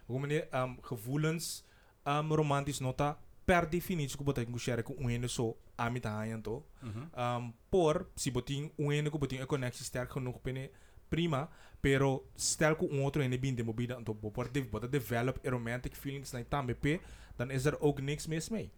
Hoe 0.08 0.20
meneer 0.20 0.48
um, 0.54 0.78
gevoelens 0.82 1.64
um, 2.06 2.32
romantisch 2.34 2.80
nota 2.80 3.18
per 3.46 3.70
definitie 3.70 4.18
ko 4.18 4.24
bota 4.24 4.46
ko 4.46 4.58
share 4.58 4.84
ko 4.84 4.94
unhende 4.94 5.28
so 5.28 5.58
amit 5.76 6.06
hayan 6.06 6.42
to. 6.42 6.64
Um, 7.16 7.54
por, 7.70 8.08
si 8.16 8.32
boting 8.32 8.72
unhende 8.78 9.10
ko 9.10 9.18
boting 9.18 9.42
een 9.42 9.48
connectie 9.48 9.86
sterk 9.86 10.12
genoeg 10.12 10.42
binnen, 10.42 10.70
prima. 11.12 11.50
Pero 11.82 12.24
stel 12.38 12.76
ko 12.78 12.86
un 12.86 13.02
outro 13.02 13.24
ene 13.26 13.40
binde 13.42 13.64
mo 13.66 13.74
bida 13.74 13.98
to 14.06 14.14
por 14.14 14.48
de 14.52 14.62
bota 14.64 14.88
develop 14.88 15.40
e 15.44 15.50
romantic 15.50 15.96
feelings 15.98 16.32
na 16.34 16.44
tambe 16.46 16.76
pe, 16.78 17.00
dan 17.38 17.50
is 17.52 17.66
er 17.66 17.76
ook 17.82 18.00
niks 18.02 18.28
mis 18.28 18.50
mee. 18.54 18.70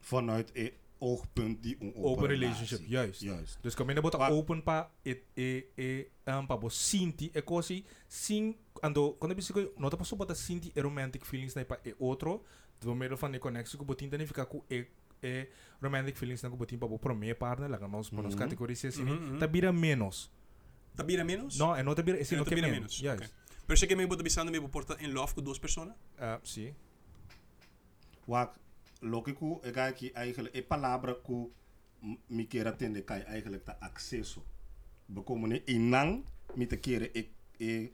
Vanuit 0.00 0.50
e 0.54 0.72
oogpunt 0.98 1.62
die 1.62 1.76
een 1.80 1.88
open, 1.94 2.04
Open 2.10 2.26
relationship, 2.28 2.80
juist. 2.88 3.20
Juist. 3.20 3.58
Dus 3.62 3.74
kami 3.74 3.94
na 3.94 4.00
bota 4.00 4.18
Wa- 4.18 4.28
open 4.30 4.62
pa 4.62 4.90
it 5.02 5.22
e 5.34 5.64
e 5.76 6.06
um, 6.26 6.46
pa 6.46 6.56
bo 6.56 6.68
sinti 6.68 7.30
e 7.34 7.42
kosi 7.42 7.84
sing 8.08 8.54
ando 8.80 9.16
quando 9.18 9.34
bisi 9.36 9.52
ko 9.52 9.64
nota 9.76 9.96
pa 9.96 10.04
so 10.04 10.16
bota 10.16 10.34
sinti 10.34 10.70
e 10.74 10.80
romantic 10.80 11.24
feelings 11.24 11.54
na 11.56 11.64
pa 11.64 11.78
e 11.84 11.94
outro 11.98 12.42
do 12.80 12.94
middel 12.94 13.16
van 13.16 13.32
de 13.32 13.38
connectie 13.38 13.78
ko 13.78 13.84
botin 13.84 14.10
tani 14.10 14.26
fika 14.26 14.44
ku 14.46 14.62
e 14.70 14.84
e 15.22 15.46
romantic 15.80 16.16
feelings 16.16 16.42
na 16.42 16.48
ko 16.50 16.56
botin 16.56 16.78
pa 16.78 16.86
bo 16.86 16.98
pro 16.98 17.14
me 17.14 17.34
partner 17.34 17.68
la 17.70 17.78
nos 17.88 18.12
nos 18.12 18.34
Mhm. 18.34 18.38
categories 18.38 18.84
assim 18.84 19.04
Mhm, 19.04 19.30
mhm. 19.32 19.38
tabira 19.38 19.72
menos 19.72 20.30
Ta 20.96 21.02
bira 21.02 21.24
menos? 21.24 21.58
No, 21.58 21.76
eh, 21.76 21.80
en 21.80 21.88
otra 21.88 22.04
bira, 22.04 22.18
é 22.18 22.22
en 22.22 22.38
eh, 22.38 22.40
otra 22.40 22.54
bira 22.54 22.68
menos. 22.68 23.00
menos. 23.00 23.00
Yes. 23.00 23.14
Okay. 23.14 23.28
Pero 23.66 23.76
sé 23.76 23.86
que 23.86 23.96
me 23.96 24.06
voy 24.06 24.18
avisando, 24.18 24.50
me 24.50 24.58
voy 24.58 24.70
a 24.88 25.04
en 25.04 25.12
love 25.12 25.34
con 25.34 25.44
dos 25.44 25.60
personas. 25.60 25.96
Uh, 26.18 26.22
ah, 26.22 26.40
sí. 26.42 26.72
Wak, 28.26 28.58
lo 29.00 29.22
que 29.22 29.34
ku, 29.34 29.60
é 29.62 29.68
eh, 29.68 29.94
que 29.94 30.12
eigenlijk, 30.14 30.54
é 30.54 30.62
palavra 30.62 31.14
que 31.22 31.50
me 32.28 32.46
queira 32.46 32.70
atender, 32.70 33.04
que 33.04 33.12
eigenlijk 33.12 33.64
tá 33.64 33.76
acesso. 33.80 34.42
porque 35.06 35.32
Bekomen 35.34 35.52
é 35.52 35.62
inang, 35.70 36.24
me 36.56 36.66
te 36.66 36.78
queira, 36.78 37.10
é, 37.14 37.26
é, 37.60 37.90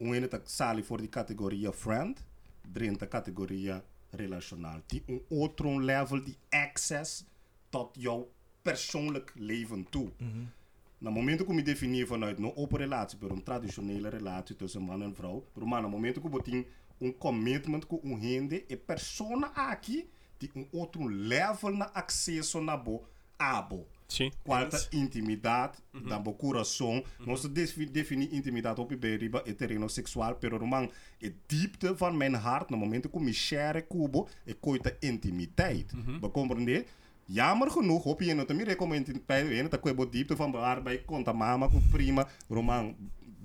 um 0.00 0.14
ene 0.14 0.28
tá 0.28 0.40
sali 0.44 0.82
fora 0.82 1.02
de 1.02 1.08
categoria 1.08 1.72
friend, 1.72 2.16
dentro 2.64 3.00
da 3.00 3.06
categoria 3.06 3.84
relacional. 4.12 4.80
tem 4.88 5.02
um 5.08 5.20
outro 5.30 5.78
level 5.78 6.20
de 6.20 6.36
access 6.50 7.26
tot 7.70 7.94
jouw 7.98 8.30
persoonlijk 8.62 9.32
leven 9.34 9.86
toe. 9.90 10.12
Mm 10.18 10.32
-hmm. 10.32 10.55
Na 10.98 11.10
momento 11.10 11.44
que 11.44 11.52
me 11.52 11.62
definir 11.62 12.06
vanuit 12.06 12.38
een 12.38 12.56
open 12.56 12.78
relatie, 12.78 13.18
per 13.18 13.30
een 13.30 13.42
traditionele 13.42 14.08
relatie 14.08 14.56
tussen 14.56 14.82
man 14.82 15.02
en 15.02 15.14
vrouw, 15.14 15.44
maar 15.64 15.82
na 15.82 15.88
momento 15.88 16.20
que 16.20 16.28
botin 16.28 16.66
een 16.98 17.18
commitment 17.18 17.86
com 17.86 18.00
um 18.02 18.18
rende 18.20 18.64
e 18.66 18.76
persona 18.76 19.50
aqui 19.54 20.08
de 20.38 20.50
um 20.54 20.66
outro 20.72 21.08
level 21.08 21.76
na 21.76 21.90
acesso 21.92 22.60
na 22.60 22.76
bo 22.76 23.04
abo. 23.36 23.86
Sim. 24.08 24.30
Quarta 24.44 24.88
intimidade, 24.92 25.78
da 26.08 26.18
bo 26.18 26.32
coração. 26.32 27.02
Nós 27.18 27.42
defi 27.42 27.86
definir 27.86 28.32
intimidade 28.32 28.80
op 28.80 28.94
bij 28.98 29.16
riba 29.16 29.42
e 29.44 29.52
terreno 29.52 29.88
sexual, 29.88 30.34
pero 30.34 30.58
romang 30.58 30.90
e 31.18 31.32
diepte 31.46 31.96
van 31.96 32.16
mijn 32.16 32.34
hart, 32.34 32.70
na 32.70 32.76
momento 32.76 33.08
que 33.08 33.20
me 33.20 33.32
share 33.32 33.82
kubo, 33.82 34.28
e 34.44 34.54
coita 34.54 34.96
intimiteit. 35.00 35.92
We 36.20 36.30
compreender? 36.30 36.84
Jammer 37.28 37.70
genoeg, 37.70 38.02
hoop 38.02 38.20
je 38.20 38.44
te 38.44 38.54
meer 38.54 38.66
recommenderen 38.66 39.22
bij 39.26 39.42
de 39.42 39.68
dat 39.68 39.80
kwebo 39.80 40.08
diepte 40.08 40.36
van 40.36 40.50
behaar 40.50 40.82
bij 40.82 41.04
conta 41.04 41.32
mama, 41.32 41.68
ku 41.68 41.80
prima, 41.90 42.28
romang 42.48 42.94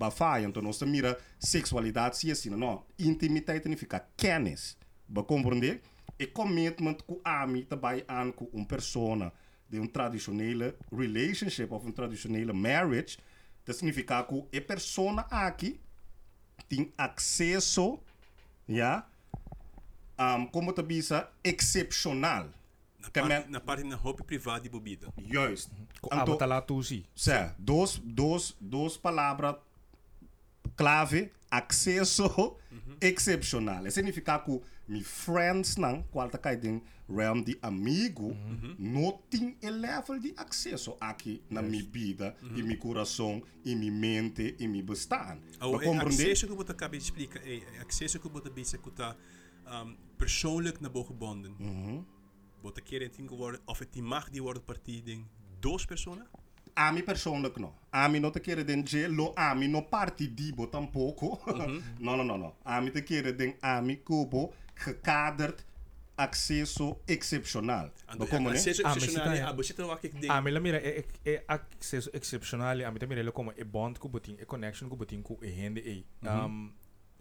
bafai, 0.01 0.45
então 0.45 0.63
nós 0.63 0.81
mira 0.81 1.17
sexualidade 1.37 2.17
sim 2.17 2.31
assim, 2.31 2.49
não, 2.49 2.83
intimiteit 2.97 3.61
significa 3.61 4.07
kennis. 4.15 4.77
Ba 5.05 5.23
compreender? 5.23 5.79
E 6.17 6.27
commitment 6.31 7.05
ku 7.05 7.19
ami 7.23 7.65
tabai 7.65 8.03
aan 8.07 8.33
ku 8.33 8.49
een 8.53 8.65
persona 8.65 9.31
de 9.67 9.77
een 9.77 9.91
traditionele 9.91 10.75
relationship 10.89 11.71
of 11.71 11.85
een 11.85 11.93
traditionele 11.93 12.53
marriage. 12.53 13.17
Dat 13.63 13.75
significa 13.75 14.23
ku 14.23 14.47
e 14.49 14.61
persona 14.61 15.25
aqui 15.29 15.79
tem 16.67 16.91
acesso, 16.95 17.99
ja, 18.65 19.07
um, 20.17 20.49
como 20.49 20.73
te 20.73 20.83
bisa, 20.83 21.29
excepcional 21.41 22.49
na 23.49 23.59
Parte, 23.59 23.83
na 23.83 23.95
roupa 23.95 24.23
privada 24.23 24.65
e 24.65 24.69
bebida. 24.69 25.07
Juist. 25.17 25.69
Ah, 26.09 26.21
então, 26.21 26.37
tá 26.37 26.45
lá 26.45 26.61
tu 26.61 26.81
sim. 26.83 27.03
Sim. 27.15 27.31
Dois, 27.57 27.97
dois, 27.97 28.55
duas 28.59 28.97
palavras 28.97 29.55
clave, 30.75 31.31
acesso 31.49 32.25
uhum. 32.71 32.97
excepcional. 33.01 33.85
É 33.85 33.89
Significa 33.89 34.39
que 34.39 34.61
meus 34.87 35.07
friends 35.07 35.75
não, 35.77 36.03
qual 36.03 36.29
tá 36.29 36.37
caindo 36.37 36.81
realm 37.09 37.43
de 37.43 37.57
amigo, 37.61 38.27
uhum. 38.27 38.71
uh 38.71 38.75
não 38.79 39.19
tem 39.29 39.57
level 39.61 40.19
de 40.19 40.33
acesso 40.37 40.95
aqui 40.99 41.41
na 41.49 41.61
minha 41.61 41.83
vida, 41.83 42.35
uh 42.41 42.57
e 42.57 42.63
meu 42.63 42.73
uhum. 42.73 42.79
coração, 42.79 43.43
e 43.65 43.75
minha 43.75 43.91
mente, 43.91 44.55
e 44.57 44.67
meu 44.67 44.83
bestar. 44.83 45.37
Oh, 45.59 45.81
é 45.81 45.97
acesso 45.97 46.45
que 46.45 46.51
eu 46.51 46.55
vou 46.55 46.65
te 46.65 46.71
acabar 46.71 46.97
de 46.97 47.03
explicar, 47.03 47.41
é 47.45 47.61
acesso 47.87 48.19
que 48.19 48.25
eu 48.25 48.31
vou 48.31 48.41
te 48.41 48.49
dizer 48.49 48.79
que 48.79 48.91
tá 48.91 49.15
um, 49.65 49.95
persoonlijk 50.17 50.79
naar 50.79 50.91
boven 50.91 51.55
Wat 52.61 52.83
keer 52.83 53.01
in 53.01 53.27
worden, 53.27 53.59
of 53.65 53.79
het 53.79 53.93
die 53.93 54.03
mag 54.03 54.29
die 54.29 54.41
worden 54.41 54.63
partij 54.63 55.01
ding, 55.05 55.25
dos 55.59 55.85
personen? 55.85 56.27
A 56.73 56.91
mim 56.91 57.03
persoonlijk 57.03 57.57
não. 57.57 57.73
A 57.89 58.07
mim 58.07 58.21
não 58.21 58.31
te 58.31 58.39
querer 58.39 58.65
den 58.65 58.83
je, 58.83 59.09
lo 59.09 59.31
a 59.35 59.53
mim 59.53 59.71
não 59.71 59.83
partidibo 59.83 60.69
tampouco. 60.69 61.39
não, 61.99 62.17
não, 62.17 62.23
não, 62.23 62.37
não. 62.37 62.55
A 62.63 62.81
mim 62.81 62.91
te 62.91 63.03
querer 63.03 63.35
den 63.35 63.55
a 63.61 63.81
mim 63.81 63.99
cubo 64.03 64.53
gekaderd 64.75 65.65
acesso 66.15 66.97
excepcional. 67.07 67.91
Ba 68.17 68.27
como 68.27 68.49
né? 68.49 68.55
Accesso 68.55 68.81
Ah, 68.85 68.95
excepcional, 68.95 69.27
mas 69.27 69.39
ah, 69.41 69.51
você 69.51 69.73
aqui 69.91 70.09
ding. 70.09 70.29
A 70.29 70.41
mim 70.41 70.59
mira 70.59 70.77
é 70.77 71.03
é 71.25 71.43
acesso 71.47 72.09
excepcional, 72.13 72.85
a 72.85 72.91
mim 72.91 72.99
também 72.99 73.17
ele 73.17 73.31
como 73.31 73.51
é 73.51 73.63
bond 73.63 73.99
ku 73.99 74.07
botin, 74.07 74.37
é 74.39 74.45
connection 74.45 74.87
ku 74.89 74.95
botin 74.95 75.21
ku 75.21 75.37
é 75.41 75.49
hende 75.49 76.05
é. 76.23 76.29
Um 76.31 76.71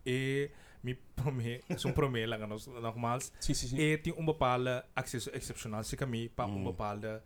e 0.07 0.51
mi 0.83 0.95
prome 0.95 1.61
sum 1.77 1.93
prome 1.93 2.27
lang 2.27 2.43
ano 2.43 2.57
nagmals 2.81 3.33
si, 3.39 3.55
si, 3.55 3.69
si. 3.69 3.77
e 3.77 3.93
eh, 3.93 3.97
ting 4.01 4.17
umbapala 4.17 4.89
accesso 4.95 5.31
excepcional 5.33 5.85
si 5.85 5.97
kami 5.97 6.29
pa 6.29 6.47
mm. 6.47 6.57
umbapala 6.57 7.23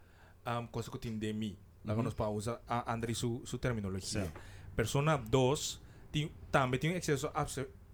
um 0.47 0.67
cosa 0.69 0.91
ko 0.91 0.99
tinde 0.99 1.31
mi 1.33 1.55
lang 1.87 1.99
ano 1.99 2.11
mm. 2.11 2.19
pa 2.19 2.29
usa 2.29 2.61
a 2.67 2.83
andri 2.91 3.15
su 3.15 3.43
su 3.45 3.59
terminologia 3.59 4.27
persona 4.75 5.17
2 5.17 5.81
tem 6.11 6.31
também 6.51 6.79
tem 6.81 6.91
um 6.91 6.97
excesso 6.97 7.31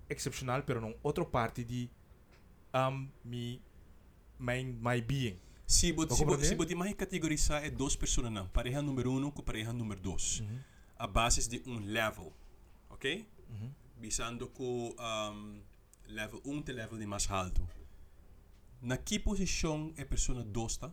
excepcional 0.09 0.63
pero 0.63 0.81
não 0.81 0.95
outra 1.03 1.25
parte 1.25 1.65
de 1.65 1.89
um 2.75 3.09
mi 3.25 3.61
my 4.41 4.65
my 4.65 5.01
being. 5.01 5.39
Se 5.67 5.93
você 5.93 6.15
se 6.17 6.25
você 6.25 6.57
pode 6.57 6.75
mais 6.75 6.95
categorizar 6.95 7.65
é 7.65 7.71
duas 7.71 7.95
pessoas 7.95 8.33
não 8.33 8.49
pareja 8.49 8.83
número 8.83 9.13
1 9.13 9.27
um, 9.27 9.31
com 9.31 9.43
pareja 9.43 9.73
número 9.73 10.01
2 10.01 10.41
uh 10.41 10.45
-huh. 10.45 10.59
a 10.99 11.07
base 11.07 11.49
de 11.49 11.63
um 11.67 11.79
level 11.79 12.33
ok? 12.89 13.27
Uh 13.49 13.55
-huh. 13.55 13.71
Visando 14.01 14.49
com 14.49 14.95
um, 14.99 15.61
level 16.07 16.41
1 16.45 16.63
te 16.63 16.73
level 16.73 16.99
de 16.99 17.07
mais 17.07 17.31
alto. 17.31 17.69
Na 18.81 18.97
que 18.97 19.19
posição 19.19 19.93
é 19.97 20.05
persona 20.05 20.43
2 20.43 20.77
tá? 20.79 20.91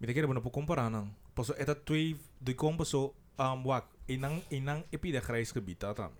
Mi 0.00 0.06
te 0.06 0.14
quiere 0.14 0.26
bueno 0.26 0.40
por 0.40 0.50
comparar 0.50 0.90
não. 0.90 1.14
Posso 1.34 1.54
eta 1.58 1.74
twee 1.74 2.16
de 2.40 2.54
combo 2.54 2.84
so 2.84 3.14
um 3.38 3.62
wak 3.66 3.86
inang 4.08 4.42
inang 4.50 4.84
epi 4.90 5.12
de 5.12 5.20
grijs 5.20 5.52
gebied 5.52 5.80
dat 5.80 5.96
dan. 5.96 6.12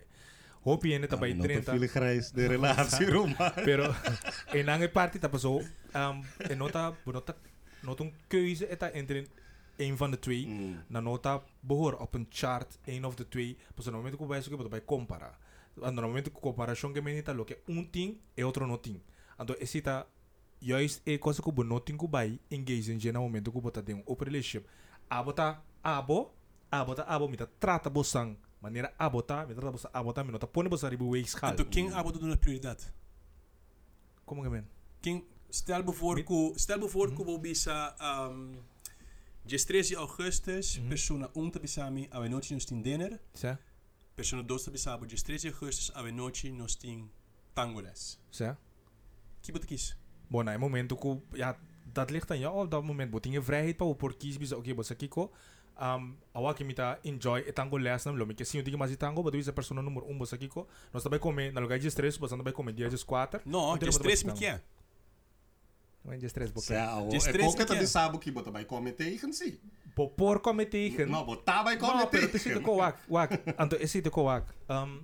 Hoop 0.62 0.84
je 0.84 0.92
in 0.92 1.02
het 1.02 1.18
bij 1.18 1.32
Não 1.32 1.40
te 1.40 1.46
30. 1.46 1.74
file 1.74 1.88
grijs 1.88 2.30
de 2.30 2.46
relatie, 2.46 3.10
Roma. 3.16 3.50
Pero 3.64 3.94
inang 4.52 4.82
e 4.82 4.88
party 4.88 5.18
dat 5.18 5.40
so 5.40 5.62
um 5.94 6.22
en 6.36 6.58
nota 6.58 6.94
nota 7.04 7.34
nota 7.80 8.04
een 8.04 8.14
keuze 8.26 8.66
eta 8.66 8.90
entre 8.90 9.26
een 9.76 9.96
van 9.96 10.10
de 10.10 10.18
twee. 10.18 10.46
Mm. 10.46 10.84
Na 10.86 11.00
nota 11.00 11.42
behoor 11.60 11.98
op 11.98 12.14
een 12.14 12.26
chart 12.30 12.78
een 12.84 13.04
of 13.04 13.14
de 13.14 13.28
twee. 13.28 13.56
Pas 13.74 13.86
no 13.86 13.92
momento 13.92 14.18
que 14.18 14.26
vai 14.26 14.42
que 14.42 14.68
bij 14.68 14.84
compara. 14.84 15.28
En 15.28 15.30
no 15.30 15.51
Ah, 15.80 15.90
normalmente 15.90 16.30
com 16.30 16.40
comparação 16.40 16.92
que 16.92 17.00
me 17.00 17.14
dita 17.14 17.32
lo 17.32 17.44
que 17.44 17.58
um 17.68 17.84
tem 17.84 18.20
e 18.36 18.42
é 18.42 18.44
outro 18.44 18.66
não 18.66 18.76
tem. 18.76 19.02
Então, 19.38 19.56
esse 19.58 19.80
tá 19.80 20.06
eu 20.60 20.76
é 21.06 21.18
coisa 21.18 21.42
que 21.42 21.48
o 21.48 21.64
não 21.64 21.80
tenho 21.80 21.98
que 21.98 22.06
vai 22.06 22.38
engage 22.50 22.92
em 22.92 23.12
no 23.12 23.20
momento 23.22 23.50
que 23.50 23.56
eu 23.56 23.62
botar 23.62 23.80
de 23.80 23.94
um 23.94 24.02
relationship. 24.06 24.64
A 25.10 25.22
botar 25.22 25.64
abo, 25.82 26.32
abota, 26.70 27.02
abo, 27.02 27.28
me 27.28 27.36
trata 27.36 27.90
bosan, 27.90 28.36
maneira 28.60 28.94
abota, 28.98 29.34
botar, 29.34 29.46
me 29.46 29.54
trata 29.54 29.72
bosan, 29.72 29.90
a 29.92 30.02
botar, 30.02 30.24
me 30.24 30.32
nota 30.32 30.46
põe 30.46 30.68
bosan 30.68 30.90
ribo 30.90 31.08
weis 31.08 31.34
hal. 31.34 31.52
Então, 31.52 31.66
quem 31.66 31.92
abo 31.92 32.12
dando 32.12 32.36
prioridade? 32.38 32.84
Como 34.24 34.42
que 34.42 34.48
men? 34.48 34.64
Quem 35.00 35.26
stel 35.50 35.82
bijvoorbeeld, 35.82 36.52
mm. 36.52 36.58
stel 36.58 36.78
bijvoorbeeld 36.78 37.36
mm. 37.36 37.42
bisa 37.42 37.94
um, 38.00 38.54
je 39.44 39.64
13 39.64 39.96
augustus 39.96 40.78
mm. 40.78 40.88
persona 40.88 41.30
om 41.32 41.50
te 41.50 41.60
besami 41.60 42.06
a 42.10 42.18
wij 42.18 42.28
nooit 42.28 42.48
in 42.48 42.54
ons 42.54 42.64
tien 42.64 42.82
dinner. 42.82 43.20
Ja. 43.32 43.58
Persone 44.14 44.42
dosta 44.44 44.70
bisabo 44.70 45.06
de 45.06 45.16
13 45.16 45.48
agosto 45.48 45.92
à 45.94 46.02
noite 46.12 46.50
nos 46.50 46.76
tem 46.76 47.10
tangoles. 47.54 48.18
Sim. 48.30 48.54
Que 49.42 49.52
bote 49.52 49.66
quis? 49.66 49.96
Bom, 50.28 50.42
é 50.42 50.58
momento 50.58 50.96
que 50.96 51.38
ja, 51.38 51.56
dat 51.92 52.10
ligt 52.10 52.30
aan 52.30 52.38
jou 52.38 52.64
op 52.64 52.70
dat 52.70 52.82
moment. 52.84 53.10
Botinge 53.10 53.40
vrijheid 53.40 53.76
pa 53.76 53.94
por 53.94 54.16
kies 54.16 54.38
bisa 54.38 54.56
okay 54.56 54.74
bosa 54.74 54.94
kiko. 54.94 55.30
Um, 55.80 56.16
awa 56.32 56.54
que 56.54 56.64
me 56.64 56.74
tá 56.74 56.98
enjoy 57.02 57.40
e 57.48 57.52
tango 57.52 57.78
less 57.78 58.04
não 58.04 58.26
me 58.26 58.34
que 58.34 58.44
sim 58.44 58.58
eu 58.58 58.62
digo 58.62 58.76
mais 58.76 58.94
tango 58.96 59.22
mas 59.22 59.48
a 59.48 59.52
pessoa 59.52 59.82
número 59.82 60.06
um 60.06 60.18
bosa 60.18 60.36
kiko 60.36 60.68
nós 60.92 61.02
também 61.02 61.18
come 61.18 61.50
na 61.50 61.60
lugar 61.62 61.78
de 61.78 61.88
estresse 61.88 62.18
você 62.18 62.36
também 62.36 62.52
come 62.52 62.72
dia 62.74 62.90
de 62.90 63.04
quatro 63.04 63.40
não 63.46 63.78
de 63.78 63.88
estresse 63.88 64.26
me 64.26 64.34
que 64.34 64.44
é 64.44 64.60
mas 66.04 66.20
de 66.20 66.26
estresse 66.26 66.52
boca 66.52 67.08
de 67.08 67.16
estresse 67.16 67.38
qualquer 67.38 67.64
também 67.64 67.86
sabe 67.86 68.18
que 68.18 68.30
você 68.30 68.44
também 68.44 68.66
come 68.66 68.92
tem 68.92 69.14
e 69.14 69.18
can 69.18 69.32
see 69.32 69.58
por 69.94 70.40
come 70.40 70.66
tegen. 70.66 71.06
Não, 71.06 71.24
bota 71.24 71.62
vai 71.62 71.76
comer 71.76 71.96
No, 71.96 72.06
pero 72.08 72.28
te 72.28 72.38
siento 72.38 72.60
tegen. 72.60 72.64
ko 72.64 72.76
wak, 72.76 72.98
wak. 73.08 73.42
Anto 73.58 73.76
te 73.76 74.10
ko 74.10 74.24
wak. 74.24 74.46
Um, 74.68 75.02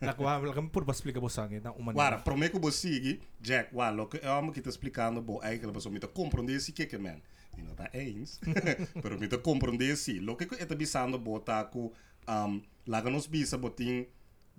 na 0.00 0.14
wak, 0.18 0.70
por 0.72 0.84
ba 0.84 0.92
explica 0.92 1.20
na 1.20 1.72
uma 1.72 1.92
para 1.92 2.36
mim 2.36 2.48
que 2.48 2.58
você 2.58 2.88
sigue, 2.88 3.20
Jack, 3.40 3.72
guarda, 3.72 4.02
o 4.02 4.06
que 4.06 4.18
eu 4.22 4.32
amo 4.32 4.52
que 4.52 4.60
está 4.60 4.70
explicando, 4.70 5.22
eigenlijk 5.42 5.74
was 5.74 5.86
om 5.86 5.98
te 5.98 6.06
compreender 6.08 6.60
se 6.60 6.72
que 6.72 6.86
que 6.86 6.98
man. 6.98 7.20
E 7.56 7.62
não 7.62 7.74
tá 7.74 7.88
eens, 7.92 8.40
pero 9.02 9.18
me 9.18 9.28
te 9.28 9.38
compreender 9.38 9.96
se. 9.96 10.18
Lo 10.20 10.36
que 10.36 10.44
eu 10.44 10.66
tô 10.66 10.74
bisando 10.74 11.18
botar 11.18 11.64
com 11.64 11.92
um, 12.28 12.62
lá 12.86 13.02
que 13.02 13.10
nós 13.10 13.26
bisa 13.26 13.58
botin 13.58 14.06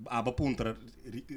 aba 0.05 0.32
punta 0.32 0.76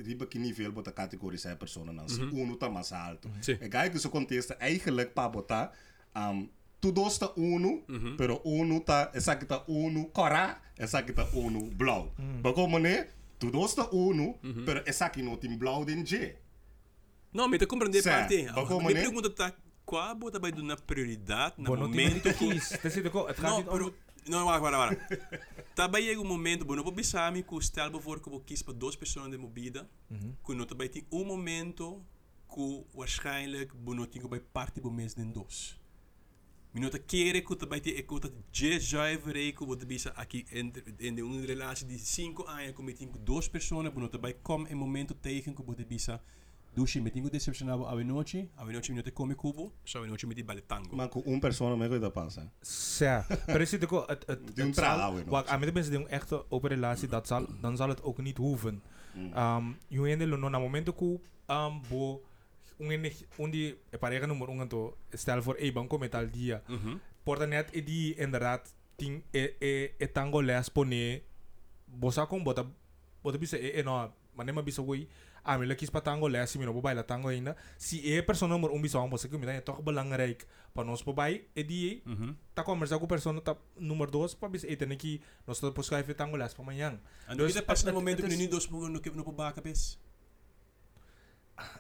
riba 0.05 0.27
que 0.27 0.39
nível 0.39 0.73
bota 0.73 0.93
categorizar 0.93 1.53
a 1.53 1.57
persona 1.57 1.93
não. 1.93 2.09
Se 2.09 2.21
uno 2.21 2.57
tá 2.57 2.69
mais 2.69 2.93
alto. 2.93 3.31
É 3.61 3.69
gai 3.69 3.91
que 3.91 3.97
isso 3.97 4.11
contesta 4.11 4.57
eigenlijk 4.61 5.13
botar 5.15 5.73
um, 6.15 6.49
Tudo 6.81 7.07
está 7.09 7.33
uno, 7.37 7.83
uhum. 7.89 8.17
pero 8.17 8.41
uno 8.45 8.77
está, 8.77 9.11
essa 9.13 9.37
que 9.37 9.45
está 9.45 9.65
uno 9.67 10.11
cora, 10.13 10.63
essa 10.77 11.03
que 11.03 11.11
está 11.11 11.27
uno 11.33 11.61
blau. 11.75 12.15
Uhum. 12.19 12.41
Mas 12.43 12.53
como 12.53 12.79
né? 12.79 13.09
Tudo 13.39 13.65
está 13.65 13.89
uno, 13.91 14.39
uhum. 14.45 14.65
pero 14.65 14.83
essa 14.87 15.11
que 15.13 15.23
não 15.23 15.37
tem 15.37 15.57
blau 15.59 15.85
de 15.85 16.05
G. 16.05 16.37
Não, 17.33 17.49
me 17.49 17.59
te 17.59 17.67
compreender 17.67 18.03
parte. 18.03 18.47
Me 18.85 18.95
pergunta 18.95 19.31
tá 19.31 19.53
qual 19.85 20.15
bota 20.15 20.39
vai 20.39 20.53
dar 20.53 20.81
prioridade 20.81 21.55
no 21.59 21.75
momento 21.75 22.33
que 22.35 22.45
Não, 23.43 23.65
pero 23.65 23.95
não, 24.29 24.45
wacht, 24.45 24.61
wacht, 24.61 24.77
wacht. 24.77 25.19
Daarbij 25.75 26.03
is 26.03 26.17
een 26.17 26.27
moment, 26.27 26.67
bueno, 26.67 26.83
op 26.83 26.95
besami, 26.95 27.45
ku 27.45 27.61
stel 27.61 27.91
bijvoorbeeld, 27.91 28.35
ku 28.35 28.45
kies 28.45 28.63
per 28.63 28.79
dos 28.79 28.97
personen 28.97 29.31
de 29.31 29.39
mobida, 29.39 29.87
ku 30.43 30.55
nota 30.55 30.75
bij 30.75 30.89
ti 30.89 31.07
un 31.11 31.27
momento, 31.27 32.05
ku 32.47 32.85
waarschijnlijk, 32.93 33.73
bueno, 33.85 34.09
tingo 34.09 34.29
bij 34.29 34.41
party 34.41 34.81
bo 34.81 34.91
mes 34.91 35.15
den 35.15 35.33
dos. 35.33 35.79
De 36.73 36.99
keren 36.99 37.43
que 37.45 37.57
também 37.57 37.81
tem 37.81 38.03
que 38.03 38.21
dat 38.21 38.33
je 38.53 38.81
zuiver 38.81 39.53
que 39.55 39.65
wat 39.65 39.85
bisa 39.87 40.11
aqui 40.17 40.45
entre 40.53 40.83
in 40.99 41.15
de 41.15 41.23
uma 41.23 41.41
relatie 41.47 41.87
de 41.87 41.99
5 41.99 42.47
anos 42.47 42.75
com 42.75 42.83
meting 42.83 43.09
com 43.09 43.19
duas 43.25 43.49
pessoas, 43.49 43.89
bom 43.93 44.01
não 44.01 44.09
também 44.09 44.35
come 44.43 44.73
um 44.73 44.77
momento 44.77 45.15
tegen 45.15 45.55
wat 45.67 45.85
bisa 45.87 46.21
Dushi, 46.75 47.01
me 47.01 47.11
tengo 47.11 47.29
decepcionado 47.29 47.87
a 47.89 48.05
noite, 48.05 48.49
a 48.57 48.65
noite 48.65 48.93
minuto 48.93 49.11
come 49.13 49.35
cubo, 49.35 49.73
so 49.85 50.03
a 50.03 50.07
noite 50.07 50.27
me 50.27 50.35
di 50.35 50.45
balle 50.45 50.61
tango. 50.61 50.95
Maar 50.95 51.09
com 51.09 51.23
uma 51.27 51.41
persona 51.41 51.77
me 51.77 51.89
coisa 51.89 52.11
passa. 52.11 52.53
Ja, 52.99 53.25
het 53.47 53.85
ook 53.85 53.91
wel- 53.91 54.07
het, 54.07 54.25
het, 54.27 54.39
Die 54.55 54.65
het 54.65 54.75
trouwen 54.75 55.07
zal, 55.07 55.13
nog. 55.25 55.29
wacht, 55.31 55.49
aan 55.49 55.61
de 55.61 55.73
mensen 55.73 55.93
die 55.93 56.01
een 56.01 56.09
echte 56.09 56.45
open 56.51 56.69
relatie, 56.69 57.09
dat 57.09 57.27
zal, 57.27 57.47
dan 57.61 57.77
zal 57.77 57.89
het 57.89 58.03
ook 58.03 58.19
niet 58.19 58.37
hoeven. 58.37 58.83
Um, 59.37 59.77
je 59.89 60.01
weet 60.01 60.19
niet, 60.19 60.29
no, 60.29 60.49
na 60.49 60.59
momento 60.59 60.93
que 60.93 61.19
um, 61.49 61.81
bo, 61.89 62.23
un 62.79 62.91
undi 63.39 63.75
pareja 64.01 64.27
nummer 64.27 64.49
un 64.49 64.69
to 64.69 64.97
stel 65.13 65.41
voor 65.43 65.57
e 65.59 65.71
banco 65.73 65.99
metal 65.99 66.31
dia. 66.31 66.63
Mhm. 66.69 67.01
Porta 67.25 67.47
net 67.47 67.71
e 67.75 67.83
di 67.83 68.15
inderdaad 68.19 68.63
ting 68.97 69.23
e 69.33 69.57
e 69.61 69.95
e 69.99 70.07
tango 70.13 70.41
les 70.41 70.71
pone 70.71 71.23
bosa 71.87 72.27
con 72.27 72.43
bota 72.45 72.65
bota 73.23 73.39
bisa 73.39 73.57
e 73.57 73.79
e 73.79 73.83
no 73.83 74.13
manema 74.35 74.63
bisa 74.63 74.83
woi 74.83 75.09
a 75.45 75.57
mi 75.59 75.67
lekis 75.67 75.91
pa 75.91 76.01
tango 76.01 76.29
les 76.29 76.57
mi 76.57 76.65
no 76.65 76.73
bo 76.73 76.81
baila 76.81 77.03
tango 77.07 77.29
ainda 77.29 77.57
si 77.79 78.01
e 78.05 78.23
persona 78.23 78.55
nummer 78.55 78.71
un 78.71 78.83
bisa 78.83 78.99
bosa 79.09 79.29
que 79.29 79.39
mi 79.39 79.47
dan 79.47 79.63
toch 79.63 79.83
belangrijk 79.83 80.47
para 80.75 80.87
nos 80.87 81.03
po 81.03 81.13
bai 81.15 81.47
e 81.55 81.63
di 81.65 82.03
Mhm. 82.05 82.35
ta 82.55 82.63
conversar 82.65 82.99
com 82.99 83.07
persona 83.07 83.41
ta 83.41 83.57
número 83.79 84.11
2 84.11 84.35
para 84.35 84.49
bisa 84.51 84.67
e 84.69 84.77
tem 84.77 84.97
que 84.97 85.21
nós 85.47 85.59
tá 85.61 85.71
poscrever 85.73 86.15
tango 86.15 86.37
les 86.37 86.55
pa 86.55 86.63
manhã 86.63 86.99
Dus 87.37 87.55
dus, 87.55 87.63
pas 87.63 87.81
het- 87.85 87.95
momento 87.95 88.23
que 88.23 88.37
ni 88.37 88.47
dos 88.49 88.71
no 88.71 88.89
no 88.89 89.01
no 89.01 89.33
baka 89.33 89.61
bes. 89.61 89.97
ina 89.97 90.08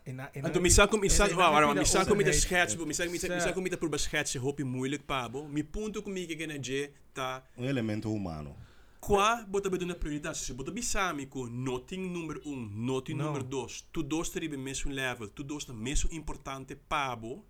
en, 0.04 0.20
en, 0.20 0.44
en, 0.44 0.52
toen 0.52 0.62
misal 0.62 0.88
misal 0.98 1.34
waarom 1.34 1.76
misal 1.76 2.06
kom 2.06 2.20
je 2.20 2.32
schets 2.32 2.76
bo 2.76 2.84
misal 2.84 3.10
misal 3.10 3.52
kom 3.52 3.64
je 3.64 3.70
dat 3.70 3.78
probeer 3.78 3.98
schetsen 3.98 4.40
hoop 4.40 4.58
je 4.58 4.64
moeilijk 4.64 5.06
pabo 5.06 5.46
mi 5.46 5.64
punto 5.64 6.02
kom 6.02 6.16
ik 6.16 6.38
gene 6.38 6.58
je 6.60 6.90
ta 7.12 7.42
um 7.56 7.64
elemento 7.64 8.08
humano 8.08 8.56
qua 8.98 9.46
bota 9.48 9.68
bedona 9.68 9.94
prioridade 9.94 10.36
se 10.36 10.54
bota 10.54 10.70
bisami 10.70 11.28
com 11.28 11.62
noting 11.62 12.12
número 12.12 12.40
1 12.44 12.52
um, 12.52 12.70
nothing 12.74 13.18
no. 13.18 13.24
número 13.24 13.44
2 13.44 13.84
tu 13.90 14.06
dois 14.06 14.30
tribe 14.30 14.56
mesmo 14.56 14.92
level 14.92 15.28
tu 15.32 15.44
dois 15.44 15.66
mesmo 15.66 16.10
importante 16.10 16.76
pabo 16.76 17.44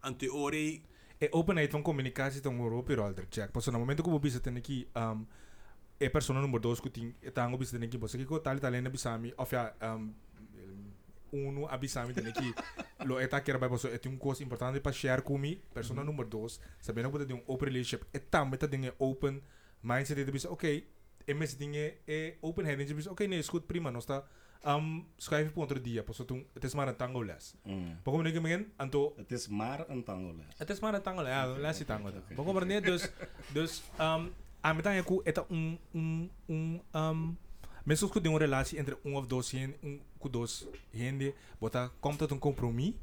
ante 0.00 0.28
ore 0.30 0.82
e 1.18 1.28
openheid 1.30 1.70
van 1.70 1.82
communicatie 1.82 2.40
tong 2.40 2.60
oro 2.60 2.82
pero 2.82 3.04
alter 3.04 3.26
check 3.28 3.50
pas 3.50 3.66
no 3.66 3.78
momento 3.78 4.02
como 4.02 4.18
bisa 4.18 4.40
tene 4.40 4.60
ki 4.60 4.86
um 4.94 5.26
e 6.00 6.08
persona 6.10 6.40
número 6.40 6.62
2 6.62 6.80
que 6.80 6.90
ting 6.90 7.14
tá 7.34 7.48
ngo 7.48 7.58
bisa 7.58 7.72
tene 7.72 7.88
ki 7.88 7.98
bosa 7.98 8.18
ki 8.18 8.24
ko 8.24 8.38
tal 8.38 8.60
tal 8.60 8.74
ene 8.74 8.90
bisami 8.90 9.32
of 9.36 9.52
ya 9.52 9.74
um 9.82 10.14
uno 11.32 11.66
abisami 11.68 12.14
teniki 12.14 12.54
lo 13.04 13.20
eta 13.20 13.40
kera 13.40 13.58
bai 13.58 13.68
boso 13.68 13.88
etum 13.88 14.18
coisa 14.18 14.42
importante 14.42 14.80
para 14.80 14.92
share 14.92 15.22
kumi 15.22 15.60
persona 15.74 16.04
número 16.04 16.28
2 16.28 16.60
sabendo 16.80 17.10
que 17.10 17.26
tem 17.26 17.36
um 17.36 17.42
open 17.46 17.68
relationship 17.68 18.06
e 18.12 18.18
tam 18.18 18.50
meta 18.50 18.66
dinge 18.66 18.92
open 18.98 19.42
mindset 19.82 20.24
de 20.24 20.32
bisa 20.32 20.50
okay 20.50 20.86
e 21.26 21.34
mes 21.34 21.56
dinge 21.56 21.98
e 22.06 22.36
open 22.40 22.66
head 22.66 22.78
de 22.78 22.94
bisa 22.94 23.10
okay 23.10 23.26
nee 23.26 23.38
is 23.38 23.48
goed 23.48 23.66
prima 23.66 23.90
nós 23.90 24.06
tá 24.06 24.24
um 24.64 25.06
schrijf 25.16 25.50
op 25.50 25.58
outro 25.58 25.80
dia 25.80 26.02
pas 26.02 26.16
toen 26.26 26.46
het 26.52 26.64
is 26.64 26.74
maar 26.74 26.88
een 26.88 26.96
tango 26.96 27.22
les. 27.24 27.54
Mm. 27.64 27.98
Pokok 28.02 28.18
meneer 28.18 28.32
Kemingen, 28.32 28.72
anto 28.76 29.14
Het 29.16 29.32
is 29.32 29.48
maar 29.48 29.84
een 29.88 30.04
tangoles. 30.04 30.44
Het 30.56 30.70
is 30.70 30.80
maar 30.80 30.94
een 30.94 31.02
tango, 31.02 31.22
ja, 31.22 31.44
een 31.44 31.60
lesje 31.60 31.84
tango. 31.84 32.10
Kom 32.34 32.54
maar 32.54 32.66
neer, 32.66 32.82
dus, 32.82 33.10
dus, 33.52 33.82
um, 34.00 34.32
aan 34.60 34.76
met 34.76 34.86
aan 34.86 35.04
ku 35.04 35.20
eta 35.24 35.44
un, 35.50 35.78
un, 35.92 36.30
un, 36.46 36.82
um, 36.92 37.38
meestal 37.88 38.10
ku 38.10 38.20
een 38.22 38.36
relatie 38.36 38.78
entre 38.78 38.98
un 39.02 39.14
of 39.14 39.26
dos 39.26 39.50
hen, 39.50 39.74
un, 39.82 40.00
ku 40.18 40.28
dos 40.28 40.66
gente, 40.92 41.34
bota, 41.58 41.90
komt 42.00 42.18
tot 42.18 42.30
een 42.30 42.38
compromis. 42.38 42.94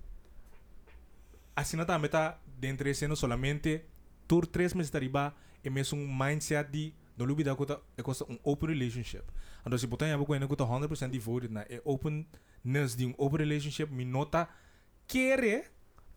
Assim 1.53 1.77
nata 1.77 1.97
meta 1.97 2.39
dentro 2.59 2.87
esse 2.87 3.07
no 3.07 3.15
solamente 3.15 3.83
tur 4.27 4.45
três 4.45 4.73
meses 4.73 4.93
arriba 4.93 5.33
e 5.63 5.69
mesmo 5.69 5.97
um 5.97 6.07
mindset 6.17 6.69
de 6.71 6.93
não 7.17 7.25
lubi 7.25 7.43
da 7.43 7.55
kota 7.55 7.81
é 7.97 8.03
costa 8.03 8.25
um 8.29 8.37
open 8.43 8.69
relationship. 8.69 9.23
Então 9.65 9.77
se 9.77 9.87
botar 9.87 10.17
ko 10.17 10.35
ene 10.35 10.47
kota 10.47 10.63
100% 10.63 11.09
devoted 11.09 11.51
na 11.51 11.65
e 11.69 11.81
openness 11.83 12.95
de 12.95 13.05
um 13.05 13.15
open 13.17 13.39
relationship 13.39 13.87
mi 13.89 14.05
nota 14.05 14.47
kere 15.07 15.65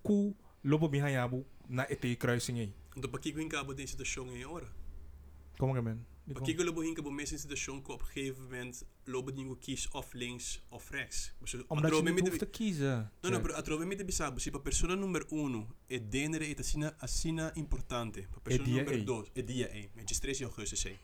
ku 0.03 0.37
lobo 0.63 0.89
bihan 0.89 1.11
yabo 1.11 1.47
na 1.69 1.87
ete 1.89 2.17
kruising 2.17 2.61
aí. 2.61 2.75
Então, 2.97 3.11
para 3.11 3.21
que 3.21 3.31
eu 3.31 3.41
encabo 3.41 3.73
de 3.75 3.87
situação 3.87 4.27
em 4.37 4.45
hora? 4.45 4.67
Como 5.57 5.73
que 5.73 5.81
men? 5.81 5.97
Para 5.97 6.18
Bekijk 6.33 6.63
Lobo 6.63 6.81
Hinke 6.81 7.11
meestal 7.11 7.39
in 7.43 7.49
de 7.49 7.57
shonko 7.57 7.93
op 7.93 8.01
een 8.01 8.07
gegeven 8.07 8.43
moment 8.43 8.85
lopen 9.05 9.35
que 9.35 9.59
kies 9.59 9.89
of 9.89 10.13
links 10.13 10.63
of 10.69 10.91
rechts. 10.91 11.33
Omdat 11.67 11.97
je 11.97 12.03
niet 12.03 12.21
hoeft 12.21 12.39
te 12.39 12.47
kiezen. 12.47 13.11
não, 13.21 13.31
no, 13.31 13.41
pero 13.41 13.55
é 13.55 13.57
é 13.57 13.71
é 13.71 13.73
a 13.73 13.77
muito 13.77 13.97
de 13.97 14.05
bisabo, 14.05 14.39
si 14.39 14.51
pa 14.51 14.59
pessoa 14.61 14.97
número 14.97 15.27
uno 15.31 15.67
e 15.87 15.99
denere 15.99 16.45
e 16.51 16.55
tasina 16.55 16.95
asina 16.99 17.53
importante. 17.55 18.29
Pa 18.31 18.41
persona 18.41 18.69
numero 18.69 19.05
dos, 19.05 19.31
e 19.35 19.43
dia 19.43 19.69
e, 19.75 19.89
23 19.95 20.43
augustus 20.43 20.85
e. 20.85 20.99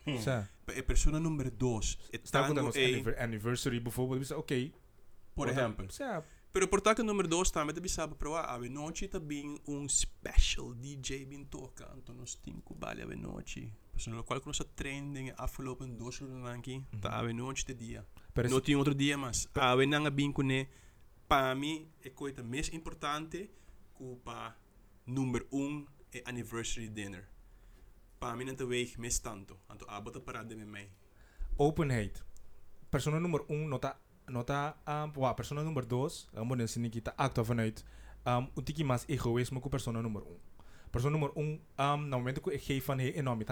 Pa 0.65 0.83
persona 0.83 1.19
numero 1.19 1.51
dos, 1.51 1.97
e 2.11 2.17
tango 2.17 2.71
e. 2.75 3.15
anniversary 3.17 3.79
bijvoorbeeld, 3.79 4.33
ok. 4.33 4.71
Por 5.33 5.49
exemplo. 5.49 5.87
Pero 6.51 6.69
por 6.69 6.79
taca 6.79 7.03
número 7.03 7.27
2 7.27 7.49
está 7.49 7.65
muito 7.65 7.81
bizarro, 7.81 8.15
para 8.15 8.53
a 8.53 8.57
noite 8.59 9.09
também 9.09 9.59
um 9.67 9.89
special 9.89 10.73
DJ 10.73 11.25
bem 11.25 11.43
toca, 11.43 11.93
então 11.97 12.15
nós 12.15 12.35
temos 12.35 12.63
que 12.65 12.73
balear 12.73 13.11
a 13.11 13.15
noite. 13.15 13.73
Personal 13.95 14.27
qualcuno 14.27 14.51
sa 14.51 14.67
trending 14.75 15.31
ah, 15.31 15.47
afgelopen 15.47 15.95
doosroeden 15.95 16.43
horas 16.43 16.59
Mm 16.59 16.75
-hmm. 16.75 16.83
Uhum. 16.93 16.99
Ta 16.99 17.09
tá, 17.09 17.15
awe 17.15 17.31
noontje 17.33 17.63
te 17.65 17.73
dia. 17.73 18.03
Pero 18.33 18.49
no 18.49 18.59
tiene 18.59 18.81
otro 18.81 18.93
dia 18.93 19.17
mas. 19.17 19.47
Ah, 19.55 19.71
awe 19.71 19.85
nanga 19.85 20.11
binkune. 20.11 20.67
Para 21.27 21.55
mim 21.55 21.87
é 22.03 22.09
coisa 22.09 22.43
mais 22.43 22.69
importante 22.69 23.49
culpa 23.93 24.55
número 25.07 25.47
um 25.51 25.85
é 26.11 26.21
anniversary 26.25 26.89
dinner. 26.89 27.23
Para 28.19 28.35
mim 28.35 28.45
não 28.45 28.55
te 28.55 28.63
weeg 28.63 28.99
mais 28.99 29.19
tanto. 29.19 29.57
Ah, 29.67 29.73
Anto 29.73 29.85
para 29.85 30.19
parada 30.21 30.55
me 30.55 30.63
open 30.63 30.91
Openheid. 31.57 32.23
Persona 32.91 33.19
número 33.19 33.45
um 33.49 33.67
nota 33.67 33.89
tá, 33.89 34.31
nota 34.31 34.77
tá, 34.83 35.05
um, 35.05 35.19
wow, 35.19 35.33
persona 35.33 35.63
número 35.63 35.87
dois. 35.87 36.27
Vamos 36.33 36.57
dizer 36.57 36.65
assim, 36.65 36.89
que 36.89 36.99
está 36.99 37.13
acto 37.17 37.43
vanuit 37.43 37.83
um, 38.25 38.59
um 38.59 38.61
tiki 38.61 38.83
mais 38.83 39.05
é 39.07 39.13
é 39.13 39.15
egoísmo 39.15 39.61
com 39.61 39.69
persona 39.69 40.01
número 40.01 40.25
um. 40.25 40.39
Persona 40.95 41.11
nummer 41.11 41.31
1 41.35 41.59
um 41.77 42.07
na 42.07 42.17
momento 42.17 42.41
que 42.41 42.53
ik 42.53 42.63
geef 42.63 42.85
van 42.85 42.99
hey 42.99 43.13
enorm 43.13 43.37
met 43.37 43.49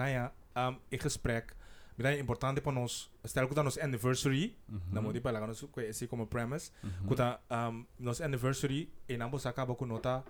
um 0.56 0.78
in 0.88 0.98
gesprek 0.98 1.56
met 1.94 2.06
hij 2.06 2.18
importante 2.18 2.60
para 2.60 2.72
nós 2.72 3.10
stel 3.22 3.46
que 3.48 3.62
nos 3.62 3.78
anniversary 3.78 4.56
na 4.90 5.00
modi 5.00 5.20
para 5.20 5.40
lá 5.40 5.46
nos 5.46 5.66
esse 5.76 6.06
como 6.06 6.26
premise 6.26 6.70
kuta 7.06 7.40
um 7.50 7.86
nos 7.96 8.20
anniversary 8.20 8.88
en 9.06 9.22
ambos 9.22 9.46
acaba 9.46 9.74
com 9.74 9.86
nota 9.86 10.24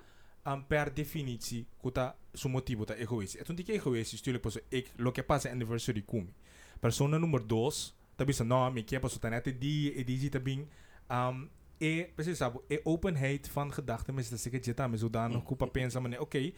um, 0.45 0.65
per 0.67 0.93
definitie 0.93 1.67
kuta 1.81 2.17
su 2.33 2.49
motivo 2.49 2.85
ta. 2.85 2.95
Et 2.95 3.45
toen 3.45 3.57
die 3.57 3.73
egoïstisch 3.73 4.19
natuurlijk 4.19 4.45
pas 4.45 4.59
ik 4.69 4.91
lo 4.97 5.13
que 5.13 5.23
pasa 5.23 5.51
anniversary 5.51 6.03
kumi. 6.03 6.35
Persona 6.81 7.19
nummer 7.19 7.47
2 7.47 7.95
tabi 8.17 8.33
sa 8.33 8.45
no 8.45 8.71
mi 8.71 8.85
que 8.85 8.99
paso 8.99 9.19
tanete 9.19 9.59
di 9.59 9.93
e 9.95 10.05
di 10.05 10.29
tabing 10.29 10.67
um 11.09 11.49
e 11.79 12.11
precies 12.15 12.41
e 12.69 12.81
openheid 12.85 13.49
van 13.49 13.73
gedachten 13.73 14.15
mis 14.15 14.31
dat 14.31 14.45
ik 14.45 14.53
het 14.53 14.65
jeta 14.65 14.89
me 14.89 14.97
zodanig 14.97 15.43
kupa 15.43 15.67
pensa 15.67 16.01
mane 16.01 16.21
oké 16.21 16.53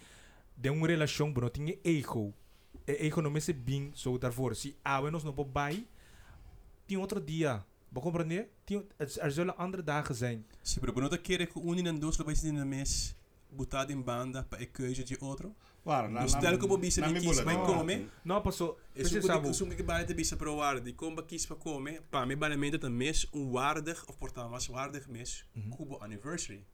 de 0.56 0.70
uma 0.70 0.86
relação 0.86 1.32
que 1.32 1.40
não 1.40 1.50
tinha 1.50 1.78
erro. 1.84 2.34
E 2.86 3.06
erro 3.06 3.22
não 3.22 3.32
é 3.36 3.52
bem 3.52 3.90
sobre 3.94 4.26
o 4.26 4.54
Se 4.54 4.76
a 4.84 4.96
água 4.96 5.10
não 5.10 5.20
vai, 5.20 5.86
tem 6.86 6.96
outro 6.96 7.20
dia. 7.20 7.64
Vou 7.90 8.02
compreender? 8.02 8.50
Er 8.68 8.84
outras 8.98 9.38
andere 9.58 9.82
dagen 9.82 10.14
zijn. 10.14 10.44
Se 10.62 10.80
propõe 10.80 11.04
outro, 11.04 11.18
queira 11.18 11.46
que 11.46 11.58
um 11.58 11.74
e 11.74 11.82
dois 11.98 12.16
vai 12.16 12.34
ser 12.34 12.52
na 12.52 12.64
mês, 12.64 13.14
botado 13.50 13.92
em 13.92 14.00
banda 14.00 14.42
para 14.42 14.62
a 14.62 14.66
coisa 14.66 15.04
de 15.04 15.16
outro? 15.20 15.54
Claro, 15.84 16.10
não. 16.10 16.24
Então, 16.24 16.58
como 16.58 16.74
o 16.74 16.78
bicho 16.78 17.00
quis 17.00 17.40
para 17.40 17.56
comer? 17.64 18.10
Não, 18.24 18.42
passou. 18.42 18.76
Isso 18.94 19.16
é 19.16 19.36
o 19.36 19.76
que 19.76 19.82
vai 19.84 20.04
ter 20.04 20.14
bicho 20.14 20.36
para 20.36 20.50
o 20.50 20.56
waarde. 20.56 20.92
Como 20.94 21.22
quis 21.22 21.46
para 21.46 21.56
comer? 21.56 22.02
Para 22.10 22.26
mim, 22.26 22.36
para 22.36 22.56
mim, 22.56 22.70
dat 22.70 22.82
een 22.82 22.96
mes 22.96 23.28
een 23.32 23.50
waardig, 23.50 24.04
of 24.08 24.18
portaal 24.18 24.50
was 24.50 24.66
waardig 24.66 25.08
mes, 25.08 25.46
cubo 25.70 25.98
anniversary. 25.98 26.66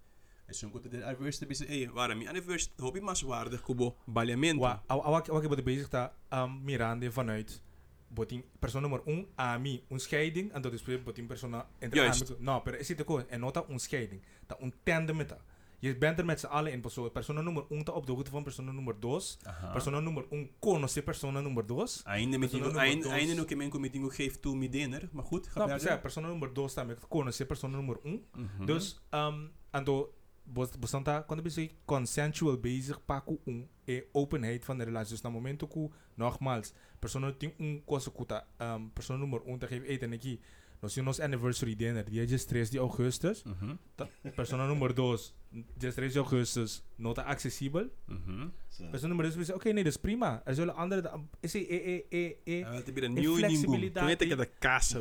É 0.49 0.53
só 0.53 0.69
que 0.69 0.89
de 0.89 1.05
anniversary 1.05 1.47
bisa 1.47 1.65
eh 1.65 1.89
waar 1.93 2.17
mi 2.17 2.27
anniversary 2.27 2.73
hoop 2.79 2.97
ik 2.97 3.03
mas 3.03 3.23
waardig 3.23 3.61
kubo 3.63 3.97
balamento. 4.07 4.63
Wa, 4.63 4.83
awak 4.87 5.29
awak 5.29 5.49
wat 5.49 5.65
bezig 5.65 5.89
ta 5.89 6.13
um, 6.31 6.61
mirande 6.65 7.11
vanuit 7.11 7.63
botin 8.09 8.45
persoon 8.59 8.83
nummer 8.83 9.01
1 9.05 9.27
a 9.39 9.59
mi 9.59 9.83
een 9.89 10.01
scheiding 10.01 10.53
en 10.53 10.63
dat 10.63 10.73
is 10.73 10.83
botin 11.05 11.27
persona 11.27 11.67
entre. 11.79 12.37
No, 12.39 12.61
pero 12.61 12.77
is 12.77 12.89
het 12.89 13.07
ook 13.07 13.21
en 13.29 13.41
nota 13.41 13.65
een 13.69 13.79
scheiding. 13.79 14.23
Ta 14.47 14.57
een 14.61 14.75
tandem 14.83 15.17
met. 15.17 15.37
Je 15.79 15.97
bent 15.97 16.19
er 16.19 16.25
met 16.25 16.41
z'n 16.41 16.47
allen 16.47 16.73
in 16.73 16.81
persoon. 16.81 17.13
Persona 17.13 17.41
nummer 17.41 17.65
1 17.69 17.85
ta 17.85 17.93
op 17.93 18.07
de 18.07 18.13
hoogte 18.13 18.31
van 18.31 18.43
persona 18.43 18.73
nummer 18.73 18.99
2. 18.99 19.21
Aha. 19.43 19.73
Persona 19.73 20.01
nummer 20.01 20.25
1 20.31 20.51
conoce 20.61 21.03
persona 21.03 21.41
nummer 21.41 21.67
2. 21.67 21.87
Ainda 22.05 22.39
me 22.39 22.47
Persona 22.47 22.49
tingo, 22.49 22.67
número 22.67 22.81
ainda, 22.81 23.03
dos. 23.09 23.13
ainda 23.13 23.35
no 23.35 23.45
que 23.45 23.57
me 23.57 23.69
comitingo 23.69 24.09
geef 24.09 24.41
tu 24.41 24.55
mi 24.55 24.69
dinner, 24.69 25.09
maar 25.13 25.25
goed, 25.25 25.49
ga 25.49 25.67
pues, 25.67 26.01
persona 26.01 26.29
nummer 26.29 26.53
2 26.53 26.75
ta 26.75 26.85
met 26.85 27.09
conoce 27.09 27.47
persona 27.47 27.77
nummer 27.77 27.99
1. 28.03 28.25
Mhm. 28.35 28.67
Dus, 28.67 29.01
um, 29.11 29.51
ando, 29.71 30.15
bostan 30.53 31.03
ta, 31.03 31.23
quando 31.23 31.43
bezig 31.43 31.71
consensual 31.85 32.57
bezig 32.59 32.99
pa 33.07 33.21
ku 33.21 33.41
un 33.45 33.69
e 33.87 34.03
openheid 34.13 34.65
van 34.65 34.79
de 34.79 34.85
relatie. 34.85 35.13
Dus 35.13 35.23
na 35.23 35.31
momento 35.31 35.67
ku, 35.67 35.91
nogmaals, 36.15 36.73
persona 36.99 37.33
ting 37.33 37.53
un 37.59 37.83
cosa 37.85 38.11
kuta, 38.11 38.47
um, 38.61 38.91
persona 38.91 39.19
nummer 39.19 39.41
1 39.45 39.59
te 39.59 39.67
geven 39.67 39.89
eten 39.89 40.13
aqui. 40.13 40.39
Nós 40.83 40.95
temos 40.95 41.07
nosso 41.07 41.23
anniversary 41.23 41.77
dinner, 41.77 42.05
dia 42.05 42.27
3 42.27 42.71
de 42.71 42.79
augustus. 42.79 43.45
Mhm. 43.45 43.79
Ta, 43.95 44.09
persona 44.35 44.67
número 44.67 44.93
2, 44.93 45.33
dia 45.79 45.93
3 45.93 46.13
de 46.13 46.19
augustus, 46.19 46.83
nota 46.97 47.23
acessível. 47.23 47.89
Mhm. 48.07 48.51
Zo. 48.69 48.91
Persona 48.91 49.15
número 49.15 49.31
2 49.31 49.55
oké, 49.55 49.73
nee, 49.73 49.85
dat 49.85 49.93
is 49.93 49.99
prima. 50.01 50.43
Er 50.45 50.55
zullen 50.55 50.75
andere, 50.75 51.01
da- 51.03 51.21
is 51.41 51.55
e, 51.55 51.59
e, 51.61 52.07
e, 52.11 52.37
e, 52.45 52.65
nieuw 53.09 53.37
flexibilidade. 53.37 53.93
Toen 53.93 54.07
weet 54.07 54.23
ik 54.23 54.37
de 54.37 54.51
kassa 54.59 55.01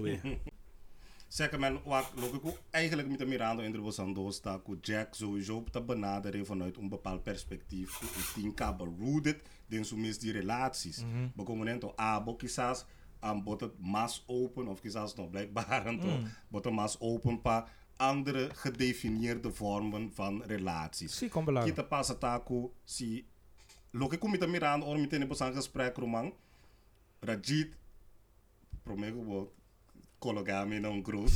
Zeg 1.32 1.57
men, 1.57 1.79
wat 1.84 2.11
loop 2.15 2.34
ik 2.34 2.59
eigenlijk 2.69 3.07
met 3.07 3.17
de 3.17 3.25
Miranda 3.25 3.63
in 3.63 3.71
de 3.71 3.79
Bosando 3.79 4.32
sta, 4.32 4.57
ku 4.57 4.77
Jack 4.82 5.15
sowieso 5.15 5.63
te 5.71 5.82
benaderen 5.82 6.45
vanuit 6.45 6.77
een 6.77 6.89
bepaald 6.89 7.23
perspectief. 7.23 7.99
Die 7.99 8.23
tien 8.34 8.53
kabel 8.53 8.95
rooted, 8.99 9.41
den 9.67 9.86
zo 9.86 9.95
mis 9.97 10.19
die 10.19 10.32
relaties. 10.32 11.03
Mhm. 11.03 11.27
Bekomendo 11.36 11.93
abo 11.95 12.36
quizás 12.36 12.86
aan 13.19 13.43
bot 13.43 13.61
het 13.61 13.79
mas 13.79 14.23
open 14.27 14.67
of 14.67 14.79
quizás 14.79 15.15
nog 15.15 15.29
blijkbaar 15.29 15.84
toch, 15.99 16.19
bot 16.47 16.65
het 16.65 16.73
mas 16.73 16.99
open 16.99 17.41
pa 17.41 17.67
andere 17.95 18.49
gedefinieerde 18.53 19.51
vormen 19.51 20.11
van 20.13 20.43
relaties. 20.43 21.17
zie, 21.17 21.29
kom 21.29 21.45
belangrijk. 21.45 21.75
Kita 21.75 21.88
pasa 21.88 22.15
taku 22.15 22.71
si 22.84 23.25
Loki 23.91 24.17
ko 24.17 24.27
mita 24.27 24.47
Miranda 24.47 24.86
or 24.86 24.97
ni 24.97 25.25
bosang 25.25 25.55
gesprek 25.55 25.97
romang. 25.97 26.34
Rajit 27.19 27.75
promego 28.84 29.23
bo 29.23 29.53
kologami 30.22 30.80
na 30.80 30.89
un 30.89 31.03
groot. 31.03 31.32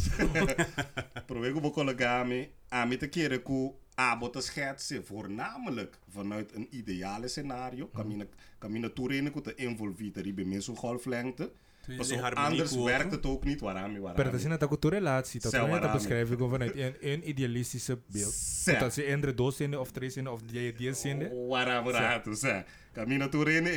promego 1.27 1.59
bo 1.59 1.71
kologami 1.71 2.49
a 2.69 2.85
mita 2.85 3.07
kere 3.07 3.41
ku 3.41 3.73
abo 3.95 4.29
te 4.29 4.41
schetsen 4.41 5.05
voornamelijk 5.05 5.97
vanuit 6.09 6.53
een 6.55 6.67
ideale 6.69 7.27
scenario. 7.27 7.87
Kamina 7.87 8.25
kamina 8.57 8.89
toerene 8.89 9.31
ku 9.31 9.41
te 9.41 9.55
involveren 9.55 10.35
bij 10.35 10.43
mensen 10.43 10.75
golflengte. 10.75 11.51
Maar 11.87 12.33
anders 12.33 12.75
werkt 12.75 13.11
het 13.11 13.25
ook 13.25 13.43
niet 13.43 13.59
waarami 13.59 13.99
waarami. 13.99 14.15
Pero 14.15 14.31
dat 14.31 14.39
is 14.39 14.45
net 14.45 14.63
ook 14.63 14.83
een 14.83 14.89
relatie. 14.89 15.41
Dat 15.41 15.51
net 15.51 15.61
een 15.61 15.69
warami. 15.69 15.93
beschrijving 15.93 16.39
vanuit 16.39 16.75
een, 16.75 16.95
een 16.99 17.29
idealistische 17.29 17.99
beeld. 18.07 18.65
Dat 18.79 18.93
ze 18.93 19.11
andere 19.13 19.33
dos 19.33 19.55
zinnen 19.55 19.79
of 19.79 19.91
drie 19.91 20.09
zinnen 20.09 20.33
of 20.33 20.41
die 20.41 20.93
zinnen. 20.93 21.47
Waarami 21.47 21.91
rato, 21.91 22.33
sa. 22.33 22.65
Kamina 22.91 23.29
Turene 23.29 23.69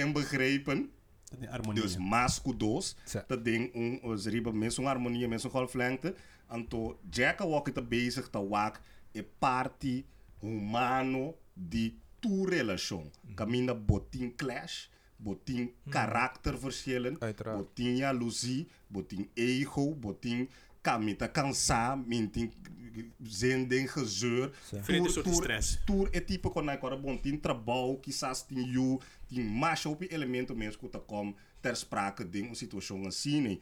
Dus 1.74 1.96
masco 1.96 2.56
dos. 2.56 2.96
Dat 3.26 3.44
ding, 3.44 3.74
um, 3.74 4.16
riba, 4.16 4.50
met 4.50 4.72
zo'n 4.72 4.84
harmonie, 4.84 5.28
met 5.28 5.40
zo'n 5.40 5.50
golflengte. 5.50 6.14
En 6.48 6.68
to 6.68 6.98
jacka 7.10 7.46
walk 7.46 7.68
te 7.68 7.82
bezig 7.82 8.28
te 8.30 8.48
waak. 8.48 8.80
E 9.12 9.22
party 9.38 10.04
humano 10.40 11.34
di 11.52 11.98
tu 12.18 12.44
relation. 12.48 13.10
Kamina 13.34 13.74
botin 13.74 14.34
clash. 14.36 14.86
Botin 15.16 15.72
karakterverschillen. 15.88 17.18
Botin 17.44 17.96
jaloezie. 17.96 18.68
Botin 18.86 19.30
ego. 19.34 19.94
Botin 19.94 20.48
kamita 20.80 21.28
kansa. 21.28 21.94
Mintin 21.94 22.52
zending 23.22 23.92
gezeur. 23.92 24.58
Een 24.86 25.10
soort 25.10 25.34
stress. 25.34 25.78
Tour 25.84 26.08
e 26.10 26.24
tipo 26.24 26.50
kon 26.50 26.70
ik 26.70 26.80
worden 26.80 27.00
bon 27.00 27.20
tin 27.20 27.40
trabalho, 27.40 27.98
quizás 28.00 28.46
tin 28.46 28.64
you, 28.70 29.00
tin 29.28 29.46
mash 29.46 29.86
op 29.86 29.98
die 29.98 30.08
elementen 30.08 30.56
mensen 30.56 30.90
te 30.90 30.98
komen 30.98 31.36
ter 31.60 31.76
sprake 31.76 32.28
ding 32.28 32.50
assim 33.06 33.42
nee. 33.42 33.60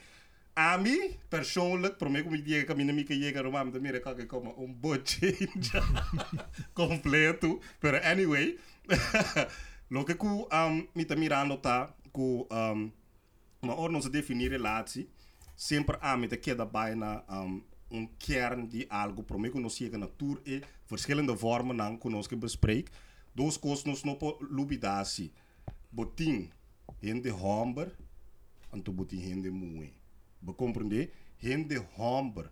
Ami 0.53 1.19
persoonlijk, 1.29 1.97
probeer 1.97 2.21
ik 2.21 2.31
me 2.31 2.43
die 2.43 2.59
ik 2.59 2.77
mijn 2.77 2.95
mieke 2.95 3.19
jega 3.19 3.41
romam 3.41 3.73
de 3.73 3.81
meer 3.81 4.01
kan 4.01 4.19
ik 4.19 4.29
komen 4.29 4.55
een 4.59 4.81
bot 4.81 5.01
change 5.05 5.83
completo. 6.73 7.63
Pero 7.79 7.97
anyway, 7.97 8.59
lo 9.89 10.05
que 10.05 10.17
ku 10.17 10.47
um 10.49 10.89
mita 10.93 11.15
mirando 11.15 11.61
ta 11.61 11.95
ku 12.11 12.47
um 12.49 12.93
maar 13.61 13.77
ordens 13.77 14.05
te 14.05 14.11
definir 14.11 14.51
relatie 14.51 15.09
sempre 15.55 16.01
aan 16.01 16.21
met 16.21 16.31
de 16.31 16.37
keer 16.37 16.71
bijna 16.71 17.25
um, 17.31 17.65
kern 18.19 18.69
die 18.69 18.93
algo 18.93 19.23
probeer 19.23 19.51
que 19.51 19.61
nos 19.61 19.77
chega 19.77 19.97
na 19.97 20.09
tour 20.17 20.41
e 20.45 20.61
verschillende 20.85 21.37
vormen 21.37 21.77
dan 21.77 21.99
que 21.99 22.11
nos 22.11 22.27
que 22.27 22.37
bespreek 22.37 22.91
dos 23.33 23.59
cos 23.59 23.85
nos 23.85 24.05
no 24.05 24.17
po 24.17 24.37
botim 25.97 26.51
rende 27.03 27.31
homber, 27.31 27.91
anto 28.71 28.93
botim 28.93 29.19
rende 29.19 29.51
mui. 29.51 29.91
Be 30.43 30.53
compreender? 30.53 31.11
Rende 31.39 31.79
homber 31.97 32.51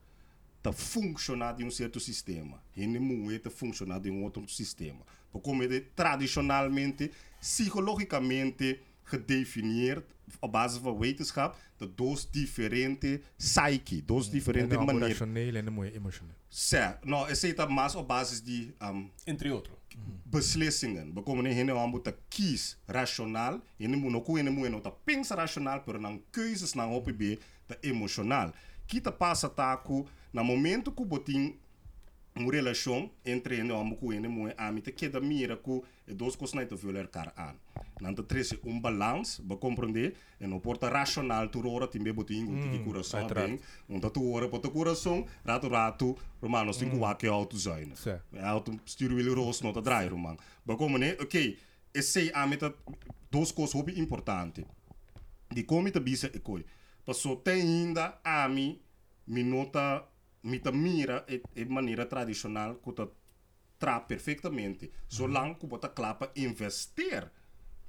tá 0.62 0.72
funcionar 0.72 1.53
de 1.53 1.62
um 1.62 1.70
certo 1.70 2.01
sistema, 2.01 2.62
rende 2.72 2.99
mui 2.99 3.38
tá 3.38 3.51
funcionar 3.51 4.01
de 4.01 4.11
um 4.11 4.22
outro 4.22 4.49
sistema. 4.49 5.05
Be 5.32 5.40
como 5.40 5.62
é 5.62 5.80
tradicionalmente, 5.95 7.11
psicologicamente 7.38 8.80
gedefinieerd 9.05 10.05
op 10.40 10.51
base 10.53 10.80
da 10.80 10.90
wetenschap 10.90 11.55
de 11.78 11.86
dois 11.86 12.26
diferentes 12.32 13.20
psyche, 13.36 14.01
doos 14.01 14.30
diferente 14.30 14.74
maneira. 14.76 15.07
emocional 15.07 15.84
e 15.84 15.97
emocional 15.97 16.34
Certo, 16.49 17.07
não, 17.07 17.24
aceita 17.24 17.66
mais 17.66 17.97
a 17.97 18.03
base 18.03 18.42
de 18.42 18.72
um, 18.80 18.86
ehm, 18.86 19.11
entre 19.26 19.51
outros. 19.51 19.76
Beslissingen. 20.22 21.14
We 21.14 21.22
komen 21.22 21.47
in 21.47 21.57
hene 21.57 21.86
moeten 21.86 22.14
kies 22.28 22.76
rationaal. 22.86 23.61
Hene 23.76 23.97
moet 23.97 24.14
ook 24.14 24.36
hene 24.36 24.51
moet 24.51 24.70
nota 24.70 24.90
pings 24.90 25.30
rationaal, 25.30 25.82
pero 25.82 25.99
dan 26.01 26.22
keuzes 26.30 26.74
na 26.74 26.86
hopi 26.86 27.12
be 27.12 27.38
te 27.66 27.76
emocional. 27.80 28.53
Kita 28.86 29.12
passa 29.12 29.49
taku 29.49 30.07
na 30.30 30.42
momento 30.42 30.92
ku 30.92 31.07
en 32.35 32.51
relation 32.51 33.11
entre 33.24 33.59
en 33.61 33.70
om 33.70 33.97
ku 33.97 34.12
en 34.12 34.26
mu 34.28 34.51
ami 34.57 34.80
te 34.82 34.93
keda 34.93 35.20
mira 35.20 35.57
ku 35.57 35.85
dos 36.07 36.37
kos 36.37 36.55
nai 36.55 36.66
te 36.66 36.74
vuler 36.74 37.07
kar 37.11 37.32
an. 37.37 37.55
Nan 38.01 38.14
te 38.14 38.22
trese 38.22 38.59
un 38.64 38.80
balans 38.82 39.41
ba 39.41 39.57
comprende 39.57 40.14
en 40.41 40.61
porta 40.61 40.91
racional 40.91 41.47
mm, 41.47 41.51
tu 41.51 41.62
ora 41.70 41.87
timbe 41.87 42.12
botu 42.12 42.35
ingu 42.35 42.53
mm, 42.53 42.70
ti 42.72 42.82
coração 42.85 43.28
bem 43.28 43.59
un 43.89 44.01
ta 44.01 44.11
tu 44.11 44.20
ora 44.35 44.49
porta 44.49 44.68
coração 44.68 45.24
rato 45.45 45.68
rato 45.68 46.16
romano 46.43 46.72
sin 46.72 46.91
ku 46.91 46.99
wake 47.07 47.26
auto 47.28 47.57
zaina 47.57 47.95
auto 48.43 48.72
styru 48.85 49.14
wil 49.14 49.35
ros 49.35 49.62
nota 49.62 49.80
drai 49.80 50.09
roman. 50.09 50.37
Para 50.66 50.76
compreender 50.76 51.16
ok 51.20 51.57
esse 51.95 52.30
ami 52.35 52.57
te 52.57 52.72
dos 53.30 53.53
kos 53.53 53.74
hobi 53.74 53.93
de 53.95 54.64
di 55.55 55.62
komita 55.64 56.01
bisa 56.01 56.28
coi 56.43 56.64
passou 57.07 57.37
tem 57.37 57.61
ainda 57.61 58.18
a 58.24 58.49
mim 58.49 58.78
minota 59.26 60.05
mita 60.45 60.70
mira 60.70 61.24
e, 61.28 61.42
e 61.57 61.64
maneira 61.64 62.07
tradicional 62.07 62.76
kuta 62.76 63.09
tra 63.78 64.01
perfeitamente. 64.01 64.90
Zolang 65.11 65.51
mhm. 65.51 65.59
que 65.59 65.66
bota 65.66 65.88
clapa 65.88 66.30
investir 66.36 67.30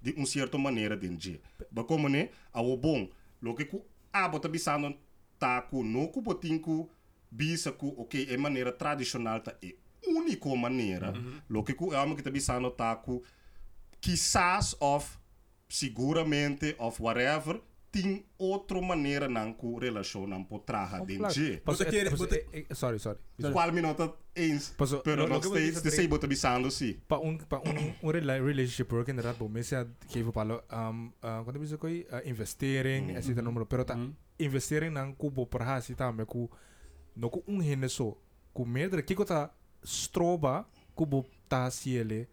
de 0.02 0.14
um 0.18 0.26
certo 0.26 0.58
maneira 0.58 0.96
denji. 0.96 1.42
Ba 1.72 1.84
como 1.84 2.10
né, 2.10 2.30
a 2.54 2.62
eu 2.62 3.10
loke 3.42 3.66
ku 3.66 3.86
a 4.12 4.28
bota 4.28 4.48
bisano 4.50 4.98
ta 5.38 5.62
ku 5.62 5.84
no 5.84 6.08
ku 6.08 6.22
botinku 6.22 6.90
bisa 7.30 7.72
ku 7.72 7.94
ok 7.98 8.26
uma 8.32 8.50
maneira 8.50 8.72
tradicional 8.72 9.42
ta 9.42 9.52
a 9.52 9.86
único 10.08 10.56
maneira. 10.56 11.14
logo 11.50 11.66
que 11.66 11.74
ku 11.74 11.94
é 11.94 12.02
uma 12.02 12.16
que 12.16 12.24
ta 12.24 12.32
bisano 12.32 12.72
ta 12.72 12.96
ku 12.96 13.24
quizás 14.02 14.76
of 14.80 15.18
seguramente 15.68 16.76
of 16.80 17.02
whatever 17.02 17.60
tem 18.04 18.26
outra 18.38 18.82
maneira 18.82 19.28
não 19.30 19.54
ku 19.54 19.80
relação 19.80 20.28
não 20.28 20.44
po 20.44 20.60
traga 20.60 21.00
de. 21.06 21.16
Dia 21.18 21.62
Pas, 21.64 21.78
Bota 21.78 21.86
keer- 21.90 22.10
pas- 22.10 22.20
bota- 22.20 22.36
eh, 22.52 22.66
eh, 22.70 22.76
sorry, 22.76 23.00
sorry. 23.00 23.18
qual 23.54 23.72
minuto 23.72 24.18
eens 24.36 24.74
pero 25.04 25.28
nog 25.28 25.42
que 25.42 25.48
steeds 25.50 25.82
de 25.82 25.92
sei 25.92 26.08
bota 26.08 26.28
bisando 26.28 26.70
sim 26.70 27.00
Pa 27.08 27.18
un, 27.20 27.38
pa 27.38 27.62
un, 27.64 27.78
un 28.02 28.12
rela- 28.12 28.38
relationship 28.40 28.92
work 28.92 29.08
inderdaad, 29.10 29.38
bo 29.38 29.48
mensen 29.48 29.96
geven 30.12 30.32
palo, 30.32 30.64
um, 30.72 31.12
quando 31.22 31.60
bisa 31.60 31.78
koi 31.78 32.06
investering, 32.26 33.16
-hmm. 33.16 33.42
numero, 33.42 33.66
pero 33.66 33.84
ta 33.86 33.96
investering 34.38 34.92
nang 34.94 35.16
ku 35.16 35.32
bo 35.32 35.46
perha 35.46 35.80
si 35.82 35.96
ta 35.96 36.12
me 36.12 36.26
ku 36.26 36.50
no 37.16 37.30
ku 37.30 37.44
un 37.48 37.62
hene 37.62 37.88
so, 37.88 38.18
ku 38.54 38.66
meerdere 38.66 39.04
kiko 39.06 39.24
ta 39.24 39.50
stroba 39.84 40.68
ku 40.94 41.06
bo 41.06 41.24
ta 41.48 41.70
siele, 41.72 42.28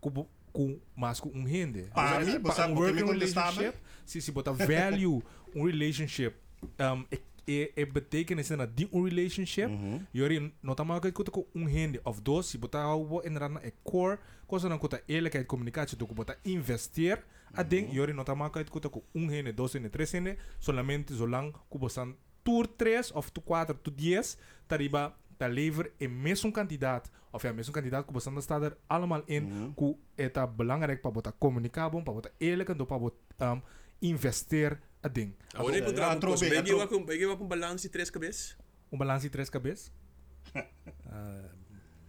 ku 0.00 0.10
bo 0.10 0.28
com 0.52 0.78
mas 0.94 1.20
com 1.20 1.28
um 1.30 1.44
render. 1.44 1.90
Para 1.92 2.20
mim, 2.20 2.36
é, 2.36 2.38
para 2.38 2.68
um 2.68 2.74
working 2.74 3.04
relationship, 3.04 3.74
se 4.04 4.20
se 4.20 4.32
botar 4.32 4.52
value 4.52 5.22
um 5.54 5.64
relationship, 5.64 6.34
um, 6.62 7.04
é, 7.10 7.18
é, 7.48 7.72
é 7.76 7.84
betekenis 7.84 8.50
na 8.50 8.66
de 8.66 8.88
um 8.92 9.02
relationship. 9.02 9.66
Uhum. 9.66 10.06
Yori 10.14 10.52
nota 10.62 10.84
mal 10.84 11.00
que 11.00 11.12
com 11.12 11.46
um 11.54 11.64
render 11.64 12.00
of 12.04 12.20
dois, 12.20 12.46
se 12.46 12.58
botar 12.58 12.82
algo 12.82 13.22
entrar 13.24 13.48
na 13.48 13.60
é 13.60 13.72
core, 13.82 14.18
coisa 14.46 14.68
não 14.68 14.78
conta 14.78 15.02
ele 15.08 15.30
quer 15.30 15.44
comunicar, 15.44 15.88
se 15.88 15.96
tu 15.96 16.06
botar 16.06 16.36
investir, 16.44 17.22
a 17.52 17.62
den 17.62 17.86
uhum. 17.86 18.08
e 18.08 18.12
nota 18.12 18.34
mal 18.34 18.50
que 18.50 18.64
com 18.64 19.02
um 19.14 19.26
render, 19.26 19.52
dois 19.52 19.72
render, 19.72 19.90
três 19.90 20.10
render, 20.12 20.38
solamente 20.58 21.14
solang 21.14 21.52
com 21.68 21.78
bosan 21.78 22.14
tour 22.44 22.66
três 22.66 23.10
of 23.14 23.30
tu 23.32 23.40
quatro 23.40 23.74
tu 23.74 23.90
10, 23.90 24.38
tariba 24.68 25.10
tá 25.10 25.16
ta 25.40 25.48
lever 25.48 25.88
in 25.96 26.12
mesum 26.22 26.52
kandidaat 26.52 27.08
of 27.32 27.42
ja 27.42 27.52
mesum 27.56 27.72
kandidaat 27.72 28.04
ku 28.04 28.12
bosan 28.12 28.36
staat 28.42 28.62
er 28.68 28.76
allemaal 28.92 29.22
in 29.26 29.72
ku 29.76 29.96
eta 30.16 30.44
belangrijk 30.46 31.00
pa 31.00 31.10
bota 31.10 31.32
communicabel, 31.38 32.02
pa 32.04 32.12
bota 32.12 32.28
eerlijk 32.38 32.68
en 32.68 32.76
do 32.76 32.84
pa 32.84 32.98
bota 33.00 33.52
um, 33.56 33.62
investeer 34.04 34.76
a 35.00 35.08
ding. 35.08 35.32
Atro- 35.56 36.36
¿ven 36.36 36.64
lleva 36.64 36.86
con- 36.86 37.06
ven 37.06 37.18
lleva 37.18 37.36
con 37.36 37.48
balance 37.48 37.86
y 37.86 37.90
tres 37.90 38.10
cabezas? 38.10 38.56
Um 38.92 38.98
balance 38.98 39.24
de 39.24 39.30
tres 39.30 39.48
cabeças. 39.50 39.90
uh, 40.54 40.62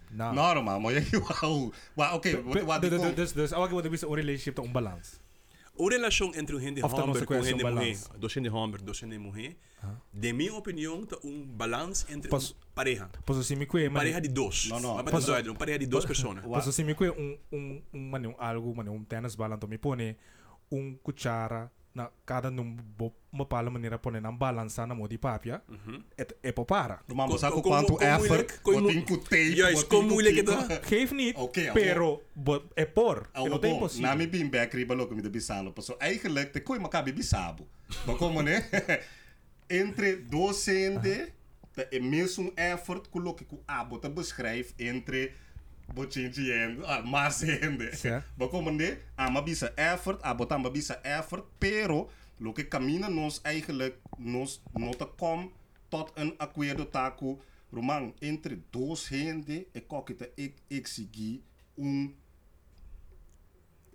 nou. 0.09 0.34
normal 0.34 0.79
maar 0.79 0.91
je 0.93 1.19
wauw 1.27 1.71
Wa- 1.93 2.13
oké 2.13 2.41
wat 2.65 2.82
die 2.82 2.89
Dus, 3.15 3.34
dus 3.34 3.51
wat 3.51 3.86
er 3.86 3.93
is 3.93 4.01
een 4.01 4.13
relationship 4.15 4.55
te 4.55 4.61
onbalans. 4.61 5.19
o 5.76 5.89
relação 5.89 6.32
entre 6.36 6.55
o 6.55 6.59
Henry 6.59 6.82
Homberg 6.84 7.34
e 7.34 7.38
o 7.38 7.47
Henry 7.47 7.63
Mohen, 7.63 7.97
do 8.17 8.28
Henry 8.28 8.49
Homberg 8.49 8.84
do 8.84 8.91
Henry 8.91 9.17
Mohen, 9.17 9.55
de 10.13 10.34
minha 10.34 10.53
opinião, 10.53 11.05
tá 11.05 11.17
um 11.24 11.45
balance 11.45 12.05
entre 12.11 12.30
posso, 12.30 12.53
um 12.53 12.74
pareja. 12.76 13.09
Posso 13.26 13.39
assim 13.39 13.55
me 13.55 13.65
cuir, 13.65 13.91
Pareja 13.91 14.22
de 14.22 14.30
dois. 14.30 14.67
Não, 14.69 14.80
não. 14.80 14.95
Mas 14.95 15.09
posso, 15.09 15.32
um 15.49 15.55
pareja 15.55 15.80
de 15.80 15.88
duas 15.88 16.05
pessoas. 16.05 16.39
Posso 16.39 16.69
assim 16.69 16.84
me 16.84 16.93
cuir 16.93 17.11
um, 17.11 17.38
um, 17.51 17.82
um, 17.93 18.15
um, 18.15 18.36
algo, 18.38 18.74
um, 18.78 18.91
um 18.93 19.03
tênis 19.03 19.36
balance, 19.36 19.65
me 19.67 19.78
põe 19.78 20.15
um 20.72 20.95
cuchara, 20.97 21.72
na 21.94 22.10
cada 22.26 22.50
num 22.50 22.76
bo 22.98 23.12
uma 23.34 23.46
pala 23.46 23.70
maneira 23.70 23.98
pone 24.00 24.20
na 24.22 24.32
balança 24.32 24.86
na 24.88 24.94
modi 24.96 25.18
papia. 25.18 25.62
Et 26.18 26.34
e 26.44 26.52
popara. 26.54 27.00
Maar 27.14 27.28
Co- 27.28 27.38
sabe 27.38 27.56
co- 27.56 27.62
quanto 27.62 27.98
effort, 28.00 28.28
moeilijk- 28.28 28.60
como 28.62 28.76
wat 28.76 28.84
mo- 28.84 28.89
in 29.00 29.06
ku 29.06 29.18
tape, 29.18 29.56
Juist, 29.56 29.76
wat 29.76 29.88
como 29.88 30.16
ku 30.16 30.22
het 30.24 30.50
is. 30.50 30.80
Geef 30.89 31.12
niet, 31.12 31.36
Oké, 31.36 31.72
pero 31.74 32.22
bo, 32.34 32.62
é 32.76 32.86
por. 32.86 33.30
Ah, 33.34 33.42
É 33.46 33.50
não 33.50 33.60
tem 33.60 33.72
bom, 33.72 33.80
possível. 33.80 34.10
na 34.10 34.16
mi 34.16 34.28
bin 34.28 34.50
back 34.50 34.74
riba 34.74 34.94
logo 34.96 35.16
mi 35.16 35.22
de 35.22 35.30
bisano. 35.30 35.72
Paso 35.74 35.96
eigenlijk 36.00 36.52
te 36.52 36.62
koi 36.64 36.80
makabi 36.80 37.12
bisabo. 37.14 37.68
Maar 38.06 38.16
como 38.16 38.42
né? 38.42 38.64
Entre 39.68 40.16
docente, 40.18 41.34
te 41.74 41.88
é 41.92 42.00
mesmo 42.00 42.52
effort 42.58 43.08
que 43.10 43.20
lo 43.20 43.34
que 43.36 43.46
ku 43.46 43.64
abo 43.66 44.00
te 44.00 44.10
beschrijf 44.10 44.74
entre 44.78 45.32
bochinchi 45.94 46.52
en 46.52 46.84
ah, 46.86 47.02
mas 47.06 47.42
ende. 47.44 47.96
Sim. 47.96 48.22
Maar 48.38 48.48
como 48.50 48.72
né? 48.72 48.98
Ama 49.16 49.42
bisa 49.42 49.72
effort, 49.76 50.20
abo 50.24 50.46
tamba 50.46 50.70
bisa 50.70 51.00
effort, 51.04 51.46
pero 51.60 52.10
lo 52.39 52.54
que 52.54 52.64
camina 52.68 53.10
nos 53.10 53.39
eigenlijk 53.44 53.96
nos 54.18 54.62
nota 54.74 55.06
kom 55.06 55.52
tot 55.89 56.12
een 56.16 56.34
acuerdo 56.38 56.86
taku 56.88 57.39
Roman, 57.72 58.14
entre 58.20 58.58
dos 58.72 59.08
gente 59.08 59.68
e 59.74 59.80
kokita 59.82 60.26
ek 60.38 60.54
exigi 60.70 61.42
um 61.78 62.14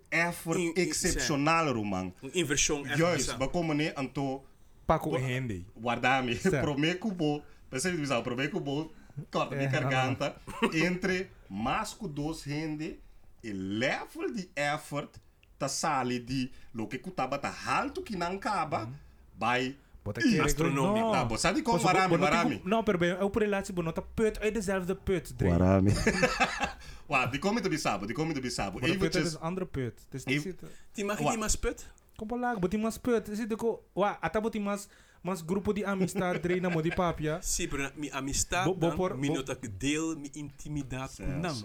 effort 0.09 0.57
In- 0.59 0.73
in- 0.73 0.87
excepcional, 0.87 1.67
Roman. 1.73 2.13
Een 2.21 2.33
inversie. 2.33 2.83
echt 2.85 2.97
Juist, 2.97 3.15
bizar. 3.17 3.37
we 3.37 3.49
komen 3.49 3.75
neer 3.75 3.95
aan 3.95 4.11
to 4.11 4.45
Paco 4.85 5.15
en 5.15 5.23
Hindi. 5.23 5.65
guardami, 5.81 6.35
Certo. 6.35 6.59
prometo 6.61 7.11
bo, 7.15 7.43
pensei 7.69 7.95
que 7.95 8.21
prometo 8.21 8.59
bo, 8.61 8.91
corta 9.29 9.55
É, 9.55 9.67
garganta, 9.69 10.41
entre 10.71 11.29
mais 11.49 11.93
que 11.93 12.07
dois 12.07 12.43
rende, 12.43 12.99
e 13.43 13.51
level 13.53 14.33
de 14.33 14.49
effort, 14.55 15.09
ta 15.57 15.67
sali 15.67 16.19
di, 16.19 16.51
lo 16.73 16.87
que 16.87 16.97
kutaba 16.99 17.37
ta 17.37 17.49
halto 17.49 18.01
que 18.03 18.15
não 18.15 18.35
acaba, 18.35 18.89
vai, 19.37 19.75
Bota 20.03 20.21
Ih, 20.25 20.35
quer- 20.37 20.45
astronômico. 20.45 21.05
Não. 21.05 21.11
tá, 21.11 21.25
bo, 21.25 21.37
sabe 21.37 21.61
como 21.61 21.77
Posso- 21.77 21.85
warami, 21.87 22.17
bo- 22.17 22.23
warami. 22.23 22.61
Não, 22.63 22.81
pero 22.81 22.97
bem, 22.97 23.09
é 23.09 23.21
o 23.23 23.27
relatie 23.27 23.73
bonota 23.73 24.01
put 24.01 24.39
uit 24.41 24.53
dezelfde 24.53 24.95
put. 24.95 25.33
Warami. 25.41 25.91
Wa, 27.09 27.25
die 27.25 27.39
komen 27.39 27.61
te 27.61 27.69
bisabo, 27.69 28.05
die 28.05 28.15
komen 28.15 28.33
te 28.33 28.39
bisabo. 28.41 28.79
Maar 28.79 28.95
put 28.97 29.15
is 29.15 29.33
een 29.33 29.39
andere 29.41 29.65
put. 29.65 29.93
Dus 30.09 30.23
niet 30.25 30.41
zitten. 30.41 30.67
Die 30.93 31.05
mag 31.05 31.19
niet 31.19 31.39
maar 31.39 31.49
sput. 31.49 31.87
Kom 32.15 32.27
pa 32.27 32.37
laag, 32.37 32.59
boti 32.59 32.77
mas 32.77 32.97
put. 32.97 33.29
Zit 33.33 33.55
ko, 33.55 33.83
wa, 33.93 34.17
ata 34.21 34.39
boti 34.41 34.59
mas 34.59 34.87
mas 35.21 35.41
grupo 35.45 35.73
di 35.73 35.83
amistad 35.83 36.39
dre 36.43 36.59
na 36.59 36.69
mo 36.69 36.81
di 36.81 36.89
papia. 36.91 37.39
Pero 37.69 37.91
mi 37.95 38.09
amistad, 38.09 38.65
Bo- 38.65 38.73
bo- 38.75 38.87
dan, 38.87 38.95
por- 38.97 39.17
mi 39.17 39.29
nota 39.29 39.55
deel, 39.77 40.15
mi 40.15 40.29
intimidad 40.33 41.09
Certo. 41.09 41.31
com 41.31 41.41
nang. 41.41 41.57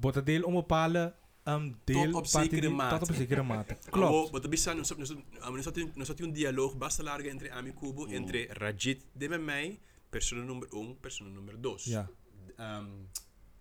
Bota 0.00 0.20
deel 0.20 0.44
om 0.44 0.54
bepaalde 0.54 1.12
um, 1.44 1.74
deel 1.84 2.14
op 2.14 2.26
party 2.30 2.48
zekere 2.50 2.60
die- 2.60 2.70
mate. 2.76 2.94
Tot 2.98 3.02
op 3.02 3.08
een 3.08 3.14
zekere 3.14 3.42
mate. 3.42 3.74
Oh, 3.74 3.90
Klopt. 3.94 4.30
wat 4.30 4.42
nós 4.76 4.88
nós 5.94 6.08
temos 6.14 6.30
um 6.30 6.32
diálogo 6.32 6.76
basta 6.76 7.02
largo 7.02 7.28
entre 7.28 7.50
Ami 7.50 7.72
Kubo, 7.72 8.06
entre 8.06 8.46
Rajit 8.52 9.02
de 9.12 9.28
mij, 9.38 9.78
persona 10.10 10.44
número 10.44 10.68
1, 10.70 10.94
persona 11.00 11.30
número 11.30 11.56
2. 11.58 11.84
Ja. 11.90 12.08
Um, 12.58 13.08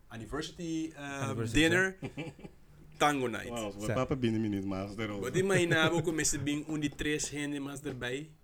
anniversary, 0.08 0.94
uh, 0.96 1.24
Anniversary, 1.24 1.60
dinner, 1.62 1.98
tango 2.98 3.28
night. 3.28 3.50
wow, 3.50 3.72
papa 3.94 4.16
binnen 4.16 4.42
minuut, 4.42 4.66
maar. 4.66 4.88
Wat 5.20 5.36
imaginava 5.36 6.02
com 6.02 6.20
esse 6.20 6.38
bem 6.38 6.66
um 6.68 6.80
de 6.80 6.90
três 6.90 7.30
gente 7.30 7.60
mais 7.60 7.82
erbij. 7.84 8.20
Kuno, 8.20 8.26
awe 8.26 8.36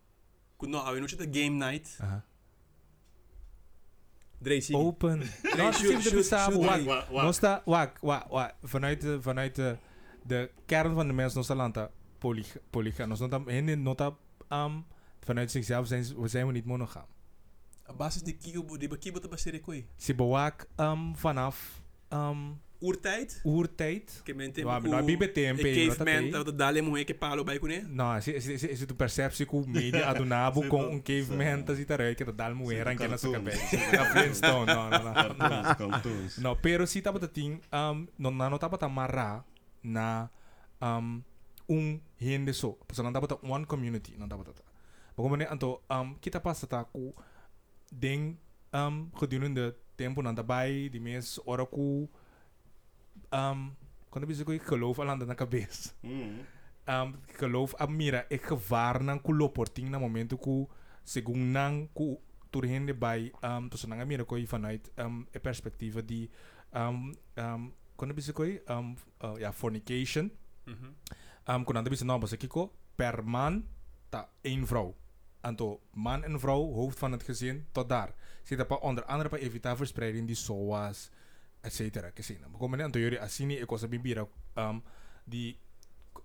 no 0.60 1.08
chita 1.08 1.26
game 1.32 1.49
night. 1.58 1.97
Aha. 2.01 2.24
Dracy. 4.38 4.74
Open. 4.74 5.24
Nou, 5.56 6.86
wak, 6.86 7.10
wak. 7.10 7.24
Nosta, 7.24 7.62
wak, 7.66 7.97
wak, 8.01 8.28
wak. 8.30 8.56
Vanuit 8.64 9.01
de, 9.01 9.22
vanuit 9.22 9.56
de, 9.56 9.78
de 10.24 10.51
kern 10.66 10.93
van 10.95 11.08
de 11.08 11.14
mens, 11.14 11.34
Nosta 11.34 11.56
Lanta, 11.56 11.89
polyga- 12.18 12.60
polygaam. 12.70 13.10
Nosta 13.10 13.41
hen 13.45 13.82
nota, 13.84 14.16
um, 14.49 14.86
vanuit 15.20 15.51
zichzelf 15.51 15.88
zijn, 15.88 16.06
zijn 16.24 16.47
we 16.47 16.51
niet 16.51 16.66
monogaam. 16.66 17.06
Basis 17.97 18.22
de 18.22 18.34
kibo, 18.38 18.78
de 18.78 18.97
kibo 18.97 19.20
te 19.20 19.28
baseren 19.28 19.62
koi. 19.62 19.88
Ze 19.95 20.16
bewak 20.16 20.68
um, 20.78 21.16
vanaf 21.16 21.82
um, 22.10 22.62
Urteit, 22.84 23.40
Oertijd. 23.44 24.22
Que 24.24 24.34
mente, 24.34 24.62
tem 24.62 24.64
wow, 24.64 24.82
no 24.84 25.04
BBTMP. 25.04 25.64
E 25.64 25.88
caveman, 25.88 26.30
dat 26.30 26.46
dat 26.46 26.58
dale 26.58 26.82
moe 26.82 27.04
que 27.04 27.16
palo 27.16 27.44
bij 27.44 27.60
kune. 27.60 27.88
No, 27.88 28.20
se 28.20 28.40
se 28.40 28.58
se 28.58 28.76
se 28.76 28.86
tu 28.86 28.96
percepsi 28.96 29.46
ku 29.46 29.64
media 29.68 30.08
adunabo 30.12 30.68
com 30.68 30.92
um 30.92 31.02
caveman 31.02 31.64
ta 31.64 31.76
sita 31.76 31.96
rei 31.96 32.16
que 32.16 32.28
dal 32.36 32.56
moe 32.56 32.84
ran 32.84 32.98
que 32.98 33.08
na 33.08 33.18
sua 33.18 33.40
cabeça. 33.40 33.78
Na 33.98 34.06
Flintstone, 34.12 34.68
no, 34.68 34.90
no, 34.90 35.00
no. 35.00 35.76
Cartoons. 35.80 36.38
No, 36.38 36.60
pero 36.60 36.84
si 36.86 37.02
tapa 37.02 37.24
tin, 37.28 37.62
um, 37.72 38.08
no 38.20 38.30
nano 38.32 38.60
tapa 38.60 38.78
ta 38.78 38.90
marra 38.90 39.46
na 39.82 40.28
um 40.82 41.24
um 41.70 42.02
hende 42.20 42.52
so. 42.54 42.78
So 42.92 43.04
nan 43.04 43.14
tapa 43.14 43.28
ta 43.28 43.38
one 43.48 43.64
community, 43.66 44.20
nan 44.20 44.28
tapa 44.28 44.44
ta. 44.44 44.64
Bagaimana 45.16 45.48
anto 45.48 45.80
um 45.88 46.20
kita 46.20 46.44
pasta 46.44 46.68
ta 46.68 46.84
deng 47.88 48.36
ding 49.24 49.44
um 49.48 49.56
de 49.56 49.72
tempo 49.96 50.20
nan 50.22 50.36
tabai 50.36 50.92
di 50.92 51.00
mes 51.00 51.40
oraku 51.48 52.12
um 53.34 53.74
quando 54.14 54.30
bisa 54.30 54.46
ko 54.46 54.54
geloof 54.54 55.02
al 55.02 55.10
aan 55.10 55.20
de 55.20 55.26
cabeça. 55.34 55.90
Mm. 56.06 56.46
um, 56.88 57.10
geloof 57.40 57.74
ah, 57.82 57.90
mira 57.90 58.26
ik 58.30 58.46
gevaar 58.46 59.04
nang 59.04 59.22
ku 59.22 59.34
loporting 59.34 59.90
na 59.90 59.98
momento 59.98 60.38
ku 60.38 60.70
según 61.04 61.52
nang 61.52 61.90
ku 61.94 62.22
turhende 62.54 62.94
bij 62.94 63.34
um, 63.42 63.70
tussen 63.70 63.90
nang 63.90 64.06
mira 64.06 64.24
ko 64.24 64.38
vanuit 64.46 64.92
um, 65.02 65.26
e 65.32 65.40
perspectief 65.40 65.98
die 66.06 66.30
um, 66.72 67.16
um, 67.36 67.74
bisa 68.14 68.32
ko 68.34 68.46
um, 68.70 68.96
uh, 69.24 69.36
ja 69.40 69.52
fornication. 69.52 70.30
Um, 71.44 71.66
kon 71.66 71.84
bisa 71.90 72.06
nou 72.06 72.20
basa 72.20 72.38
kiko 72.38 72.72
per 72.96 73.24
man 73.24 73.66
ta 74.10 74.30
één 74.44 74.68
vrouw. 74.68 74.96
Anto 75.42 75.82
man 75.92 76.24
en 76.24 76.40
vrouw 76.40 76.72
hoofd 76.72 77.00
van 77.00 77.12
het 77.12 77.24
gezin 77.24 77.66
tot 77.72 77.90
daar. 77.90 78.14
Zit 78.44 78.68
pa 78.68 78.76
onder 78.76 79.04
andere 79.04 79.30
pa 79.30 79.38
evita 79.38 79.76
verspreiding 79.76 80.28
die 80.28 80.36
SOAS 80.36 81.10
eccetera 81.66 82.11
che 82.11 82.22
sì 82.22 82.38
come 82.57 82.78
tanto 82.78 82.97
io 82.99 83.20
assini 83.20 83.57
e 83.57 83.66
cosa 83.66 83.88
bibira 83.88 84.28
um, 84.55 84.82
di 85.24 85.57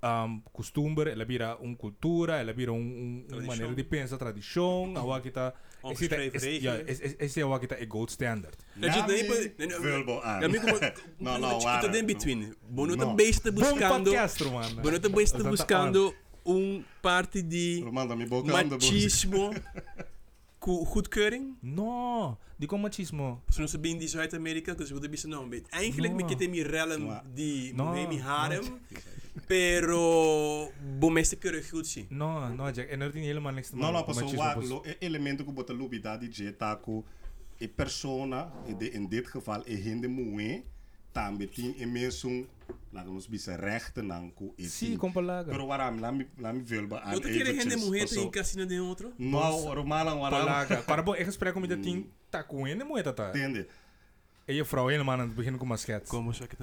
um, 0.01 0.43
costumbre, 0.51 1.15
la 1.15 1.25
bira 1.25 1.57
un 1.61 1.77
cultura, 1.77 2.43
la 2.43 2.53
bira 2.53 2.73
un, 2.73 3.25
un, 3.31 3.39
un 3.39 3.45
maniera 3.45 3.73
di 3.73 3.85
pensare, 3.85 4.19
tradition, 4.19 4.97
awa 4.97 5.21
kita 5.21 5.55
e 5.81 7.29
se 7.29 7.41
awa 7.41 7.59
kita 7.59 7.77
e 7.77 7.87
gold 7.87 8.11
standard. 8.11 8.57
Dat 8.75 8.95
je 8.95 9.01
dan 9.01 9.11
even 9.11 9.83
vulbo 9.83 10.21
aan. 10.21 10.51
Ja, 10.51 10.93
no, 11.19 11.37
no, 11.39 11.59
waar. 11.59 11.81
Dat 11.81 11.95
in 11.95 12.07
between. 12.07 12.55
Bonota 12.69 13.05
no. 13.05 13.15
beeste 13.15 13.53
buscando. 13.53 14.13
Bonota 14.81 15.09
beeste 15.09 15.43
buscando 15.43 16.15
un 16.43 16.85
parte 17.01 17.47
di 17.47 17.81
Romanda, 17.83 18.15
mi 18.15 18.27
machismo 18.27 19.53
goedkeuring. 20.61 21.57
No, 21.63 22.39
di 22.59 22.67
com 22.67 22.79
machismo. 22.79 23.43
Se 23.49 23.61
não 23.61 23.69
sabia 23.69 23.95
de 23.97 24.07
Zuid-Amerika, 24.09 24.75
ze 24.85 24.93
wilden 24.93 25.11
best 25.11 25.25
não 25.27 25.49
bem. 25.49 25.63
Eigenlijk 25.71 26.13
No. 26.15 26.17
me 26.17 26.25
kete 26.25 26.49
mi 26.49 26.63
relem 26.63 27.01
No. 27.07 27.21
di 27.35 27.73
No, 27.75 27.93
mi 27.93 28.17
no. 28.17 28.23
harem, 28.25 28.65
pero 29.47 30.71
bom 30.99 31.17
este 31.19 31.37
keurig 31.37 31.71
goed 31.71 31.87
zie. 31.87 32.07
No, 32.11 32.49
no, 32.49 32.71
Jack, 32.73 32.91
en 32.91 33.01
er 33.01 33.15
is 33.17 33.25
helemaal 33.27 33.53
niks 33.53 33.69
te 33.71 33.77
No, 33.77 33.81
maken 33.93 33.95
no, 33.95 33.99
met 33.99 34.07
paso 34.07 34.21
machismo, 34.21 34.43
wa 34.45 34.55
pues. 34.55 34.69
lo 34.69 34.83
e- 34.85 34.97
elemento 35.01 35.45
que 35.45 35.53
bota 35.53 35.73
lubida 35.73 36.17
di 36.19 36.29
taku 36.57 37.05
e 37.59 37.69
persona 37.69 38.51
e 38.67 38.91
in 38.93 39.09
dit 39.09 39.27
geval 39.27 39.63
e 39.67 39.75
hinde 39.75 40.09
moe 40.09 40.63
tambe 41.13 41.47
tin 41.49 41.75
e 41.79 41.87
mensung 41.87 42.47
Laten 42.91 43.09
we 43.09 43.15
ons 43.15 43.29
bij 43.29 43.39
zijn 43.39 43.59
rechten 43.59 44.07
nanku 44.07 44.53
eten. 44.57 44.71
Si, 44.71 44.97
kompalaga. 44.97 45.51
Pero 45.51 45.67
waram, 45.67 45.99
laat 46.01 46.15
me, 46.15 46.27
laat 46.37 46.55
me 46.55 46.63
veel 46.65 46.79
aan 46.79 46.89
eventjes. 46.91 47.13
Outro 47.13 47.31
querer 47.31 47.61
gente 47.61 47.77
moeda 47.77 48.21
em 48.21 48.31
casino 48.31 48.67
de 48.67 48.81
outro? 48.81 49.13
Não, 49.17 49.75
romalam 49.75 50.19
waram. 50.19 50.39
Palaga. 50.39 50.77
Para 50.87 51.03
bo, 51.03 51.15
egas 51.15 51.37
prego 51.37 51.61
me 51.61 51.67
da 51.67 51.77
tin, 51.77 52.11
tá 52.31 52.43
com 52.43 52.67
ele 52.67 52.85
moeda 52.85 53.13
tá. 53.13 53.29
Entende? 53.29 53.67
E 54.49 54.61
a 54.61 54.65
vrouw 54.65 54.87
helemaal 54.89 55.21
aan 55.21 55.29
het 55.29 55.35
begin 55.35 55.59
com 55.59 55.69
masket. 55.69 56.09
Kom, 56.09 56.33
zo 56.33 56.33
só, 56.33 56.47
het 56.49 56.59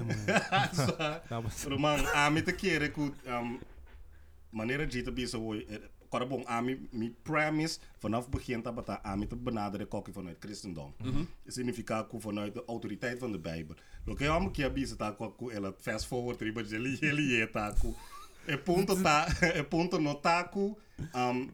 hem. 1.28 1.44
Roman, 1.68 2.06
a 2.14 2.30
me 2.30 2.42
te 2.42 2.52
keren 2.52 2.92
ku, 2.92 3.12
um, 3.26 3.58
maneira 4.50 4.86
de 4.86 5.02
te 5.02 5.12
bisa 5.12 5.38
woi, 5.38 5.66
Korabong 6.08 6.44
ami 6.46 6.88
mi 6.90 7.10
premise 7.22 7.78
vanaf 7.98 8.28
begin 8.28 8.62
dat 8.62 8.74
bata 8.74 9.00
ami 9.02 9.26
te 9.26 9.36
benaderen 9.36 9.88
kokkie 9.88 10.14
vanuit 10.14 10.36
christendom. 10.40 10.94
Significa 11.46 12.04
ku 12.04 12.20
vanuit 12.20 12.54
de 12.54 12.62
autoriteit 12.66 13.18
van 13.18 13.32
de 13.32 13.38
Bijbel. 13.38 13.76
Lo 14.04 14.14
que 14.14 14.28
amo 14.28 14.50
que 14.50 14.64
abisa 14.64 14.96
ta 14.96 15.12
ku 15.12 15.32
ku 15.36 15.50
ela 15.50 15.74
fast 15.78 16.06
forward 16.06 16.40
riba 16.40 16.62
jeli 16.62 16.96
jeli 17.00 17.40
eta 17.40 17.74
ku. 17.78 17.94
E 18.46 18.56
punto 18.56 18.94
ta 19.02 19.26
e 19.54 19.62
punto 19.64 19.98
no 19.98 20.20
ta 20.20 20.48
ku 20.48 20.76
um, 21.14 21.50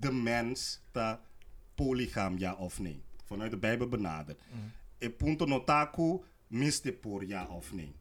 de 0.00 0.12
mens 0.12 0.80
ta 0.92 1.20
polygam 1.74 2.38
ja 2.38 2.54
of 2.54 2.78
nee. 2.78 3.02
Vanuit 3.28 3.50
de 3.50 3.56
Bijbel 3.56 3.88
benaderd. 3.88 4.38
E 4.98 5.10
punto 5.10 5.46
no 5.46 5.64
ta 5.64 5.86
ku 5.86 6.24
miste 6.48 6.92
por 6.92 7.24
ja 7.24 7.46
of 7.46 7.72
nee. 7.72 7.94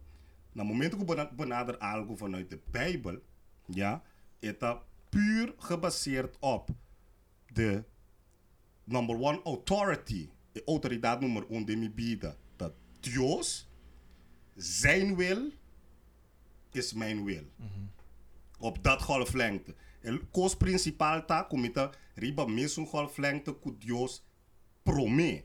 Na 0.55 0.63
momento 0.63 0.97
que 0.97 1.27
benader 1.35 1.77
algo 1.79 2.15
vanuit 2.15 2.49
de 2.49 2.57
Bijbel, 2.71 3.21
ja, 3.67 4.01
está 4.39 4.81
puur 5.15 5.53
gebaseerd 5.57 6.37
op 6.39 6.69
de 7.53 7.83
number 8.83 9.15
one 9.15 9.41
authority, 9.43 10.29
de 10.51 10.63
autoriteit 10.65 11.19
nummer 11.19 11.65
de 11.65 11.75
mi 11.75 11.91
vida, 11.95 12.35
dat 12.55 12.73
Dios, 12.99 13.69
zijn 14.55 15.15
wil, 15.15 15.51
is 16.71 16.93
mijn 16.93 17.23
wil. 17.23 17.43
Op 18.59 18.83
dat 18.83 19.01
golflengte. 19.01 19.75
El 20.01 20.19
cos 20.31 20.55
principal 20.55 21.25
ta 21.25 21.45
comita 21.47 21.91
riba 22.15 22.45
mesmo 22.45 22.85
golflengte 22.85 23.53
ku 23.59 23.75
Dios 23.77 24.23
prome. 24.83 25.43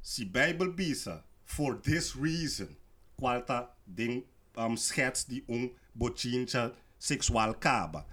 Si 0.00 0.30
Bijbel 0.30 0.74
bisa, 0.74 1.24
for 1.44 1.80
this 1.80 2.14
reason, 2.14 2.76
qualta 3.14 3.74
ding 3.84 4.24
um, 4.56 4.76
schets 4.76 5.24
die 5.24 5.42
un 5.46 5.72
bochincha 5.92 6.72
sexual 6.98 7.58
kaba. 7.58 8.06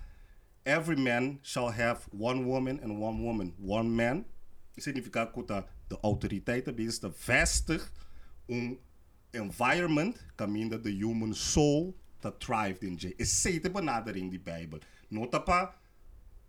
Every 0.64 0.96
man 0.96 1.40
shall 1.42 1.72
have 1.72 2.08
one 2.12 2.46
woman 2.46 2.80
and 2.82 2.98
one 3.00 3.22
woman. 3.22 3.54
One 3.58 3.90
man 3.96 4.26
significa 4.78 5.32
tá, 5.46 5.66
de 5.88 5.98
autoriteiten 6.02 6.76
te 6.76 7.12
vestigen 7.16 7.88
een 8.46 8.80
environment 9.32 10.26
caminda 10.36 10.78
de 10.78 10.92
human 10.92 11.34
soul 11.34 11.96
te 12.20 12.38
thrive 12.38 12.86
in 12.86 12.96
je. 12.98 13.14
Is 13.16 13.42
zeker 13.42 13.72
benadering 13.72 14.30
die 14.30 14.40
Bijbel. 14.40 14.80
Nota 15.08 15.40
pa 15.40 15.76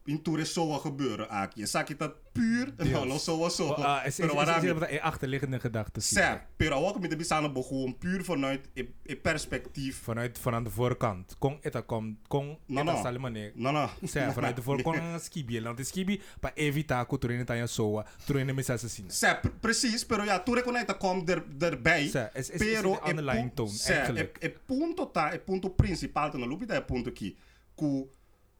in 0.04 0.22
toerist 0.22 0.52
zou 0.52 0.80
gebeuren, 0.80 1.28
Aki. 1.28 1.60
Je 1.60 1.66
zag 1.66 1.88
je 1.88 1.96
dat 1.96 2.14
puur, 2.32 2.72
no, 2.76 3.18
zo 3.18 3.38
was 3.38 3.56
zo. 3.56 3.72
Is- 3.74 4.06
is- 4.06 4.16
Pero 4.16 4.28
is- 4.28 4.34
waaraan 4.34 4.56
is- 4.64 4.68
je- 4.70 4.74
is- 4.86 4.90
is- 4.90 5.00
achterliggende 5.00 5.60
gedachten. 5.60 6.02
ik. 6.34 6.46
pero 6.56 6.86
ook 6.86 7.00
met 7.00 7.10
de 7.10 7.16
bisane 7.16 7.50
gewoon 7.62 7.98
puur 7.98 8.24
vanuit 8.24 8.68
een 8.74 9.20
perspectief. 9.22 9.96
Vanuit 10.02 10.38
van 10.38 10.64
de 10.64 10.70
voorkant. 10.70 11.36
Kong 11.38 11.58
eta 11.62 11.80
kom 11.80 12.18
kong 12.28 12.58
No, 12.66 12.80
eta 12.80 13.02
salimane. 13.02 13.52
No, 13.54 13.70
no. 13.70 13.88
Sir, 14.02 14.32
vanuit 14.32 14.56
de 14.56 14.62
voorkant 14.68 14.96
ang 14.96 15.20
skibi. 15.20 15.60
Want 15.62 15.76
de 15.76 15.84
skibi 15.84 16.20
pa 16.40 16.50
evita 16.54 17.04
ko 17.04 17.18
turin 17.18 17.44
tayo 17.44 17.66
soa. 17.66 18.04
Turin 18.26 18.46
na 18.46 18.52
misa 18.52 18.76
sa 18.76 18.88
sina. 18.88 19.10
Sir, 19.10 19.40
pre- 19.40 19.50
precies, 19.60 20.06
pero 20.06 20.24
ja, 20.24 20.42
toen 20.42 20.62
kon 20.62 20.76
uit 20.76 20.96
kwam 20.96 21.22
er, 21.28 21.44
erbij. 21.58 22.08
Sir, 22.08 22.30
is- 22.34 22.50
is- 22.50 22.60
is 22.60 22.72
pero 22.72 22.98
underlying 23.06 23.48
pu- 23.48 23.54
tone, 23.54 23.78
eigenlijk? 23.86 24.36
e, 24.40 24.46
e 24.46 24.50
punto 24.66 25.10
ta, 25.10 25.32
e 25.32 25.38
punto 25.38 25.68
principal, 25.70 26.30
te 26.30 26.38
loop 26.38 26.60
je 26.60 26.82
punto 26.82 27.10
ki. 27.12 27.36
Ku 27.74 28.08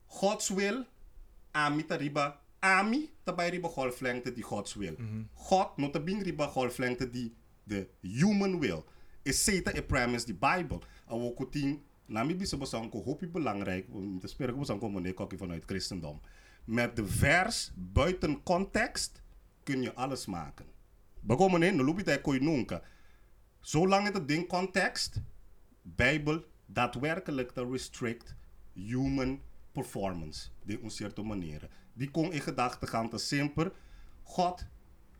Gods 0.07 0.49
wil, 0.49 0.85
ami 1.55 1.85
ta 1.87 1.97
riba, 1.97 2.41
ami 2.61 3.11
ta 3.23 3.35
bij 3.35 3.49
riba 3.55 3.69
golflengte 3.69 4.33
die 4.33 4.45
Gods 4.45 4.75
wil. 4.75 4.97
God 5.35 5.77
nota 5.77 6.01
bin 6.01 6.23
riba 6.23 6.47
golflengte 6.47 7.11
die 7.11 7.35
de 7.65 7.89
human 8.01 8.59
will. 8.61 8.85
Is 9.23 9.45
zeta 9.45 9.73
e 9.73 9.83
premise 9.83 10.27
die 10.27 10.35
Bible. 10.35 10.81
Kutin, 11.37 11.83
nami 12.07 12.35
bisa 12.37 12.57
bosan 12.57 12.91
ko 12.91 13.03
hopi 13.03 13.27
belangrijk, 13.27 13.87
om 13.91 14.19
te 14.21 14.29
spreken 14.29 14.57
bosan 14.57 14.79
ko 14.79 14.89
meneer 14.89 15.15
kokkie 15.15 15.39
vanuit 15.39 15.65
christendom. 15.67 16.21
Met 16.65 16.97
de 16.97 17.07
vers 17.07 17.73
buiten 17.75 18.43
context 18.43 19.23
kun 19.63 19.83
je 19.83 19.95
alles 19.95 20.27
maken. 20.27 20.67
Begonnen 21.21 21.63
in, 21.63 21.83
loop 21.83 21.99
je 21.99 22.05
dat 22.05 22.41
nunca. 22.41 22.83
Zolang 23.61 24.13
het 24.13 24.29
ding 24.29 24.49
context, 24.49 25.21
Bijbel 25.83 26.45
daadwerkelijk 26.67 27.51
te 27.51 27.67
restrict 27.71 28.35
human 28.73 29.41
performance. 29.75 30.49
De 30.62 30.83
een 30.83 30.91
certa 30.91 31.22
manier. 31.22 31.68
Die 31.93 32.11
kon 32.11 32.33
in 32.33 32.41
gedachten 32.41 32.89
gaan 32.89 33.09
te 33.09 33.18
simpel. 33.18 33.72
God 34.22 34.66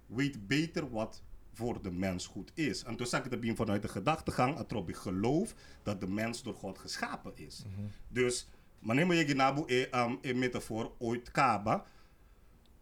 weet 0.07 0.47
beter 0.47 0.91
wat 0.91 1.23
voor 1.53 1.83
de 1.83 1.91
mens 1.91 2.27
goed 2.27 2.51
is. 2.55 2.85
En 2.85 2.97
toen 2.97 3.07
zag 3.07 3.25
ik 3.25 3.43
dat 3.43 3.57
vanuit 3.57 3.83
de 3.83 3.89
gedachtegang, 3.89 4.55
waarop 4.55 4.89
ik 4.89 4.97
geloof 4.97 5.55
dat 5.83 6.01
de 6.01 6.09
mens 6.09 6.43
door 6.43 6.55
God 6.55 6.79
geschapen 6.79 7.33
is. 7.35 7.65
Dus, 8.09 8.49
maar 8.79 8.97
neem 8.97 9.13
je 9.13 9.27
ginabu 9.27 9.63
e 9.67 9.89
um, 9.91 10.19
een 10.23 10.39
metafoor 10.39 10.93
ooit 10.99 11.31
kaba. 11.31 11.85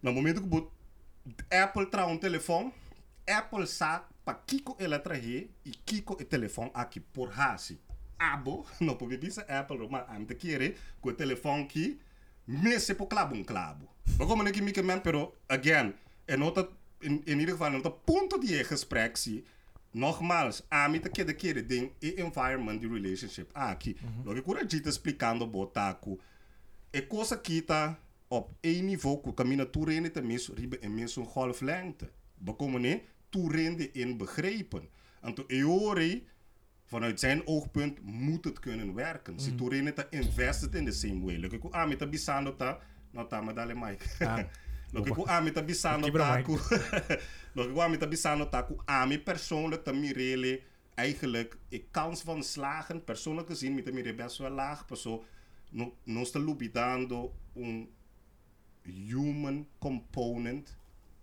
Nou, 0.01 0.15
moment 0.15 0.39
ik 0.39 0.49
boet 0.49 0.69
Apple 1.49 1.89
trouw 1.89 2.11
een 2.11 2.19
telefoon. 2.19 2.73
Apple 3.25 3.67
sa 3.67 4.09
pa 4.25 4.43
kiko 4.45 4.75
eletra 4.79 5.15
he, 5.15 5.49
i 5.63 5.75
kiko 5.85 6.17
e 6.19 6.27
telefoon 6.27 6.73
aki 6.73 7.01
por 7.01 7.31
hasi. 7.31 7.79
Abo, 8.23 8.63
no 8.87 8.95
po 8.97 9.09
bibisa 9.11 9.47
Apple 9.49 9.89
ma 9.91 10.05
am 10.15 10.27
te 10.27 10.37
kere, 10.39 10.75
ko 11.03 11.15
telefoon 11.19 11.67
ki, 11.71 11.89
me 12.47 12.79
se 12.79 12.95
po 12.95 13.09
un 13.33 13.45
klabo. 13.45 13.89
Bako 14.19 14.37
man 14.37 14.47
ik 14.47 14.63
mi 14.63 14.73
men, 14.83 15.01
pero 15.01 15.35
again, 15.49 15.95
en 16.27 16.39
nota 16.39 16.69
in, 17.01 17.23
in 17.25 17.41
ieder 17.41 17.55
geval, 17.55 17.73
nota 17.73 17.91
punto 17.91 18.39
die 18.39 18.57
je 18.57 18.65
gesprek 18.65 19.17
zie, 19.17 19.43
Nogmaals, 19.93 20.63
ami 20.69 21.01
te 21.01 21.11
kede 21.11 21.35
kede 21.37 21.67
ding, 21.67 21.91
e 22.01 22.15
environment, 22.17 22.81
die 22.81 22.89
relationship, 22.89 23.51
aki. 23.53 23.97
Lo 24.25 24.33
que 24.33 24.43
cura 24.43 24.65
jita 24.65 24.89
explicando 24.89 25.47
botaku. 25.47 26.17
E 26.91 27.07
cosa 27.07 27.41
kita 27.41 27.99
op 28.29 28.51
één 28.61 28.85
niveau, 28.85 29.21
ku 29.21 29.35
kamina 29.35 29.67
toerende 29.67 30.11
te 30.11 30.23
mis, 30.23 30.49
ribe 30.49 30.79
en 30.81 30.95
mis 30.95 31.17
een 31.17 31.29
golflengte. 31.29 32.09
Bekomen 32.39 32.81
ne, 32.81 33.03
toerende 33.29 33.91
in 33.93 34.17
begrepen. 34.17 34.89
En 35.21 35.35
to 35.35 35.45
eori, 35.47 36.27
vanuit 36.93 37.21
zijn 37.21 37.47
oogpunt, 37.47 38.03
moet 38.03 38.45
het 38.45 38.59
kunnen 38.59 38.95
werken. 38.95 39.41
Si 39.41 39.55
toerende 39.55 39.93
te 39.93 40.07
invested 40.11 40.75
in 40.75 40.85
the 40.85 40.93
same 40.93 41.25
way. 41.25 41.49
Que 41.49 41.59
ku 41.59 41.69
ami 41.71 41.97
te 41.97 42.09
bisando 42.09 42.57
ta, 42.57 42.79
no 43.11 43.27
ta 43.27 43.41
madale 43.41 43.75
Mike. 43.75 44.05
Ah. 44.25 44.45
Lo 44.93 45.03
que 45.03 45.13
ku 45.13 45.25
ami 45.25 45.51
te 45.53 45.65
bisando 45.65 46.11
ta, 46.11 46.37
Mike. 46.37 46.51
lo 47.57 47.67
que 47.67 47.73
ku 47.73 47.81
ami 47.81 47.97
te 47.97 48.09
bisando 48.09 48.49
ta, 48.49 48.67
ami 48.85 49.19
persoonlijk 49.19 49.85
te 49.85 49.93
mirele, 49.93 50.61
eigenlijk, 50.95 51.57
ik 51.69 51.85
kans 51.91 52.23
van 52.23 52.43
slagen, 52.43 53.05
persoonlijk 53.05 53.49
gezien, 53.49 53.75
met 53.75 53.85
de 53.85 53.93
mire 53.93 54.15
best 54.15 54.39
wel 54.39 54.51
laag, 54.51 54.87
persoon, 54.87 55.23
no, 55.71 55.95
no 56.05 56.25
sta 56.25 56.39
lubidando 56.39 57.33
un 57.53 57.89
human 58.83 59.67
component 59.79 60.77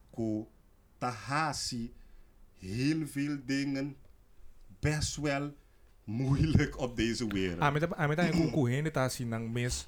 ku 0.10 0.48
tahasi 0.98 1.94
heel 2.58 3.08
veel 3.08 3.38
dingen 3.46 3.96
best 4.80 5.16
wel 5.16 5.54
moeilijk 6.10 6.80
op 6.80 6.95
deze 6.95 7.28
wereld. 7.28 7.60
Ah, 7.60 8.32
ko 8.32 8.49
ko 8.51 8.66
heen 8.66 8.91
ta 8.91 9.10
si 9.10 9.26
nang 9.26 9.51
mis. 9.53 9.88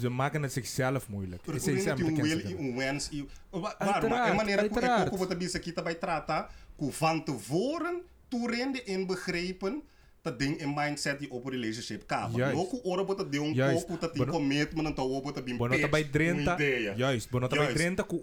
Ze 0.00 0.08
maken 0.08 0.42
het 0.42 0.52
zichzelf 0.52 1.08
moeilijk. 1.08 1.42
Pero 1.42 1.56
Is 1.56 1.62
kung 1.62 1.76
is 1.76 1.84
te 1.84 1.94
yung 1.96 2.20
will, 2.20 2.48
yung 2.48 2.76
wens, 2.76 3.08
yung... 3.10 3.28
Wa- 3.50 3.74
Uiteraard, 3.78 4.08
Waarom? 4.08 4.28
En 4.30 4.36
wanneer 4.36 4.64
ik 4.64 4.70
uiteraard. 4.70 5.08
ko 5.08 5.16
wat 5.16 5.38
bisa 5.38 5.58
kita 5.58 5.82
bij 5.82 5.94
trata, 5.94 6.48
ku 6.76 6.92
van 6.92 7.24
tevoren 7.24 8.02
toerende 8.28 8.82
inbegrepen 8.84 9.82
dat 10.22 10.38
ding 10.38 10.58
in 10.58 10.74
mindset 10.74 11.18
die 11.18 11.30
op 11.30 11.46
relationship. 11.46 12.02
Juist. 12.34 12.54
Loku 12.54 12.80
ora 12.82 13.04
bota 13.04 13.24
de 13.24 13.38
un 13.38 13.54
Juist. 13.54 13.86
koku 13.86 13.98
dat 14.00 14.14
die 14.14 14.26
commitment 14.26 14.86
en 14.86 14.94
tawo 14.94 15.20
bota 15.20 15.42
bin 15.42 15.56
Bonota 15.56 15.88
bij 15.88 16.04
Drenta. 16.04 16.58
Juist, 16.96 17.30
bonota 17.30 17.56
bij. 17.56 17.72
Drenta 17.72 18.02
ku 18.02 18.20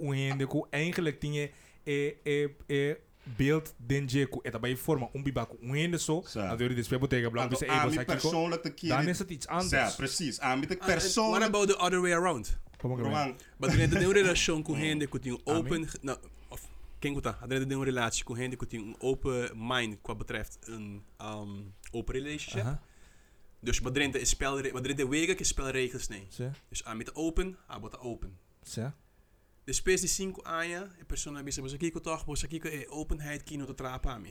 ku 0.48 0.66
eigenlijk 0.70 1.20
tinge 1.20 1.50
e 1.84 2.16
e 2.24 2.50
e 2.68 2.96
beeld 3.24 3.74
denje 3.78 4.26
ku 4.30 4.40
eta 4.42 4.60
bij 4.60 4.78
forma 4.78 5.10
un 5.14 5.24
biba 5.24 5.46
ku 5.46 5.58
uhende 5.62 5.98
so. 5.98 6.22
Zo. 6.28 6.40
Dan 6.40 6.58
je 6.58 6.76
de 6.76 6.84
speel 6.84 7.08
tegen 7.08 7.32
blank 7.32 7.64
ami 7.68 7.94
sa 7.94 8.04
kiko. 8.04 8.12
persoonlijk 8.12 8.62
te. 8.62 8.88
Dan 8.88 9.08
is 9.08 9.20
het 9.20 9.30
iets 9.30 9.48
anders. 9.48 9.70
Ja, 9.70 9.94
precies. 9.98 10.40
Ami 10.40 10.66
te 10.66 10.74
Ah, 10.74 10.80
and 10.80 10.88
what 10.88 11.00
persoonlijk. 11.02 11.46
about 11.46 11.68
the 11.68 11.78
other 11.78 12.02
way 12.02 12.12
around? 12.14 12.62
Roman, 12.82 13.36
Maar 13.58 13.70
er 13.70 13.80
is 13.80 13.94
een 13.94 14.12
relatie 14.12 14.62
com 14.62 14.76
gente 14.76 15.08
que 15.08 15.20
tem 15.20 15.32
um 15.32 15.40
Amém. 15.46 15.60
open... 15.60 15.88
Nou, 16.02 16.18
of, 16.48 16.62
quem 17.00 17.16
está? 17.16 17.38
Er 17.48 17.52
is 17.52 17.74
een 17.74 17.84
relatie 17.84 18.36
gente 18.36 18.56
que 18.56 18.68
tem 18.68 18.80
um 18.80 18.96
open 19.00 19.52
mind 19.56 19.98
qua 20.02 20.16
betreft 20.16 20.58
een 20.62 21.04
um, 21.22 21.74
open 21.92 22.14
relationship. 22.16 22.62
Aha. 22.66 22.82
Dus 23.60 23.80
wat 23.80 23.96
erin 23.96 24.14
is 24.14 24.30
spelregels, 24.30 24.72
wat 24.74 24.84
erin 24.84 24.96
de 24.96 25.08
wegen 25.08 25.46
spelregels 25.46 26.08
nee. 26.08 26.28
Dus 26.70 26.84
aan 26.84 26.98
met 26.98 27.06
de 27.06 27.16
open, 27.16 27.58
aan 27.68 27.82
met 27.82 27.92
de 27.92 28.00
open. 28.00 28.38
De 29.66 29.72
space 29.74 30.02
die 30.02 30.10
cinco 30.10 30.42
aia, 30.44 30.90
e 31.00 31.06
persona 31.06 31.44
bisa 31.44 31.62
bosa 31.62 31.78
kiko 31.78 32.00
toch, 32.00 32.26
bosa 32.26 32.48
kiko 32.48 32.68
e 32.68 32.86
openheid 32.90 33.44
kino 33.44 33.66
te 33.66 33.74
trapa 33.74 34.12
ami. 34.12 34.30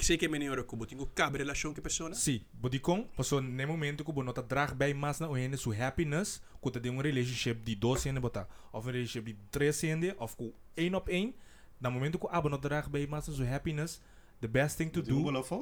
Zeker 0.00 0.28
meneer 0.30 0.56
Rocco, 0.56 0.76
botingo 0.76 1.06
cabe 1.14 1.38
relação 1.38 1.72
que 1.72 1.80
persona. 1.80 2.14
Sim, 2.14 2.40
bodikong, 2.52 3.06
paso 3.16 3.40
ne 3.40 3.66
momento 3.66 4.04
ku 4.04 4.12
bonota 4.12 4.42
drag 4.42 4.74
bij 4.74 4.94
mas 4.94 5.20
na 5.20 5.28
uhende 5.28 5.56
su 5.56 5.72
happiness, 5.72 6.40
ku 6.60 6.70
te 6.70 6.80
de 6.80 6.90
un 6.90 7.00
relationship 7.00 7.64
di 7.64 7.76
dos 7.76 8.00
sende 8.00 8.20
bota, 8.20 8.46
of 8.72 8.84
een 8.84 8.92
relationship 8.92 9.24
di 9.24 9.36
tres 9.50 9.78
sende, 9.78 10.14
of 10.18 10.36
ku 10.36 10.52
één 10.74 10.94
op 10.94 11.08
één. 11.08 11.34
Na 11.78 11.88
momento 11.88 12.18
ku 12.18 12.28
abo 12.28 12.48
no 12.48 12.58
drag 12.58 12.90
bij 12.90 13.06
mas 13.06 13.28
na 13.28 13.34
su 13.34 13.44
happiness, 13.44 14.00
the 14.40 14.48
best 14.48 14.76
thing 14.76 14.90
to 14.90 15.00
do 15.02 15.24
of 15.36 15.52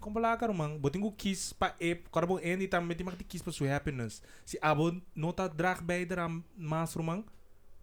Kom 0.00 0.12
belakar 0.12 0.54
man, 0.54 0.80
botingo 0.80 1.14
kies 1.16 1.54
pa 1.54 1.74
ep, 1.78 2.10
karabo 2.10 2.38
endi 2.38 2.68
tam 2.68 2.86
meti 2.86 3.04
mag 3.04 3.14
kies 3.26 3.42
pa 3.42 3.50
su 3.50 3.64
happiness. 3.64 4.22
Si 4.44 4.58
abo 4.60 4.90
nota 5.14 5.48
drag 5.48 5.82
bij 5.84 6.06
de 6.06 6.14
ram 6.14 6.44
mas 6.56 6.94
romang, 6.94 7.24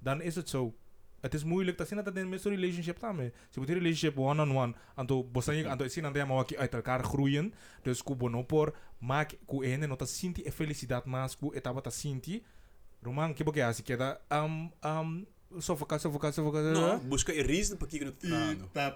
dan 0.01 0.21
is 0.21 0.35
het 0.35 0.49
zo. 0.49 0.73
Het 1.21 1.33
is 1.33 1.43
moeilijk, 1.43 1.77
dat 1.77 1.87
zien 1.87 2.03
dat 2.03 2.17
in 2.17 2.39
zo'n 2.39 2.55
relationship 2.55 2.97
tame. 2.97 3.31
Si 3.49 3.59
moet 3.59 3.69
relationship 3.69 4.17
one-on-one, 4.17 4.73
anto 4.95 5.23
bosan 5.23 5.55
je, 5.55 5.67
anto 5.69 5.87
zien 5.87 6.03
dat 6.03 6.27
mawaki 6.27 6.57
uit 6.57 6.73
elkaar 6.73 7.03
groeien. 7.03 7.53
Dus 7.83 8.01
ku 8.03 8.15
bonopor, 8.15 8.73
maak 8.99 9.37
ku 9.45 9.63
ene 9.63 9.85
nota 9.87 10.05
sinti 10.05 10.41
e 10.41 10.51
felicidad 10.51 11.05
mas 11.05 11.37
ku 11.37 11.51
etapa 11.53 11.81
ta 11.81 11.89
sinti. 11.89 12.41
Romang, 13.01 13.33
kibo 13.35 13.51
kaya 13.51 13.73
si 13.73 13.83
keda, 13.83 14.17
um, 14.31 14.71
um, 14.85 15.25
sofoca, 15.59 15.97
sofoca, 15.99 16.31
sofoca, 16.31 16.61
No, 16.61 16.99
busca 17.09 17.33
e 17.33 17.41
reason 17.41 17.77
para 17.77 17.87
kiko 17.87 18.05
no 18.05 18.11
E 18.11 18.13
trano. 18.27 18.69
tá 18.73 18.91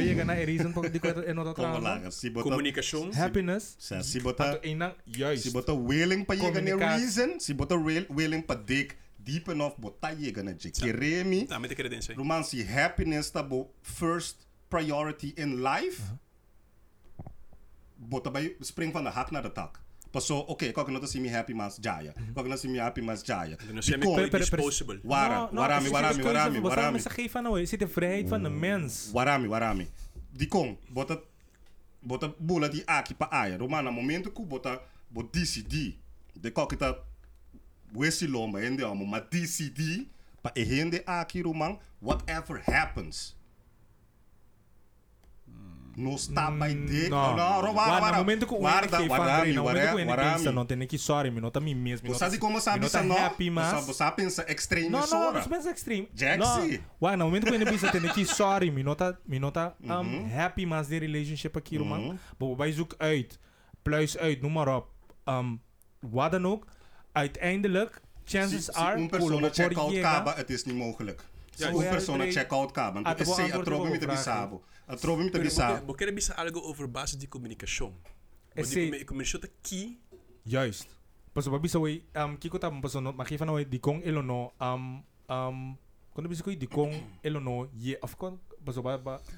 je 0.00 0.14
gana 0.14 0.34
e 0.40 0.44
reason 0.44 0.72
pag 0.72 0.90
di 0.90 0.98
ko 0.98 1.08
e 1.08 1.32
nota 1.32 1.52
Como 1.54 1.72
trama. 1.72 2.00
lá, 2.00 2.10
se 2.10 2.28
bota 2.30 2.48
Comunicação. 2.50 3.10
Happiness, 3.14 3.76
Sa- 3.78 4.02
si 4.02 4.18
anto 4.18 4.24
bota 4.24 4.60
inang, 4.64 4.94
juist. 5.06 5.42
si 5.42 5.50
bota 5.50 5.72
willing 5.72 6.24
pa 6.24 6.34
je 6.34 6.40
gana 6.42 6.52
Communicatie. 6.52 7.00
reason, 7.04 7.40
si 7.40 7.54
bota 7.54 7.76
real- 7.76 8.06
willing 8.10 8.42
pa 8.42 8.54
dik 8.54 8.96
deep 9.26 9.48
enough 9.48 9.76
bota 9.78 10.08
je 10.18 10.34
gana 10.34 10.52
je 10.58 10.70
keremi. 10.70 11.44
Nou, 11.48 11.60
met 11.60 11.68
de 11.68 11.76
credentie. 11.76 12.66
Happiness 12.66 13.30
ta 13.30 13.42
bo 13.42 13.74
first 13.82 14.46
priority 14.68 15.32
in 15.34 15.62
life. 15.62 16.02
Bota 17.96 18.30
bij 18.30 18.56
spring 18.60 18.92
van 18.92 19.04
de 19.04 19.10
hak 19.10 19.30
naar 19.30 19.42
de 19.42 19.52
tak. 19.52 19.84
Oké, 20.28 20.70
kijk 20.72 20.86
nog 20.88 21.08
zien 21.08 21.22
me 21.22 21.30
happy 21.30 21.52
mas 21.52 21.78
jaya. 21.80 22.12
Kijk 22.34 22.46
nog 22.46 22.58
zien 22.58 22.70
me 22.70 22.80
happy 22.80 23.00
mas 23.00 23.20
jaya. 23.24 23.56
Zijn 23.78 24.00
Because- 24.00 24.22
we 24.30 24.38
disposable. 24.38 25.00
Wara, 25.02 25.48
warami, 25.52 25.88
warami, 25.88 26.22
warami, 26.22 26.54
van- 26.60 26.62
warami. 26.68 26.98
ze 26.98 27.10
geven 27.10 27.42
nou, 27.42 27.58
je 27.58 27.66
ziet 27.66 27.78
de 27.78 27.88
vrijheid 27.88 28.28
van 28.28 28.42
de 28.42 28.48
mens. 28.48 29.10
Warami, 29.12 29.48
warami. 29.48 29.88
Di 30.30 30.46
kong, 30.48 30.76
bota 30.88 31.18
bota 32.00 32.34
bula 32.38 32.68
di 32.68 32.82
aki 32.84 33.14
pa 33.14 33.30
aya. 33.30 33.56
Romana 33.56 33.90
momento 33.90 34.30
ku 34.30 34.46
bota 34.46 34.80
bo 35.08 35.28
DCD. 35.30 35.96
De 36.40 36.52
kokita 36.52 36.96
wesi 37.94 38.26
lomba 38.26 38.60
hende 38.60 38.84
amo 38.84 39.04
ma 39.06 39.20
DCD 39.20 40.06
pa 40.42 40.52
e 40.54 40.64
hende 40.64 41.02
akiru 41.06 41.54
man 41.54 41.78
whatever 42.00 42.62
happens. 42.66 43.36
Não 45.96 46.14
está 46.14 46.50
by 46.50 46.74
de 46.74 47.08
não 47.08 47.34
não 47.34 47.72
guarda 47.72 48.18
momento 48.18 48.46
com 48.46 48.58
guarda 48.58 49.00
guarda 49.06 49.46
mi 49.46 49.54
guarda 49.54 50.04
guarda 50.04 50.38
mi 50.38 50.52
não 50.52 50.66
tem 50.66 50.86
que 50.86 50.98
sorry 50.98 51.30
mi. 51.30 51.40
não 51.40 51.50
tá 51.50 51.58
mesmo 51.58 52.06
você 52.08 52.18
sabe 52.18 52.36
tá 52.36 52.38
como 52.38 52.60
sabe 52.60 52.84
isso 52.84 52.92
tá 52.92 53.02
não 53.02 53.16
happy 53.16 53.48
mas 53.48 53.86
você 53.86 54.10
pensa 54.10 54.44
extreme 54.46 54.90
não 54.90 55.06
não 55.06 55.32
você 55.32 55.48
pensa 55.48 55.70
extreme. 55.70 56.06
Jaxi. 56.14 56.82
Guarda 57.00 57.24
momento 57.24 57.46
com 57.46 57.54
ele 57.54 57.64
pensa 57.64 57.90
tem 57.90 58.02
que 58.12 58.26
sorry 58.26 58.70
mi 58.70 58.82
não 58.82 58.94
tá 58.94 59.16
mi 59.26 59.38
não 59.38 59.50
tá, 59.50 59.70
tá 59.70 60.00
uhum. 60.00 60.28
happy 60.38 60.66
mas 60.66 60.88
the 60.88 60.98
relationship 60.98 61.56
aqui 61.56 61.78
man 61.78 62.00
uhum. 62.00 62.18
bo 62.38 62.54
vai 62.54 62.70
zoek 62.72 62.94
uit 62.98 63.38
pluis 63.82 64.18
uit 64.18 64.42
noem 64.42 64.52
maar 64.52 64.68
op 64.68 64.92
um 65.26 65.58
wat 66.00 66.32
dan 66.32 66.60
Uiteindelijk, 67.16 68.00
chances 68.24 68.64
se 68.64 68.72
are, 68.72 69.00
um 69.00 69.08
persona 69.08 69.40
por 69.40 69.50
check-out 69.50 70.00
kaba, 70.00 70.34
het 70.34 70.50
is 70.50 70.64
niet 70.64 70.76
mogelijk. 70.76 71.24
Um 71.72 71.82
ja, 71.82 71.88
persona 71.88 72.30
check-out 72.30 72.72
kaba, 72.72 73.00
Ah, 73.00 73.12
então 73.12 73.14
tá 73.14 73.24
bom, 73.24 73.32
esse 73.32 73.42
agora 73.42 73.60
atrobe 73.60 73.78
eu 73.78 73.84
me 73.84 73.88
vou 73.88 73.98
te 73.98 74.06
vragen. 74.06 74.24
bisabo. 74.24 74.62
Atrobe 74.86 75.22
me 75.22 75.30
te 75.30 75.38
Pero 75.38 75.44
bisabo. 75.44 75.94
quero 75.94 76.12
dizer 76.12 76.34
algo 76.36 76.60
over 76.60 76.88
base 76.88 77.16
de 77.16 77.26
comunicação. 77.26 77.94
De 78.54 79.04
comunicação 79.04 79.40
aqui, 79.42 79.98
Juist. 80.44 80.88
Pas 81.32 81.46
op, 81.46 81.62
bisa 81.62 81.78
we 81.78 82.02
um 82.14 82.36
kiko 82.36 82.58
ta 82.58 82.70
pas 82.70 82.94
no 82.94 83.12
makita 83.12 83.44
na 83.44 83.52
we 83.52 83.64
di 83.64 83.78
kong 83.78 84.02
elono 84.04 84.52
um 84.60 85.02
um 85.28 85.76
quando 86.12 86.28
bisa 86.28 86.44
di 86.44 86.66
kong 86.66 86.92
elono 87.22 87.68
ye 87.74 87.96
of 88.00 88.16
kon 88.16 88.38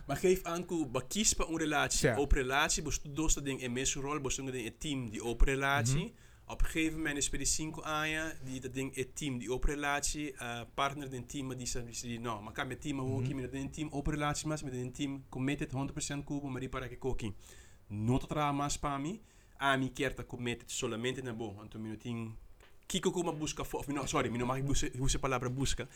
maar 0.06 0.16
geef 0.16 0.42
aan 0.42 0.64
que 0.64 0.86
ba 0.86 1.02
kies 1.08 1.34
pa 1.34 1.44
een 1.44 1.58
relatie, 1.58 2.16
open 2.16 2.38
relatie, 2.38 2.82
dat 2.82 3.44
ding 3.44 3.60
in 3.60 3.72
mijn 3.72 3.86
rol, 3.94 4.20
dat 4.22 4.36
ding 4.36 4.48
een 4.48 4.78
team 4.78 5.10
die 5.10 5.22
open 5.22 5.46
relatie. 5.46 6.14
Op 6.48 6.60
een 6.60 6.66
gegeven 6.66 6.96
moment 6.96 7.16
is 7.16 7.30
bij 7.30 7.38
de 7.38 7.46
5 7.46 7.82
aan 7.82 8.32
die 8.44 8.60
dat 8.60 8.74
ding 8.74 8.96
een 8.96 9.12
team 9.14 9.38
die 9.38 9.52
open 9.52 9.68
relatie, 9.70 10.32
uh, 10.32 10.60
partner 10.74 11.10
den 11.10 11.26
team 11.26 11.56
die 11.56 11.66
zijn 11.66 11.86
die 12.02 12.20
no, 12.20 12.40
maar 12.42 12.52
kan 12.52 12.66
met 12.66 12.80
team 12.80 13.00
ook 13.00 13.22
Mhm. 13.22 13.34
met 13.36 13.52
een 13.52 13.70
team 13.70 13.88
open 13.90 14.12
relatie 14.12 14.46
mas 14.48 14.62
met 14.62 14.72
een 14.72 14.92
team 14.92 15.24
committed 15.28 15.72
100% 15.72 16.24
kubo 16.24 16.48
maar 16.48 16.60
die 16.60 16.68
para 16.68 16.88
que 16.88 16.98
koki. 16.98 17.34
Nota 17.86 18.26
trama 18.26 18.68
spami, 18.68 19.20
a 19.60 19.76
mi 19.76 19.92
kerta 19.92 20.24
committed 20.24 20.70
solamente 20.70 21.22
na 21.22 21.32
bo, 21.32 21.56
anto 21.60 21.78
minuting 21.78 22.34
Kiko 22.86 23.10
ko 23.10 23.22
busca 23.36 23.64
fo, 23.64 23.78
of 23.78 23.86
no, 23.88 24.06
sorry, 24.06 24.30
mi 24.30 24.38
no 24.38 24.46
mag 24.46 24.64
use 24.68 25.16
a 25.16 25.18
palavra 25.18 25.50
busca. 25.50 25.86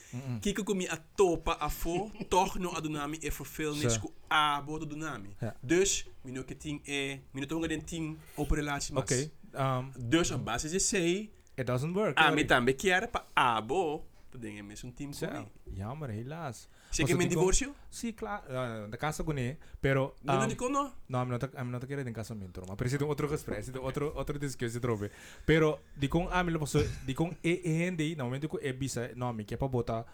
Kiko 0.40 0.62
ko 0.62 0.74
mi 0.74 0.86
atopa 0.86 1.58
afo, 1.58 2.10
toch 2.28 2.58
no 2.58 2.70
adunami 2.74 3.16
e 3.22 3.30
Sa. 3.30 3.98
ko 3.98 4.12
abo 4.28 4.78
do 4.78 4.86
dunami. 4.86 5.34
Ja. 5.40 5.56
Dus 5.60 6.06
mi 6.22 6.32
no 6.32 6.44
keting 6.44 6.80
e, 6.86 7.20
mi 7.30 7.40
no 7.40 7.46
tonga 7.46 7.66
den 7.66 7.84
ting 7.84 8.18
open 8.36 8.56
relatie 8.56 8.92
mas. 8.94 9.02
okay 9.02 9.30
Um, 9.54 9.92
dus 9.98 10.30
op 10.30 10.44
basis 10.44 10.72
is 10.72 10.88
zij... 10.88 11.30
It 11.54 11.66
doesn't 11.66 11.94
work. 11.94 12.18
Ah, 12.18 12.34
met 12.34 12.48
dan 12.48 12.64
bekeer 12.64 13.08
pa 13.08 13.24
abo. 13.32 14.04
Dat 14.32 14.40
ding 14.40 14.56
não 14.56 14.66
mis 14.66 14.82
een 14.82 14.94
team 14.94 15.12
zo. 15.12 15.26
Ja, 15.26 15.46
jammer, 15.64 16.08
helaas. 16.08 16.68
Zeker 16.90 17.16
met 17.16 17.28
divorcio? 17.28 17.74
Sì, 17.88 18.14
claro. 18.14 18.88
De 18.88 18.96
casa 18.96 19.24
con 19.24 19.36
él, 19.36 19.58
pero... 19.80 20.14
Um, 20.22 20.26
¿No 20.26 20.38
lo 20.38 20.46
dico 20.46 20.68
no? 20.68 20.94
No, 21.06 21.18
I'm 21.18 21.28
not, 21.28 21.42
I'm 21.54 21.70
not 21.70 21.84
queriendo 21.84 22.08
en 22.08 22.14
casa 22.14 22.34
mentro. 22.34 22.64
Ma 22.66 22.74
preciso 22.74 23.06
otro 23.08 23.28
gespress, 23.28 23.70
otro, 23.80 24.12
otro 24.14 24.38
discussio 24.38 24.80
trobe. 24.80 25.10
Pero, 25.44 25.82
di 25.94 26.08
con 26.08 26.28
a 26.30 26.42
me 26.42 26.50
lo 26.50 26.58
posso... 26.58 26.82
Di 27.04 27.12
con 27.12 27.36
e 27.42 27.60
e 27.62 27.86
hindi, 27.86 28.14
na 28.14 28.24
momento 28.24 28.48
ko 28.48 28.58
e 28.58 28.72
bisa, 28.72 29.10
no, 29.14 29.32
mi 29.34 29.44
che 29.44 29.58
pa 29.58 29.68
bota 29.68 30.04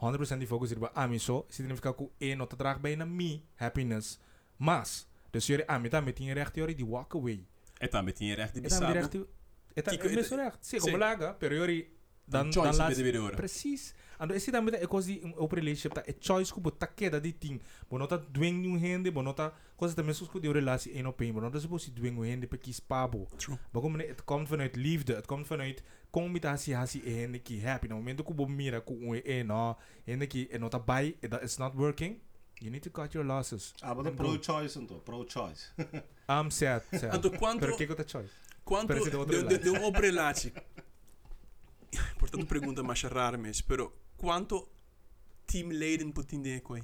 100% 0.00 0.32
ah, 0.32 0.36
di 0.36 0.46
focus 0.46 0.68
hierba. 0.68 0.92
Ah, 0.94 1.06
mi 1.06 1.18
so, 1.18 1.44
significa 1.48 1.92
ko 1.92 2.12
e 2.18 2.34
not 2.34 2.48
te 2.48 2.56
draag 2.56 2.80
bijna 2.80 3.04
mi 3.04 3.44
happiness. 3.56 4.18
Mas, 4.56 5.06
dus 5.30 5.46
jullie, 5.46 5.66
ah, 5.66 5.80
met 5.80 5.90
dat 5.90 6.04
met 6.04 6.16
die 6.16 6.32
recht, 6.32 6.54
jullie 6.54 6.74
die 6.74 6.86
walk 6.86 7.14
away. 7.14 7.46
E 7.80 7.88
tambe 7.88 8.12
tinha 8.12 8.34
recht 8.34 8.56
Eta 8.56 8.60
bisabo. 8.60 8.92
recht, 8.92 9.14
eta 9.74 9.92
e 9.92 9.94
eta- 9.94 10.08
meso 10.08 10.36
recht. 10.36 10.58
Sim, 10.60 10.80
sim. 10.80 10.84
como 10.86 10.98
laga, 10.98 11.34
pero 11.38 11.54
jullie 11.54 11.96
dan 12.26 12.50
choice 12.52 12.78
dan 12.78 13.22
laat. 13.22 13.36
Precies. 13.36 13.94
Ando 14.18 14.34
esse 14.34 14.50
coisa 14.88 15.12
de 15.12 15.20
um 15.24 15.34
open 15.36 15.58
relationship 15.60 15.94
tá 15.94 16.02
é 16.06 16.14
choice 16.18 16.52
que 16.52 16.60
botar 16.60 16.86
queda 16.86 17.20
de 17.20 17.32
ting. 17.32 17.60
Bonota 17.88 18.16
dwing 18.16 18.66
um 18.66 18.76
hende, 18.76 19.10
bonota 19.10 19.52
coisa 19.76 19.94
também 19.94 20.14
só 20.14 20.24
que 20.26 20.40
de 20.40 20.50
relatie 20.50 20.92
één 20.92 21.06
op 21.06 21.20
één. 21.20 21.32
Bonota 21.32 21.60
se 21.60 21.66
você 21.66 21.90
dwing 21.90 22.16
um 22.16 22.24
hende 22.24 22.46
para 22.46 22.58
kies 22.58 22.80
pabo. 22.80 23.28
Kom 23.72 23.94
het 23.98 24.24
komt 24.24 24.48
vanuit 24.48 24.74
liefde, 24.76 25.14
het 25.14 25.26
komt 25.26 25.46
vanuit 25.46 25.82
combinatie 26.10 26.74
hasi 26.74 27.02
e 27.04 27.10
hende 27.10 27.38
ki 27.38 27.60
happy. 27.60 27.88
No 27.88 27.96
momento 27.96 28.24
que 28.24 28.32
bo 28.32 28.46
mira 28.46 28.80
ku 28.80 28.94
um 28.94 29.14
e 29.14 29.42
no, 29.44 29.76
hende 30.06 30.26
ki 30.26 30.48
e 30.50 30.58
nota 30.58 30.78
bai, 30.78 31.14
that 31.20 31.42
is 31.42 31.58
not 31.58 31.74
working. 31.74 32.18
You 32.60 32.70
need 32.70 32.82
to 32.84 32.90
cut 32.90 33.14
your 33.14 33.26
losses. 33.26 33.74
Ah, 33.82 33.94
બધો 33.94 34.16
pro 34.16 34.38
choice 34.48 34.78
unto, 34.78 34.94
pro 35.08 35.24
choice. 35.34 35.62
Am 36.26 36.48
certo, 36.50 36.98
certo. 36.98 37.12
Ah, 37.12 37.16
Anto 37.16 37.30
quanto 37.30 37.66
Perché 37.66 37.86
cosa 37.86 38.04
choice? 38.04 38.32
Quanto 38.64 38.94
de, 38.94 39.58
de, 39.58 39.68
un 39.68 39.76
um 39.76 39.84
obrelati. 39.84 40.52
Portanto 42.18 42.46
pergunta 42.46 42.82
mais 42.82 43.02
rara 43.02 43.38
mas, 43.38 43.60
pero 43.60 43.92
quanto 44.16 44.68
ah, 45.54 46.04
não 46.04 46.12
putin 46.12 46.38
não 46.38 46.60
coi? 46.60 46.82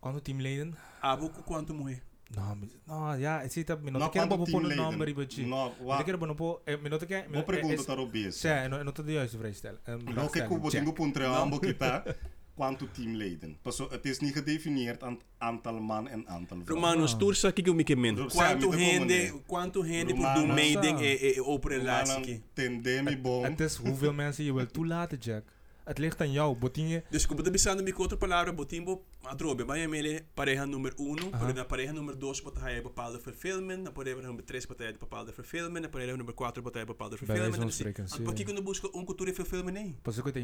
Quanto 0.00 0.20
teamleden? 0.20 0.74
Ah, 1.02 1.14
buco 1.14 1.42
quanto 1.42 1.74
não, 1.74 1.84
não, 2.32 2.54
no, 2.54 3.42
não 3.42 3.48
si 3.48 3.64
não 3.68 3.76
minuto 3.78 4.00
não 4.00 4.26
non 4.26 4.36
não, 4.38 4.38
não, 4.38 4.76
não, 4.76 4.92
não, 4.92 5.46
não, 5.46 5.74
wa. 5.80 5.98
Não, 5.98 6.16
não, 6.16 6.26
não. 6.26 6.34
Não, 6.34 6.80
não, 6.88 6.98
não. 6.98 7.34
Vou 7.34 7.42
pergunta 7.44 7.84
não 7.88 7.96
robies. 7.96 8.44
não 8.44 8.68
non 8.68 8.84
não 8.84 8.92
ti 8.92 9.02
não 9.02 9.28
si 9.28 9.66
não 9.66 9.98
Lo 9.98 10.14
não 10.14 10.48
cubo 10.48 10.70
não 10.70 10.92
puntre 10.92 11.24
não 11.24 11.58
kita. 11.58 12.16
Quanto 12.60 12.86
teamleden. 12.92 13.56
Paso, 13.62 13.88
het 13.90 14.04
is 14.04 14.18
niet 14.20 14.32
gedefinieerd 14.32 15.02
aan 15.02 15.18
aantal 15.38 15.80
man 15.80 16.08
en 16.08 16.28
aantal 16.28 16.58
vrouw. 16.64 16.74
Romano, 16.76 17.06
stursa 17.06 17.52
que 17.52 17.62
eu 17.68 17.74
me 17.74 17.82
queimei. 17.82 18.14
Dur- 18.14 18.28
Quanto 18.30 18.66
como 18.68 19.42
quanto 19.46 19.82
rende 19.82 20.14
por 20.14 20.22
Romano, 20.24 20.40
do 20.40 20.46
mating 20.46 20.98
sa. 20.98 21.04
e, 21.04 21.32
e 21.36 21.40
open 21.40 21.70
relatie 21.70 22.42
tendemi 22.54 23.16
bom. 23.16 23.42
Het 23.44 23.60
is 23.60 23.76
hoeveel 23.76 24.12
mensen 24.12 24.44
je 24.44 24.52
wilt 24.54 24.72
toelaten, 24.72 25.18
Jack. 25.18 25.44
Het 25.84 25.98
ligt 25.98 26.20
aan 26.20 26.32
jou. 26.32 26.56
Botinje, 26.56 27.02
Dus 27.10 27.26
como 27.26 27.42
tá 27.42 27.50
pensando 27.50 27.82
em 27.82 27.94
outra 27.94 28.16
palavra, 28.16 28.52
botimbo, 28.52 29.02
atrobe, 29.22 29.64
vai 29.64 29.80
ele 29.80 30.22
pareja 30.34 30.66
número 30.66 30.94
1, 30.96 31.32
Aha. 31.32 31.48
uh 31.48 31.54
na 31.54 31.64
pareja 31.64 31.92
número 31.92 32.16
2 32.18 32.42
botar 32.42 32.64
aí 32.66 32.80
bepaalde 32.82 33.18
fulfillment, 33.18 33.82
na 33.82 33.90
pareja 33.90 34.20
número 34.22 34.44
3 34.44 34.66
botar 34.66 34.84
aí 34.86 34.92
bepaalde 34.98 35.32
fulfillment, 35.32 35.82
na 35.82 35.88
pareja 35.88 36.16
número 36.16 36.34
4 36.34 36.62
botar 36.62 36.80
aí 36.80 36.86
bepaalde 36.86 37.16
wijze 37.16 37.26
fulfillment. 37.26 37.56
van 37.56 37.66
Dus, 37.66 37.74
spreken, 37.74 38.02
Aan 38.04 38.08
sim. 38.08 38.24
pakje 38.24 38.44
kunnen 38.44 38.64
busca 38.64 38.88
um 38.92 39.04
cultura 39.04 39.32
fulfillment 39.32 39.76
nee. 39.76 39.94
pas 40.02 40.18
ook 40.18 40.26
het 40.26 40.36
is 40.36 40.42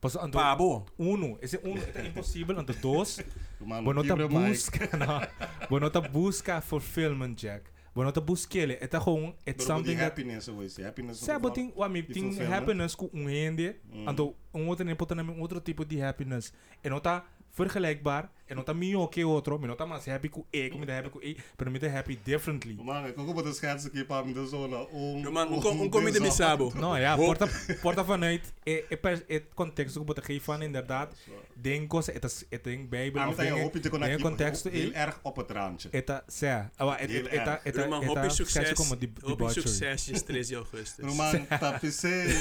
Pues 0.00 0.14
é 0.14 0.18
é 0.18 0.22
ando 0.22 0.38
Pavo. 0.38 0.86
Uno. 0.96 1.38
Ese 1.40 1.60
uno 1.62 1.76
está 1.80 2.04
imposible. 2.04 2.58
Ando 2.58 2.72
dos. 2.74 3.20
Mano, 3.60 3.82
bueno, 3.82 4.02
te 4.02 4.12
busca. 4.12 4.96
no. 4.96 5.20
Bueno, 5.68 5.90
te 5.90 5.98
busca 6.00 6.60
fulfillment, 6.60 7.36
Jack. 7.38 7.72
Bueno, 7.94 8.12
te 8.12 8.20
ele 8.60 8.78
Está 8.80 9.00
con. 9.00 9.34
It's 9.44 9.64
something 9.64 9.96
that. 9.96 10.12
Happiness, 10.12 10.48
wey. 10.48 10.68
Happiness. 10.84 11.18
Sabe, 11.18 11.50
tem. 11.50 11.72
O 11.74 11.82
amigo 11.82 12.12
tem 12.12 12.30
happiness 12.46 12.94
com 12.94 13.10
um 13.12 13.26
rende. 13.26 13.74
Ando 14.06 14.36
um 14.54 14.68
outro 14.68 15.60
tipo 15.60 15.84
de 15.84 16.00
happiness. 16.00 16.52
é 16.82 16.88
não 16.88 17.00
tá. 17.00 17.24
Vergelijkbaar, 17.50 18.30
e 18.50 18.54
não 18.54 18.62
tá 18.62 18.72
melhor 18.72 19.08
que 19.08 19.24
outro, 19.24 19.58
me 19.58 19.66
não 19.66 19.76
tá 19.76 19.84
mais 19.86 20.08
happy 20.08 20.30
e, 20.52 20.70
como 20.70 20.86
tá 20.86 20.98
happy 20.98 21.10
e, 21.22 21.36
pero 21.56 21.70
me 21.70 21.78
tá 21.78 21.86
happy 21.86 22.16
differently. 22.24 22.76
Man, 22.82 23.06
ik 23.06 23.18
ook 23.18 23.28
op 23.28 23.44
de 23.44 23.52
schaatsen 23.52 23.90
keer 23.90 24.06
paar 24.06 24.24
minuten 24.24 24.48
zo 24.48 24.66
na 24.66 24.80
om. 24.82 25.22
No 25.22 25.30
man, 25.30 25.48
um 25.48 25.80
um 25.80 25.90
comida 25.90 26.20
bisabo. 26.20 26.72
Não, 26.74 26.96
ja, 26.96 27.16
Hoop. 27.16 27.26
porta, 27.26 27.48
porta 27.82 28.04
vanuit, 28.04 28.52
e, 28.64 28.84
e, 28.90 28.96
per, 28.96 29.24
e 29.28 29.42
contexto 29.54 30.04
que 30.04 30.40
van 30.40 30.62
inderdaad, 30.62 31.14
denk 31.54 31.88
kosa, 31.88 32.12
het 32.12 32.24
is, 32.24 32.44
het 32.48 32.64
ding 32.64 32.88
bijbel, 32.88 33.20
Maar 33.20 33.28
of 33.28 33.38
een 33.38 33.44
dingen, 33.44 33.60
hoopje 33.62 33.80
te 33.80 33.90
dingen 33.90 34.20
contexto 34.20 34.70
heel 34.70 34.90
e, 34.90 34.92
erg 34.92 35.18
op 35.22 35.36
het 35.36 35.50
randje. 35.50 35.88
eta, 35.90 36.22
sa, 36.26 36.70
awa, 36.76 36.98
et, 36.98 37.10
Heel 37.10 37.26
et, 37.26 37.32
eta, 37.32 37.52
erg. 37.52 37.64
eta, 37.64 37.82
Roman, 37.82 38.04
hoop 38.04 38.22
je 38.22 38.30
succes. 38.30 38.72
como 38.72 38.96
Hoop 39.20 39.40
je 39.40 39.60
succes 39.60 40.08
is 40.08 40.22
13 40.22 40.56
augustus. 40.56 41.04
Roman, 41.04 41.46
tapise. 41.46 42.34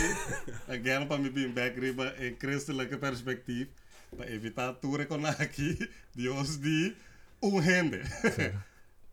Again, 0.68 1.08
pa 1.08 1.18
mi 1.18 1.30
bin 1.32 1.54
backriba 1.54 2.14
in 2.20 2.36
christelijke 2.38 2.98
perspectief. 2.98 3.68
Pa 4.16 4.24
evitar 4.26 4.80
ture 4.80 5.06
konaki. 5.06 5.78
Dios 6.18 6.60
di 6.60 6.96
un 7.40 7.62
hende. 7.62 8.04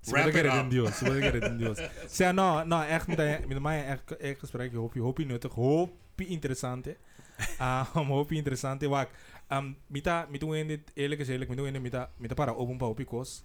Se 0.05 0.11
Wrap 0.11 0.24
puede 0.24 0.28
it 0.28 0.42
querer 0.42 0.53
up. 0.53 0.64
en 0.64 0.68
Dios, 0.68 0.95
se 0.95 1.07
puede 1.07 1.20
querer 1.20 1.45
en 1.45 1.59
Dios. 1.59 1.78
O 2.05 2.09
sea, 2.09 2.32
no, 2.32 2.62
no, 2.64 2.82
echt 2.82 3.07
met, 3.07 3.49
met 3.49 3.62
mij 3.62 3.86
echt, 3.86 4.16
echt 4.16 4.38
gesprek, 4.38 4.74
hoop 4.74 4.95
je, 4.95 5.01
hoop 5.01 5.18
je 5.18 5.24
nuttig, 5.24 5.53
hoop 5.53 5.90
je 6.16 6.26
interessant. 6.26 6.88
Ah, 7.59 7.86
um, 7.97 8.07
hoop 8.07 8.30
je 8.30 8.36
interessant. 8.36 8.82
Wak, 8.82 9.11
um, 9.49 9.76
mita, 9.86 10.26
mita 10.30 10.47
doen 10.47 10.66
dit, 10.66 10.90
eerlijk 10.95 11.20
is 11.20 11.28
eerlijk, 11.28 11.51
mita 11.51 11.62
doen 11.62 11.82
mita, 11.82 12.11
mita 12.16 12.34
para 12.34 12.55
open 12.55 12.76
pa 12.76 12.86
opikos. 12.86 13.45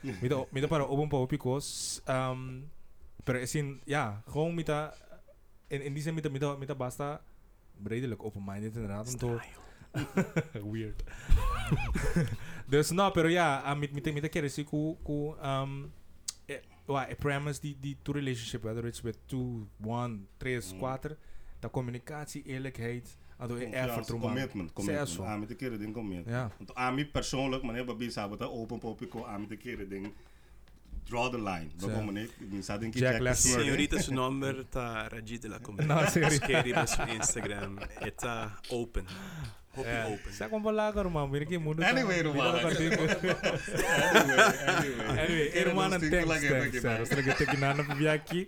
mita, 0.00 0.44
mita 0.50 0.66
para 0.66 0.84
open 0.84 1.08
pa 1.08 1.16
opikos. 1.16 2.00
Um, 2.08 2.70
pero 3.24 3.38
is 3.38 3.54
in, 3.54 3.80
ja, 3.84 4.22
gewoon 4.26 4.54
mita, 4.54 4.94
in, 5.68 5.82
in 5.82 5.92
die 5.94 6.02
zin 6.02 6.14
mita, 6.14 6.28
mita, 6.28 6.56
mita 6.56 6.74
basta, 6.74 7.20
redelijk 7.84 8.24
open-minded 8.24 8.74
inderdaad, 8.74 9.18
te, 9.18 9.38
Weird. 10.62 11.02
Deus, 12.68 12.90
não, 12.90 13.10
pero 13.10 13.28
yeah, 13.28 13.62
a 13.70 13.74
mi 13.74 13.88
tem 13.88 14.14
que 14.14 14.28
querer 14.28 14.50
se 14.50 14.64
com 14.64 14.96
com 15.02 15.34
um 15.34 15.90
eh, 16.48 16.62
é, 17.08 17.14
premise 17.14 17.60
de 17.60 17.74
de 17.74 17.94
tu 17.96 18.12
relationship, 18.12 18.64
whether 18.64 18.86
it's 18.86 19.02
with 19.02 19.18
two, 19.26 19.68
one, 19.84 20.26
três, 20.38 20.72
quatro, 20.72 21.14
mm. 21.14 21.60
da 21.60 21.68
communicatie, 21.68 22.42
eerlijkheid, 22.46 23.04
Ado 23.38 23.56
a 23.56 23.60
eh, 23.60 23.84
effort 23.84 24.08
erom 24.08 24.20
Commitment, 24.20 24.72
commitment. 24.72 25.20
Aan 25.20 25.38
met 25.40 25.48
de 25.48 25.54
keren 25.54 25.78
ding 25.78 25.92
commitment. 25.92 26.28
Ja. 26.28 26.50
Want 26.56 26.74
aan 26.74 26.94
mij 26.94 27.06
persoonlijk, 27.06 27.62
meneer 27.62 27.84
Babi 27.84 28.10
Sabata, 28.10 28.44
open 28.44 28.78
popico, 28.78 29.24
aan 29.24 29.34
ah, 29.34 29.40
met 29.40 29.48
de 29.48 29.56
keren 29.56 29.88
ding 29.88 30.12
draw 31.04 31.30
the 31.30 31.38
line. 31.38 31.70
Dopo 31.76 32.02
me 32.02 32.28
mi 32.38 32.62
sa 32.62 32.78
din 32.78 32.90
Jack 32.90 33.20
Lesnar. 33.20 33.60
Signorita 33.60 34.00
su 34.00 34.12
number 34.22 34.64
ta 34.68 35.08
raggi 35.08 35.38
della 35.38 35.58
commedia. 35.60 35.94
No, 35.94 36.08
signorita. 36.08 36.86
Su 36.86 37.02
Instagram 37.02 37.78
e 38.00 38.14
open. 38.68 39.06
సగం 40.38 40.60
బలాగరు 40.66 41.10
మా 41.16 41.22
thanks. 41.34 41.56
ముందు 41.66 41.86
anyway 41.90 42.16
anyway 45.22 45.46
ఇర్మాన్ 45.62 45.96
అసలు 47.06 47.22
జ్ఞానం 47.54 47.88
వ్యాకి 48.02 48.42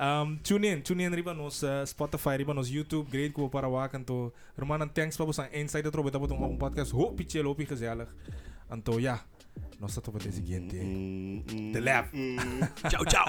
Um, 0.00 0.28
tune 0.48 0.64
in, 0.64 0.78
tune 0.80 1.00
in 1.04 1.12
riba 1.12 1.32
nos 1.36 1.62
eh, 1.62 1.84
Spotify, 1.84 2.32
riba 2.40 2.54
nos 2.54 2.70
YouTube, 2.72 3.10
great 3.10 3.32
ko 3.38 3.50
para 3.54 3.68
wakan 3.68 4.00
to. 4.10 4.32
Roman 4.56 4.88
thanks 4.88 5.20
pabos 5.20 5.36
ang 5.36 5.52
inside 5.52 5.84
at 5.84 5.92
robot 5.92 6.16
abot 6.16 6.32
ang 6.32 6.56
podcast. 6.56 6.96
Ho 6.96 7.12
pichel, 7.12 7.44
ho 7.44 7.52
pichel 7.52 7.76
Anto 8.72 8.96
ya. 8.96 9.04
Yeah. 9.04 9.20
Nos 9.80 10.00
de 10.24 10.32
siguiente. 10.32 10.80
The 11.72 11.80
lab. 11.80 12.08
ciao 12.88 13.04
ciao. 13.04 13.28